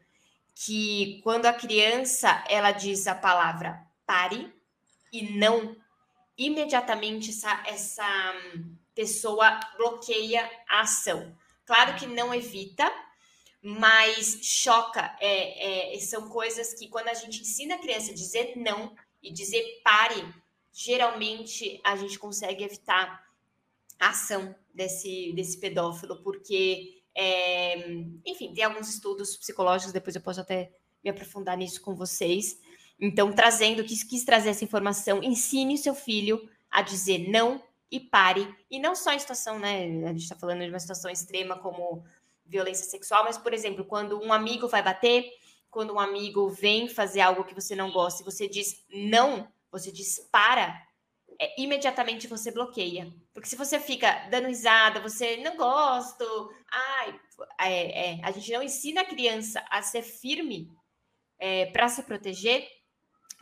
que 0.53 1.19
quando 1.23 1.47
a 1.47 1.53
criança 1.53 2.43
ela 2.47 2.71
diz 2.71 3.07
a 3.07 3.15
palavra 3.15 3.83
pare 4.05 4.53
e 5.11 5.39
não, 5.39 5.75
imediatamente 6.37 7.31
essa, 7.31 7.63
essa 7.65 8.35
pessoa 8.93 9.59
bloqueia 9.75 10.47
a 10.67 10.81
ação. 10.81 11.35
Claro 11.65 11.95
que 11.95 12.05
não 12.05 12.33
evita, 12.33 12.91
mas 13.61 14.39
choca. 14.43 15.15
É, 15.19 15.95
é, 15.95 15.99
são 15.99 16.29
coisas 16.29 16.75
que 16.75 16.87
quando 16.89 17.07
a 17.07 17.13
gente 17.15 17.41
ensina 17.41 17.75
a 17.75 17.79
criança 17.79 18.11
a 18.11 18.15
dizer 18.15 18.53
não 18.55 18.95
e 19.21 19.31
dizer 19.33 19.81
pare, 19.83 20.23
geralmente 20.73 21.79
a 21.83 21.95
gente 21.95 22.17
consegue 22.17 22.63
evitar 22.63 23.23
a 23.99 24.09
ação 24.09 24.55
desse, 24.73 25.33
desse 25.33 25.59
pedófilo, 25.59 26.21
porque, 26.23 27.01
é, 27.13 27.77
enfim, 28.25 28.53
tem 28.53 28.63
alguns 28.63 28.89
estudos 28.89 29.35
psicológicos, 29.35 29.91
depois 29.91 30.15
eu 30.15 30.21
posso 30.21 30.41
até 30.41 30.71
me 31.03 31.09
aprofundar 31.09 31.57
nisso 31.57 31.81
com 31.81 31.95
vocês. 31.95 32.59
Então, 32.99 33.31
trazendo, 33.31 33.83
quis, 33.83 34.03
quis 34.03 34.23
trazer 34.23 34.49
essa 34.49 34.63
informação, 34.63 35.23
ensine 35.23 35.77
seu 35.77 35.95
filho 35.95 36.49
a 36.69 36.81
dizer 36.81 37.29
não 37.29 37.61
e 37.91 37.99
pare. 37.99 38.47
E 38.69 38.79
não 38.79 38.95
só 38.95 39.11
em 39.11 39.19
situação, 39.19 39.57
né? 39.57 39.83
A 40.05 40.11
gente 40.11 40.23
está 40.23 40.35
falando 40.35 40.61
de 40.61 40.69
uma 40.69 40.79
situação 40.79 41.09
extrema 41.09 41.57
como 41.57 42.03
violência 42.45 42.85
sexual, 42.85 43.23
mas, 43.23 43.37
por 43.37 43.53
exemplo, 43.53 43.85
quando 43.85 44.19
um 44.21 44.33
amigo 44.33 44.67
vai 44.67 44.81
bater, 44.81 45.31
quando 45.69 45.93
um 45.93 45.99
amigo 45.99 46.49
vem 46.49 46.87
fazer 46.87 47.21
algo 47.21 47.43
que 47.43 47.53
você 47.53 47.75
não 47.75 47.91
gosta 47.91 48.21
e 48.21 48.25
você 48.25 48.47
diz 48.47 48.83
não, 48.91 49.47
você 49.71 49.91
diz 49.91 50.19
para, 50.31 50.81
é, 51.39 51.61
imediatamente 51.61 52.27
você 52.27 52.51
bloqueia. 52.51 53.13
Porque 53.33 53.47
se 53.47 53.55
você 53.55 53.79
fica 53.79 54.27
dando 54.29 54.47
risada, 54.47 54.99
você 54.99 55.37
não 55.37 55.55
gosto, 55.55 56.25
ai, 56.71 57.19
é, 57.61 58.11
é, 58.11 58.19
a 58.23 58.31
gente 58.31 58.51
não 58.51 58.63
ensina 58.63 59.01
a 59.01 59.05
criança 59.05 59.63
a 59.69 59.81
ser 59.81 60.01
firme 60.01 60.69
é, 61.39 61.67
para 61.67 61.87
se 61.87 62.03
proteger, 62.03 62.67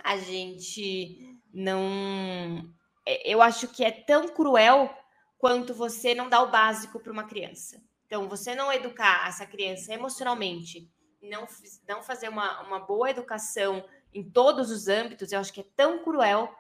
a 0.03 0.17
gente 0.17 1.39
não. 1.53 2.71
É, 3.05 3.32
eu 3.32 3.41
acho 3.41 3.67
que 3.69 3.84
é 3.84 3.91
tão 3.91 4.28
cruel 4.28 4.95
quanto 5.38 5.73
você 5.73 6.13
não 6.13 6.30
dar 6.30 6.43
o 6.43 6.51
básico 6.51 6.99
para 6.99 7.11
uma 7.11 7.23
criança. 7.23 7.82
Então, 8.05 8.30
você 8.30 8.55
não 8.55 8.71
educar 8.71 9.28
essa 9.28 9.45
criança 9.45 9.93
emocionalmente, 9.93 10.89
não, 11.21 11.45
não 11.88 12.01
fazer 12.01 12.30
uma, 12.30 12.61
uma 12.61 12.80
boa 12.80 13.09
educação 13.09 13.84
em 14.14 14.24
todos 14.24 14.72
os 14.72 14.88
âmbitos, 14.88 15.32
eu 15.32 15.39
acho 15.39 15.53
que 15.53 15.62
é 15.62 15.66
tão 15.76 16.03
cruel 16.03 16.53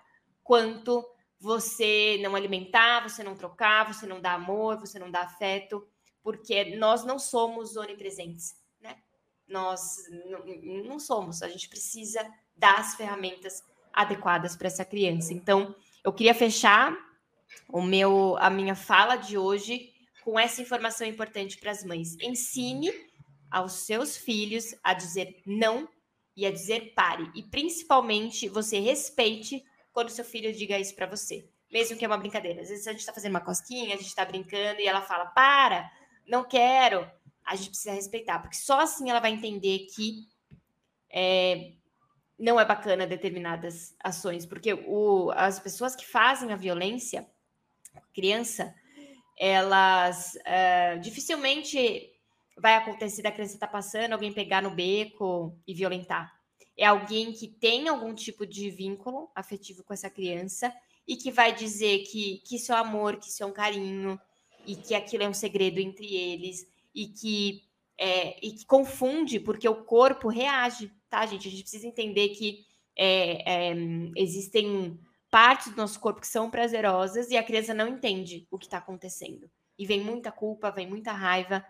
quanto 0.43 1.05
você 1.39 2.19
não 2.21 2.35
alimentar, 2.35 3.07
você 3.07 3.23
não 3.23 3.35
trocar, 3.35 3.93
você 3.93 4.05
não 4.05 4.19
dar 4.19 4.33
amor, 4.33 4.77
você 4.77 4.97
não 4.97 5.11
dar 5.11 5.23
afeto, 5.23 5.87
porque 6.23 6.75
nós 6.75 7.03
não 7.03 7.19
somos 7.19 7.75
onipresentes, 7.75 8.55
né? 8.81 8.97
Nós 9.47 9.97
não, 10.73 10.99
somos, 10.99 11.41
a 11.41 11.47
gente 11.47 11.69
precisa 11.69 12.25
dar 12.55 12.79
as 12.79 12.95
ferramentas 12.95 13.63
adequadas 13.93 14.55
para 14.55 14.67
essa 14.67 14.83
criança. 14.83 15.33
Então, 15.33 15.75
eu 16.03 16.11
queria 16.11 16.33
fechar 16.33 16.95
o 17.69 17.81
meu 17.81 18.35
a 18.39 18.49
minha 18.49 18.75
fala 18.75 19.15
de 19.15 19.37
hoje 19.37 19.93
com 20.23 20.37
essa 20.37 20.61
informação 20.61 21.07
importante 21.07 21.57
para 21.57 21.71
as 21.71 21.83
mães. 21.83 22.17
Ensine 22.21 22.91
aos 23.49 23.73
seus 23.85 24.17
filhos 24.17 24.75
a 24.83 24.93
dizer 24.93 25.41
não 25.45 25.87
e 26.37 26.45
a 26.45 26.51
dizer 26.51 26.93
pare. 26.93 27.29
E 27.33 27.41
principalmente 27.41 28.47
você 28.47 28.79
respeite 28.79 29.65
quando 29.91 30.09
seu 30.11 30.23
filho 30.23 30.53
diga 30.53 30.77
isso 30.77 30.95
para 30.95 31.07
você, 31.07 31.49
mesmo 31.73 31.97
que 31.97 32.05
é 32.05 32.07
uma 32.07 32.19
brincadeira. 32.19 32.61
Às 32.61 32.69
vezes 32.69 32.87
a 32.87 32.91
gente 32.91 32.99
está 32.99 33.11
fazendo 33.11 33.31
uma 33.31 33.41
cosquinha, 33.41 33.95
a 33.95 33.97
gente 33.97 34.07
está 34.07 34.23
brincando 34.23 34.79
e 34.79 34.87
ela 34.87 35.01
fala 35.01 35.25
para, 35.25 35.91
não 36.27 36.43
quero. 36.43 37.09
A 37.43 37.55
gente 37.55 37.69
precisa 37.69 37.95
respeitar, 37.95 38.39
porque 38.39 38.55
só 38.55 38.79
assim 38.81 39.09
ela 39.09 39.19
vai 39.19 39.31
entender 39.31 39.87
que 39.95 40.27
é, 41.09 41.71
não 42.37 42.59
é 42.59 42.65
bacana 42.65 43.07
determinadas 43.07 43.95
ações, 44.03 44.45
porque 44.45 44.73
o, 44.73 45.31
as 45.31 45.59
pessoas 45.59 45.95
que 45.95 46.05
fazem 46.05 46.53
a 46.53 46.55
violência, 46.55 47.27
criança, 48.13 48.75
elas 49.39 50.35
uh, 50.35 50.99
dificilmente 50.99 52.11
vai 52.57 52.75
acontecer 52.75 53.21
da 53.21 53.31
criança 53.31 53.55
estar 53.55 53.67
tá 53.67 53.71
passando, 53.71 54.13
alguém 54.13 54.33
pegar 54.33 54.61
no 54.61 54.71
beco 54.71 55.57
e 55.67 55.73
violentar. 55.73 56.33
É 56.75 56.85
alguém 56.85 57.31
que 57.31 57.47
tem 57.47 57.87
algum 57.87 58.13
tipo 58.13 58.45
de 58.45 58.69
vínculo 58.69 59.29
afetivo 59.35 59.83
com 59.83 59.93
essa 59.93 60.09
criança 60.09 60.73
e 61.07 61.15
que 61.15 61.31
vai 61.31 61.53
dizer 61.53 61.99
que, 61.99 62.39
que 62.45 62.55
isso 62.57 62.71
é 62.71 62.75
amor, 62.75 63.17
que 63.17 63.29
isso 63.29 63.41
é 63.41 63.45
um 63.45 63.53
carinho 63.53 64.19
e 64.65 64.75
que 64.75 64.93
aquilo 64.93 65.23
é 65.23 65.29
um 65.29 65.33
segredo 65.33 65.79
entre 65.79 66.13
eles 66.15 66.67
e 66.93 67.07
que, 67.07 67.63
é, 67.97 68.45
e 68.45 68.51
que 68.51 68.65
confunde 68.65 69.39
porque 69.39 69.67
o 69.67 69.83
corpo 69.83 70.27
reage, 70.27 70.91
tá, 71.09 71.25
gente? 71.25 71.47
A 71.47 71.51
gente 71.51 71.63
precisa 71.63 71.87
entender 71.87 72.29
que 72.29 72.65
é, 72.95 73.69
é, 73.69 73.75
existem 74.15 74.99
partes 75.29 75.71
do 75.71 75.77
nosso 75.77 75.99
corpo 75.99 76.21
que 76.21 76.27
são 76.27 76.49
prazerosas 76.49 77.29
e 77.29 77.37
a 77.37 77.43
criança 77.43 77.73
não 77.73 77.87
entende 77.87 78.47
o 78.51 78.57
que 78.57 78.65
está 78.65 78.79
acontecendo. 78.79 79.49
E 79.77 79.85
vem 79.85 80.01
muita 80.01 80.31
culpa, 80.31 80.71
vem 80.71 80.87
muita 80.87 81.11
raiva. 81.11 81.63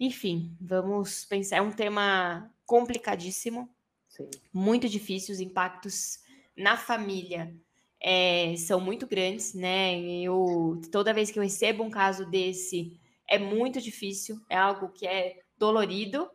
Enfim, 0.00 0.56
vamos 0.58 1.26
pensar. 1.26 1.58
É 1.58 1.60
um 1.60 1.70
tema 1.70 2.50
complicadíssimo, 2.64 3.68
Sim. 4.08 4.30
muito 4.50 4.88
difícil. 4.88 5.34
Os 5.34 5.40
impactos 5.40 6.20
na 6.56 6.74
família 6.78 7.54
é, 8.00 8.56
são 8.56 8.80
muito 8.80 9.06
grandes, 9.06 9.52
né? 9.52 10.00
Eu, 10.22 10.80
toda 10.90 11.12
vez 11.12 11.30
que 11.30 11.38
eu 11.38 11.42
recebo 11.42 11.84
um 11.84 11.90
caso 11.90 12.24
desse, 12.24 12.98
é 13.28 13.38
muito 13.38 13.78
difícil, 13.78 14.40
é 14.48 14.56
algo 14.56 14.88
que 14.88 15.06
é 15.06 15.42
dolorido 15.58 16.30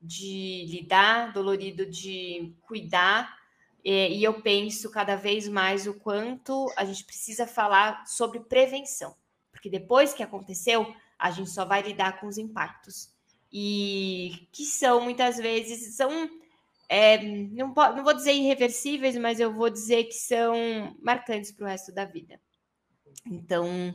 de 0.00 0.64
lidar, 0.68 1.34
dolorido 1.34 1.84
de 1.84 2.54
cuidar, 2.62 3.38
é, 3.84 4.10
e 4.10 4.24
eu 4.24 4.40
penso 4.40 4.90
cada 4.90 5.16
vez 5.16 5.46
mais 5.46 5.86
o 5.86 5.94
quanto 5.94 6.72
a 6.76 6.84
gente 6.84 7.04
precisa 7.04 7.46
falar 7.46 8.06
sobre 8.06 8.40
prevenção, 8.40 9.14
porque 9.50 9.68
depois 9.68 10.14
que 10.14 10.22
aconteceu, 10.22 10.94
a 11.22 11.30
gente 11.30 11.50
só 11.50 11.64
vai 11.64 11.80
lidar 11.82 12.18
com 12.18 12.26
os 12.26 12.36
impactos. 12.36 13.08
E 13.52 14.48
que 14.50 14.64
são 14.64 15.00
muitas 15.00 15.36
vezes, 15.36 15.94
são, 15.94 16.28
é, 16.88 17.22
não, 17.22 17.72
não 17.72 18.02
vou 18.02 18.12
dizer 18.12 18.32
irreversíveis, 18.32 19.16
mas 19.16 19.38
eu 19.38 19.52
vou 19.52 19.70
dizer 19.70 20.04
que 20.04 20.14
são 20.14 20.96
marcantes 21.00 21.52
para 21.52 21.64
o 21.64 21.68
resto 21.68 21.92
da 21.92 22.04
vida. 22.04 22.40
Então, 23.24 23.94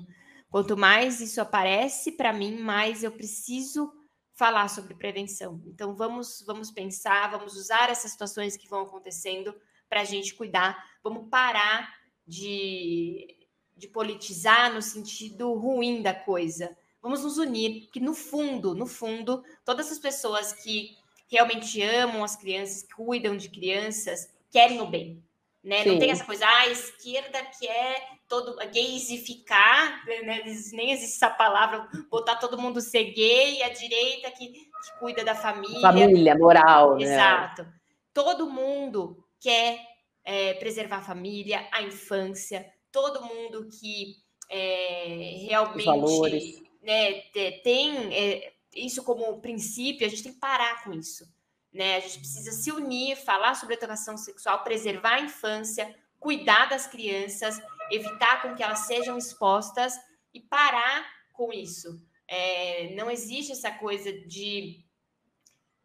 quanto 0.49 0.78
mais 0.78 1.19
isso 1.19 1.41
aparece 1.41 2.13
para 2.13 2.32
mim, 2.32 2.61
mais 2.61 3.03
eu 3.03 3.11
preciso 3.11 3.91
falar 4.34 4.69
sobre 4.69 4.95
prevenção. 4.95 5.61
Então, 5.65 5.93
vamos, 5.97 6.41
vamos 6.47 6.71
pensar, 6.71 7.30
vamos 7.30 7.57
usar 7.57 7.89
essas 7.89 8.11
situações 8.11 8.55
que 8.55 8.69
vão 8.69 8.84
acontecendo 8.84 9.53
para 9.89 9.99
a 9.99 10.05
gente 10.05 10.34
cuidar. 10.34 10.82
Vamos 11.03 11.28
parar 11.30 11.93
de, 12.25 13.36
de 13.75 13.89
politizar 13.89 14.73
no 14.73 14.82
sentido 14.82 15.51
ruim 15.55 16.01
da 16.01 16.13
coisa. 16.13 16.73
Vamos 17.08 17.24
nos 17.24 17.38
unir, 17.38 17.84
porque 17.84 18.01
no 18.01 18.14
fundo, 18.14 18.76
no 18.76 18.86
fundo, 18.86 19.41
todas 19.64 19.89
as 19.89 19.97
pessoas 19.97 20.51
que 20.51 20.97
realmente 21.32 21.82
amam 21.82 22.22
as 22.22 22.36
crianças, 22.36 22.86
cuidam 22.93 23.38
de 23.38 23.47
crianças, 23.47 24.30
querem 24.51 24.82
o 24.82 24.86
bem. 24.86 25.24
Né? 25.64 25.86
Não 25.86 25.97
tem 25.97 26.12
essa 26.12 26.26
coisa, 26.26 26.45
ah, 26.45 26.64
a 26.64 26.68
esquerda 26.68 27.41
quer 27.58 28.10
todo 28.28 28.58
gaysificar, 28.58 30.05
né? 30.05 30.43
nem 30.74 30.91
existe 30.91 31.16
essa 31.16 31.30
palavra, 31.30 31.88
botar 32.12 32.36
todo 32.36 32.58
mundo 32.58 32.82
ser 32.82 33.05
gay, 33.14 33.64
a 33.64 33.70
direita 33.70 34.30
que, 34.32 34.49
que 34.49 34.99
cuida 34.99 35.24
da 35.24 35.34
família. 35.34 35.80
Família, 35.80 36.36
moral. 36.38 36.99
Exato. 36.99 37.64
Né? 37.64 37.74
Todo 38.14 38.49
mundo 38.49 39.24
quer 39.39 39.80
é, 40.26 40.55
preservar 40.55 40.97
a 40.97 41.03
família, 41.03 41.70
a 41.72 41.82
infância, 41.82 42.70
todo 42.91 43.24
mundo 43.24 43.70
que 43.80 44.18
é, 44.49 45.45
realmente 45.47 46.66
né, 46.82 47.21
tem 47.63 48.13
é, 48.13 48.53
isso 48.75 49.03
como 49.03 49.39
princípio, 49.41 50.05
a 50.05 50.09
gente 50.09 50.23
tem 50.23 50.34
que 50.34 50.39
parar 50.39 50.84
com 50.84 50.93
isso. 50.93 51.28
Né? 51.73 51.97
A 51.97 51.99
gente 51.99 52.19
precisa 52.19 52.51
se 52.51 52.71
unir, 52.71 53.15
falar 53.17 53.55
sobre 53.55 53.75
educação 53.75 54.17
sexual, 54.17 54.63
preservar 54.63 55.15
a 55.15 55.21
infância, 55.21 55.93
cuidar 56.19 56.67
das 56.69 56.88
crianças, 56.88 57.61
evitar 57.91 58.41
com 58.41 58.55
que 58.55 58.63
elas 58.63 58.80
sejam 58.80 59.17
expostas 59.17 59.93
e 60.34 60.39
parar 60.39 61.05
com 61.34 61.53
isso. 61.53 62.01
É, 62.28 62.93
não 62.95 63.09
existe 63.09 63.51
essa 63.51 63.71
coisa 63.71 64.11
de 64.11 64.84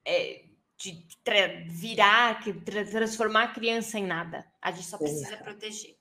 é, 0.04 0.44
de 0.82 1.06
virar, 1.68 2.42
transformar 2.90 3.44
a 3.44 3.52
criança 3.52 3.98
em 4.00 4.04
nada. 4.04 4.44
A 4.60 4.72
gente 4.72 4.86
só 4.86 4.98
precisa 4.98 5.36
proteger. 5.36 5.96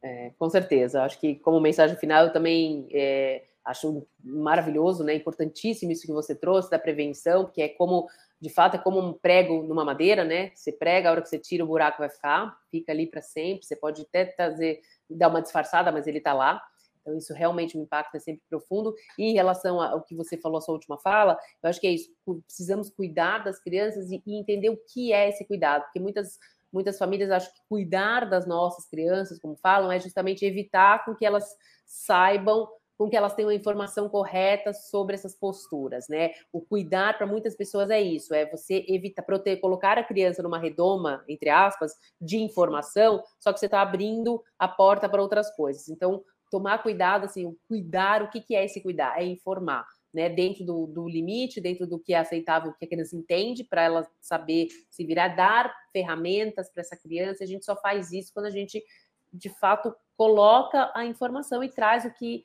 É, 0.00 0.30
com 0.38 0.48
certeza. 0.48 1.02
Acho 1.02 1.18
que 1.18 1.34
como 1.36 1.60
mensagem 1.60 1.96
final 1.96 2.26
eu 2.26 2.32
também 2.32 2.88
é, 2.92 3.44
acho 3.64 4.06
maravilhoso, 4.22 5.04
né? 5.04 5.14
Importantíssimo 5.14 5.92
isso 5.92 6.06
que 6.06 6.12
você 6.12 6.34
trouxe 6.34 6.70
da 6.70 6.78
prevenção, 6.78 7.46
que 7.46 7.62
é 7.62 7.68
como 7.68 8.08
de 8.40 8.50
fato 8.50 8.74
é 8.74 8.78
como 8.78 8.98
um 8.98 9.12
prego 9.12 9.62
numa 9.62 9.84
madeira, 9.84 10.24
né? 10.24 10.50
Você 10.54 10.72
prega, 10.72 11.08
a 11.08 11.12
hora 11.12 11.22
que 11.22 11.28
você 11.28 11.38
tira 11.38 11.62
o 11.62 11.66
buraco 11.66 11.98
vai 11.98 12.08
ficar, 12.08 12.58
fica 12.72 12.90
ali 12.90 13.06
para 13.06 13.22
sempre. 13.22 13.64
Você 13.64 13.76
pode 13.76 14.02
até 14.02 14.24
trazer, 14.24 14.80
dar 15.08 15.28
uma 15.28 15.40
disfarçada, 15.40 15.92
mas 15.92 16.08
ele 16.08 16.18
está 16.18 16.32
lá. 16.32 16.60
Então, 17.00 17.16
isso 17.16 17.32
realmente 17.32 17.76
me 17.76 17.84
impacta 17.84 18.16
é 18.16 18.20
sempre 18.20 18.42
profundo. 18.48 18.94
E 19.16 19.30
em 19.30 19.32
relação 19.32 19.80
ao 19.80 20.02
que 20.02 20.14
você 20.16 20.36
falou, 20.36 20.58
a 20.58 20.60
sua 20.60 20.74
última 20.74 20.98
fala, 20.98 21.38
eu 21.62 21.70
acho 21.70 21.80
que 21.80 21.86
é 21.86 21.92
isso. 21.92 22.10
Precisamos 22.44 22.90
cuidar 22.90 23.44
das 23.44 23.60
crianças 23.60 24.10
e, 24.10 24.20
e 24.26 24.36
entender 24.36 24.70
o 24.70 24.76
que 24.92 25.12
é 25.12 25.28
esse 25.28 25.44
cuidado, 25.44 25.84
porque 25.84 26.00
muitas 26.00 26.38
muitas 26.72 26.96
famílias 26.96 27.30
acham 27.30 27.52
que 27.52 27.60
cuidar 27.68 28.24
das 28.24 28.46
nossas 28.46 28.88
crianças, 28.88 29.38
como 29.38 29.54
falam, 29.56 29.92
é 29.92 30.00
justamente 30.00 30.46
evitar 30.46 31.04
com 31.04 31.14
que 31.14 31.26
elas 31.26 31.54
saibam 31.84 32.66
com 32.96 33.08
que 33.08 33.16
elas 33.16 33.34
tenham 33.34 33.50
a 33.50 33.54
informação 33.54 34.08
correta 34.08 34.72
sobre 34.72 35.14
essas 35.14 35.34
posturas, 35.34 36.08
né? 36.08 36.32
O 36.52 36.60
cuidar 36.60 37.16
para 37.16 37.26
muitas 37.26 37.56
pessoas 37.56 37.90
é 37.90 38.00
isso, 38.00 38.34
é 38.34 38.46
você 38.46 38.84
evitar 38.88 39.22
proteger, 39.22 39.60
colocar 39.60 39.98
a 39.98 40.04
criança 40.04 40.42
numa 40.42 40.58
redoma, 40.58 41.24
entre 41.28 41.50
aspas, 41.50 41.94
de 42.20 42.38
informação, 42.38 43.22
só 43.40 43.52
que 43.52 43.58
você 43.58 43.66
está 43.66 43.80
abrindo 43.80 44.42
a 44.58 44.68
porta 44.68 45.08
para 45.08 45.22
outras 45.22 45.54
coisas. 45.54 45.88
Então, 45.88 46.22
tomar 46.50 46.82
cuidado, 46.82 47.24
assim, 47.24 47.56
cuidar, 47.66 48.22
o 48.22 48.28
que, 48.28 48.40
que 48.40 48.54
é 48.54 48.64
esse 48.64 48.80
cuidar? 48.82 49.18
É 49.18 49.24
informar. 49.24 49.86
Né, 50.12 50.28
dentro 50.28 50.62
do, 50.62 50.86
do, 50.86 51.08
limite, 51.08 51.58
dentro 51.58 51.86
do 51.86 51.98
que 51.98 52.12
é 52.12 52.18
aceitável, 52.18 52.70
o 52.70 52.74
que 52.74 52.84
a 52.84 52.88
criança 52.88 53.16
entende, 53.16 53.64
para 53.64 53.80
ela 53.80 54.06
saber 54.20 54.68
se 54.90 55.06
virar, 55.06 55.28
dar 55.28 55.74
ferramentas 55.90 56.70
para 56.70 56.82
essa 56.82 56.94
criança. 56.94 57.42
A 57.42 57.46
gente 57.46 57.64
só 57.64 57.74
faz 57.74 58.12
isso 58.12 58.30
quando 58.34 58.44
a 58.44 58.50
gente, 58.50 58.84
de 59.32 59.48
fato, 59.48 59.96
coloca 60.14 60.92
a 60.94 61.06
informação 61.06 61.64
e 61.64 61.70
traz 61.70 62.04
o 62.04 62.12
que 62.12 62.44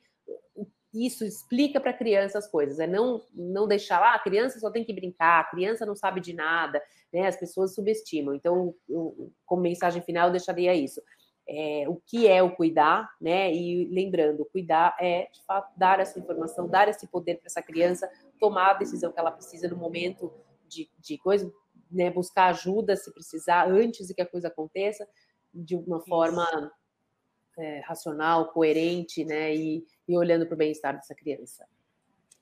isso 0.92 1.24
explica 1.24 1.80
para 1.80 1.90
a 1.90 1.96
criança 1.96 2.38
as 2.38 2.50
coisas, 2.50 2.78
é 2.78 2.86
não 2.86 3.22
não 3.34 3.68
deixar 3.68 4.00
lá, 4.00 4.12
ah, 4.12 4.14
a 4.16 4.18
criança 4.18 4.58
só 4.58 4.70
tem 4.70 4.84
que 4.84 4.92
brincar, 4.92 5.40
a 5.40 5.50
criança 5.50 5.84
não 5.84 5.94
sabe 5.94 6.20
de 6.20 6.32
nada, 6.32 6.82
né? 7.12 7.26
As 7.26 7.36
pessoas 7.36 7.74
subestimam. 7.74 8.34
Então, 8.34 8.74
eu, 8.88 9.32
como 9.44 9.62
mensagem 9.62 10.02
final, 10.02 10.28
eu 10.28 10.32
deixaria 10.32 10.74
isso. 10.74 11.00
É, 11.50 11.88
o 11.88 11.96
que 11.96 12.26
é 12.28 12.42
o 12.42 12.54
cuidar, 12.54 13.08
né? 13.20 13.52
E 13.54 13.86
lembrando, 13.86 14.44
cuidar 14.46 14.96
é 15.00 15.28
de 15.32 15.42
fato 15.44 15.72
dar 15.78 16.00
essa 16.00 16.18
informação, 16.18 16.68
dar 16.68 16.88
esse 16.88 17.06
poder 17.06 17.36
para 17.36 17.46
essa 17.46 17.62
criança 17.62 18.10
tomar 18.38 18.70
a 18.70 18.74
decisão 18.74 19.12
que 19.12 19.18
ela 19.18 19.30
precisa 19.30 19.68
no 19.68 19.76
momento 19.76 20.32
de, 20.66 20.90
de 20.98 21.18
coisa, 21.18 21.50
né? 21.90 22.10
Buscar 22.10 22.48
ajuda 22.48 22.96
se 22.96 23.12
precisar 23.12 23.68
antes 23.68 24.06
de 24.06 24.14
que 24.14 24.22
a 24.22 24.26
coisa 24.26 24.48
aconteça, 24.48 25.06
de 25.52 25.76
uma 25.76 26.00
forma 26.00 26.46
é, 27.58 27.80
racional, 27.80 28.52
coerente, 28.52 29.24
né? 29.24 29.54
E, 29.54 29.84
e 30.08 30.16
olhando 30.16 30.46
para 30.46 30.54
o 30.54 30.58
bem-estar 30.58 30.94
dessa 30.94 31.14
criança. 31.14 31.66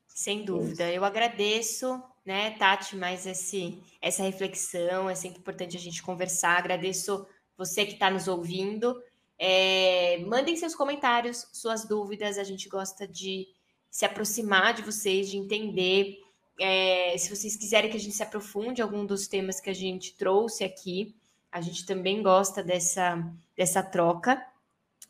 Sem 0.06 0.44
dúvida. 0.44 0.90
Eu 0.90 1.04
agradeço, 1.04 2.02
né, 2.24 2.52
Tati, 2.52 2.96
mais 2.96 3.26
esse, 3.26 3.82
essa 4.00 4.22
reflexão. 4.22 5.10
É 5.10 5.14
sempre 5.14 5.40
importante 5.40 5.76
a 5.76 5.80
gente 5.80 6.02
conversar. 6.02 6.56
Agradeço 6.56 7.26
você 7.56 7.84
que 7.84 7.94
está 7.94 8.08
nos 8.08 8.26
ouvindo. 8.26 9.02
É, 9.38 10.18
mandem 10.26 10.56
seus 10.56 10.74
comentários, 10.74 11.46
suas 11.52 11.84
dúvidas. 11.84 12.38
A 12.38 12.44
gente 12.44 12.68
gosta 12.68 13.06
de 13.06 13.46
se 13.90 14.06
aproximar 14.06 14.72
de 14.72 14.82
vocês, 14.82 15.28
de 15.28 15.36
entender. 15.36 16.18
É, 16.58 17.14
se 17.18 17.28
vocês 17.28 17.54
quiserem 17.54 17.90
que 17.90 17.96
a 17.96 18.00
gente 18.00 18.14
se 18.14 18.22
aprofunde 18.22 18.80
em 18.80 18.84
algum 18.84 19.04
dos 19.04 19.28
temas 19.28 19.60
que 19.60 19.68
a 19.68 19.74
gente 19.74 20.14
trouxe 20.16 20.64
aqui, 20.64 21.14
a 21.52 21.60
gente 21.60 21.84
também 21.84 22.22
gosta 22.22 22.62
dessa, 22.62 23.22
dessa 23.56 23.82
troca. 23.82 24.42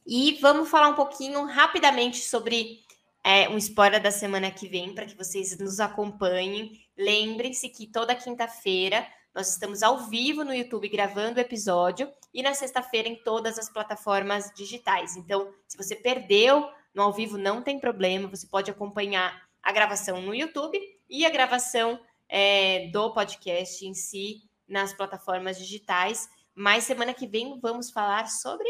E 0.06 0.38
vamos 0.40 0.68
falar 0.68 0.88
um 0.88 0.94
pouquinho 0.94 1.44
rapidamente 1.46 2.18
sobre 2.18 2.80
é, 3.24 3.48
um 3.48 3.56
spoiler 3.56 4.00
da 4.00 4.12
semana 4.12 4.52
que 4.52 4.68
vem, 4.68 4.94
para 4.94 5.04
que 5.04 5.16
vocês 5.16 5.58
nos 5.58 5.80
acompanhem. 5.80 6.80
Lembrem-se 6.96 7.68
que 7.68 7.88
toda 7.88 8.14
quinta-feira 8.14 9.04
nós 9.34 9.50
estamos 9.50 9.82
ao 9.82 9.98
vivo 10.08 10.44
no 10.44 10.54
YouTube 10.54 10.88
gravando 10.88 11.38
o 11.38 11.42
episódio 11.42 12.08
e 12.32 12.40
na 12.40 12.54
sexta-feira 12.54 13.08
em 13.08 13.16
todas 13.16 13.58
as 13.58 13.68
plataformas 13.68 14.52
digitais. 14.54 15.16
Então, 15.16 15.52
se 15.66 15.76
você 15.76 15.96
perdeu 15.96 16.70
no 16.94 17.02
ao 17.02 17.12
vivo, 17.12 17.36
não 17.36 17.60
tem 17.60 17.80
problema, 17.80 18.28
você 18.28 18.46
pode 18.46 18.70
acompanhar 18.70 19.42
a 19.60 19.72
gravação 19.72 20.22
no 20.22 20.32
YouTube 20.32 20.78
e 21.10 21.26
a 21.26 21.30
gravação 21.30 22.00
é, 22.28 22.88
do 22.92 23.12
podcast 23.12 23.84
em 23.84 23.92
si 23.92 24.42
nas 24.68 24.92
plataformas 24.92 25.58
digitais. 25.58 26.28
Mas 26.54 26.84
semana 26.84 27.12
que 27.12 27.26
vem 27.26 27.58
vamos 27.60 27.90
falar 27.90 28.28
sobre 28.28 28.68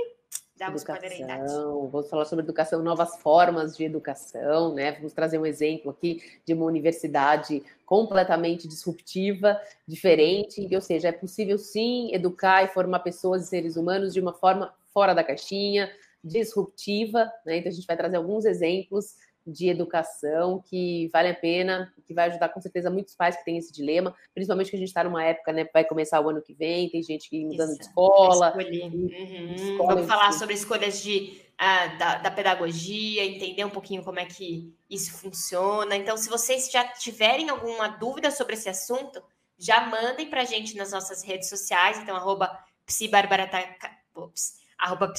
Educação, 1.36 1.88
vamos 1.88 2.09
falar 2.09 2.24
sobre 2.24 2.42
educação, 2.44 2.82
novas 2.82 3.16
formas 3.18 3.76
de 3.76 3.84
educação, 3.84 4.74
né? 4.74 4.92
Vamos 4.92 5.12
trazer 5.12 5.38
um 5.38 5.44
exemplo 5.44 5.90
aqui 5.90 6.22
de 6.46 6.54
uma 6.54 6.64
universidade 6.64 7.62
completamente 7.84 8.66
disruptiva, 8.66 9.61
diferente, 9.86 10.66
ou 10.74 10.80
seja, 10.80 11.09
é 11.09 11.12
possível 11.12 11.59
sim 11.59 12.11
educar 12.14 12.64
e 12.64 12.68
formar 12.68 13.00
pessoas 13.00 13.44
e 13.44 13.46
seres 13.48 13.76
humanos 13.76 14.14
de 14.14 14.20
uma 14.20 14.32
forma 14.32 14.74
fora 14.94 15.12
da 15.12 15.22
caixinha, 15.22 15.90
disruptiva, 16.24 17.30
né? 17.44 17.59
Então 17.59 17.70
a 17.70 17.74
gente 17.74 17.86
vai 17.86 17.96
trazer 17.96 18.16
alguns 18.16 18.46
exemplos 18.46 19.14
de 19.47 19.68
educação 19.68 20.62
que 20.64 21.09
vale 21.12 21.28
a 21.28 21.34
pena, 21.34 21.92
que 22.05 22.12
vai 22.12 22.28
ajudar 22.28 22.49
com 22.49 22.61
certeza 22.61 22.90
muitos 22.90 23.14
pais 23.14 23.36
que 23.36 23.44
têm 23.44 23.57
esse 23.59 23.72
dilema, 23.72 24.14
principalmente 24.34 24.70
que 24.70 24.76
a 24.76 24.78
gente 24.78 24.88
está 24.88 25.05
numa 25.05 25.24
época, 25.24 25.53
né, 25.53 25.68
vai 25.72 25.84
começar 25.84 26.20
o 26.20 26.28
ano 26.28 26.42
que 26.42 26.53
vem, 26.53 26.90
tem 26.90 27.03
gente 27.03 27.30
que 27.30 27.44
mudando 27.44 27.70
Isso, 27.70 27.78
de 27.78 27.84
escola. 27.86 28.55
Uhum. 28.57 29.55
escola 29.55 29.94
Vamos 29.94 30.09
falar 30.09 30.32
sobre 30.32 30.55
escolhas 30.55 31.03
de, 31.03 31.40
uh, 31.55 31.99
da, 31.99 32.16
da, 32.16 32.30
pedagogia, 32.30 33.24
entender 33.24 33.64
um 33.64 33.70
pouquinho 33.70 34.03
como 34.03 34.18
é 34.18 34.26
que 34.26 34.74
isso 34.90 35.12
funciona. 35.12 35.97
Então, 35.97 36.16
se 36.16 36.28
vocês 36.28 36.70
já 36.70 36.84
tiverem 36.88 37.49
alguma 37.49 37.88
dúvida 37.88 38.30
sobre 38.30 38.55
esse 38.55 38.68
assunto, 38.68 39.22
já 39.59 39.86
mandem 39.86 40.28
para 40.28 40.42
a 40.42 40.44
gente 40.44 40.76
nas 40.76 40.92
nossas 40.92 41.22
redes 41.22 41.49
sociais, 41.49 41.99
então, 41.99 42.16
arroba 42.16 42.59
arroba 44.78 45.12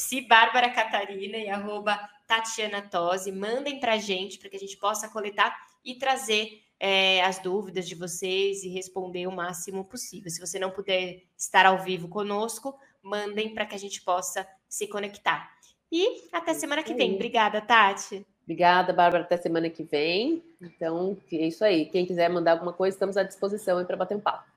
Catarina 0.74 1.38
e 1.38 1.50
arroba 1.50 2.00
Tatiana 2.28 2.82
Tosi. 2.82 3.32
Mandem 3.32 3.80
para 3.80 3.94
a 3.94 3.98
gente, 3.98 4.38
para 4.38 4.50
que 4.50 4.58
a 4.58 4.60
gente 4.60 4.78
possa 4.78 5.08
coletar 5.08 5.56
e 5.84 5.96
trazer 5.96 6.62
é, 6.80 7.24
as 7.24 7.40
dúvidas 7.40 7.88
de 7.88 7.96
vocês 7.96 8.64
e 8.64 8.70
responder 8.70 9.26
o 9.26 9.32
máximo 9.32 9.86
possível. 9.86 10.30
Se 10.30 10.40
você 10.40 10.60
não 10.60 10.70
puder 10.70 11.24
estar 11.38 11.66
ao 11.66 11.80
vivo 11.80 12.08
conosco, 12.08 12.78
mandem 13.02 13.54
para 13.54 13.66
que 13.66 13.76
a 13.76 13.80
gente 13.80 14.02
possa 14.02 14.48
se 14.68 14.88
conectar. 14.88 15.50
E 15.92 16.28
até 16.32 16.54
semana 16.54 16.84
que 16.84 16.94
vem. 16.94 17.16
Obrigada, 17.16 17.62
Tati. 17.62 18.26
Obrigada, 18.44 18.94
Bárbara. 18.94 19.24
Até 19.24 19.38
semana 19.38 19.70
que 19.70 19.84
vem. 19.84 20.44
Então, 20.62 21.18
é 21.32 21.48
isso 21.48 21.64
aí. 21.64 21.86
Quem 21.86 22.06
quiser 22.06 22.30
mandar 22.30 22.54
alguma 22.54 22.74
coisa, 22.74 22.96
estamos 22.96 23.18
à 23.18 23.24
disposição 23.24 23.84
para 23.86 23.98
bater 23.98 24.16
um 24.16 24.22
papo. 24.22 24.50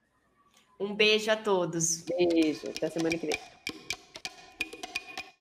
Um 0.79 0.95
beijo 0.95 1.31
a 1.31 1.37
todos. 1.37 2.03
Beijo. 2.03 2.69
Até 2.69 2.89
semana 2.91 3.17
que 3.17 3.27
vem. 3.27 3.80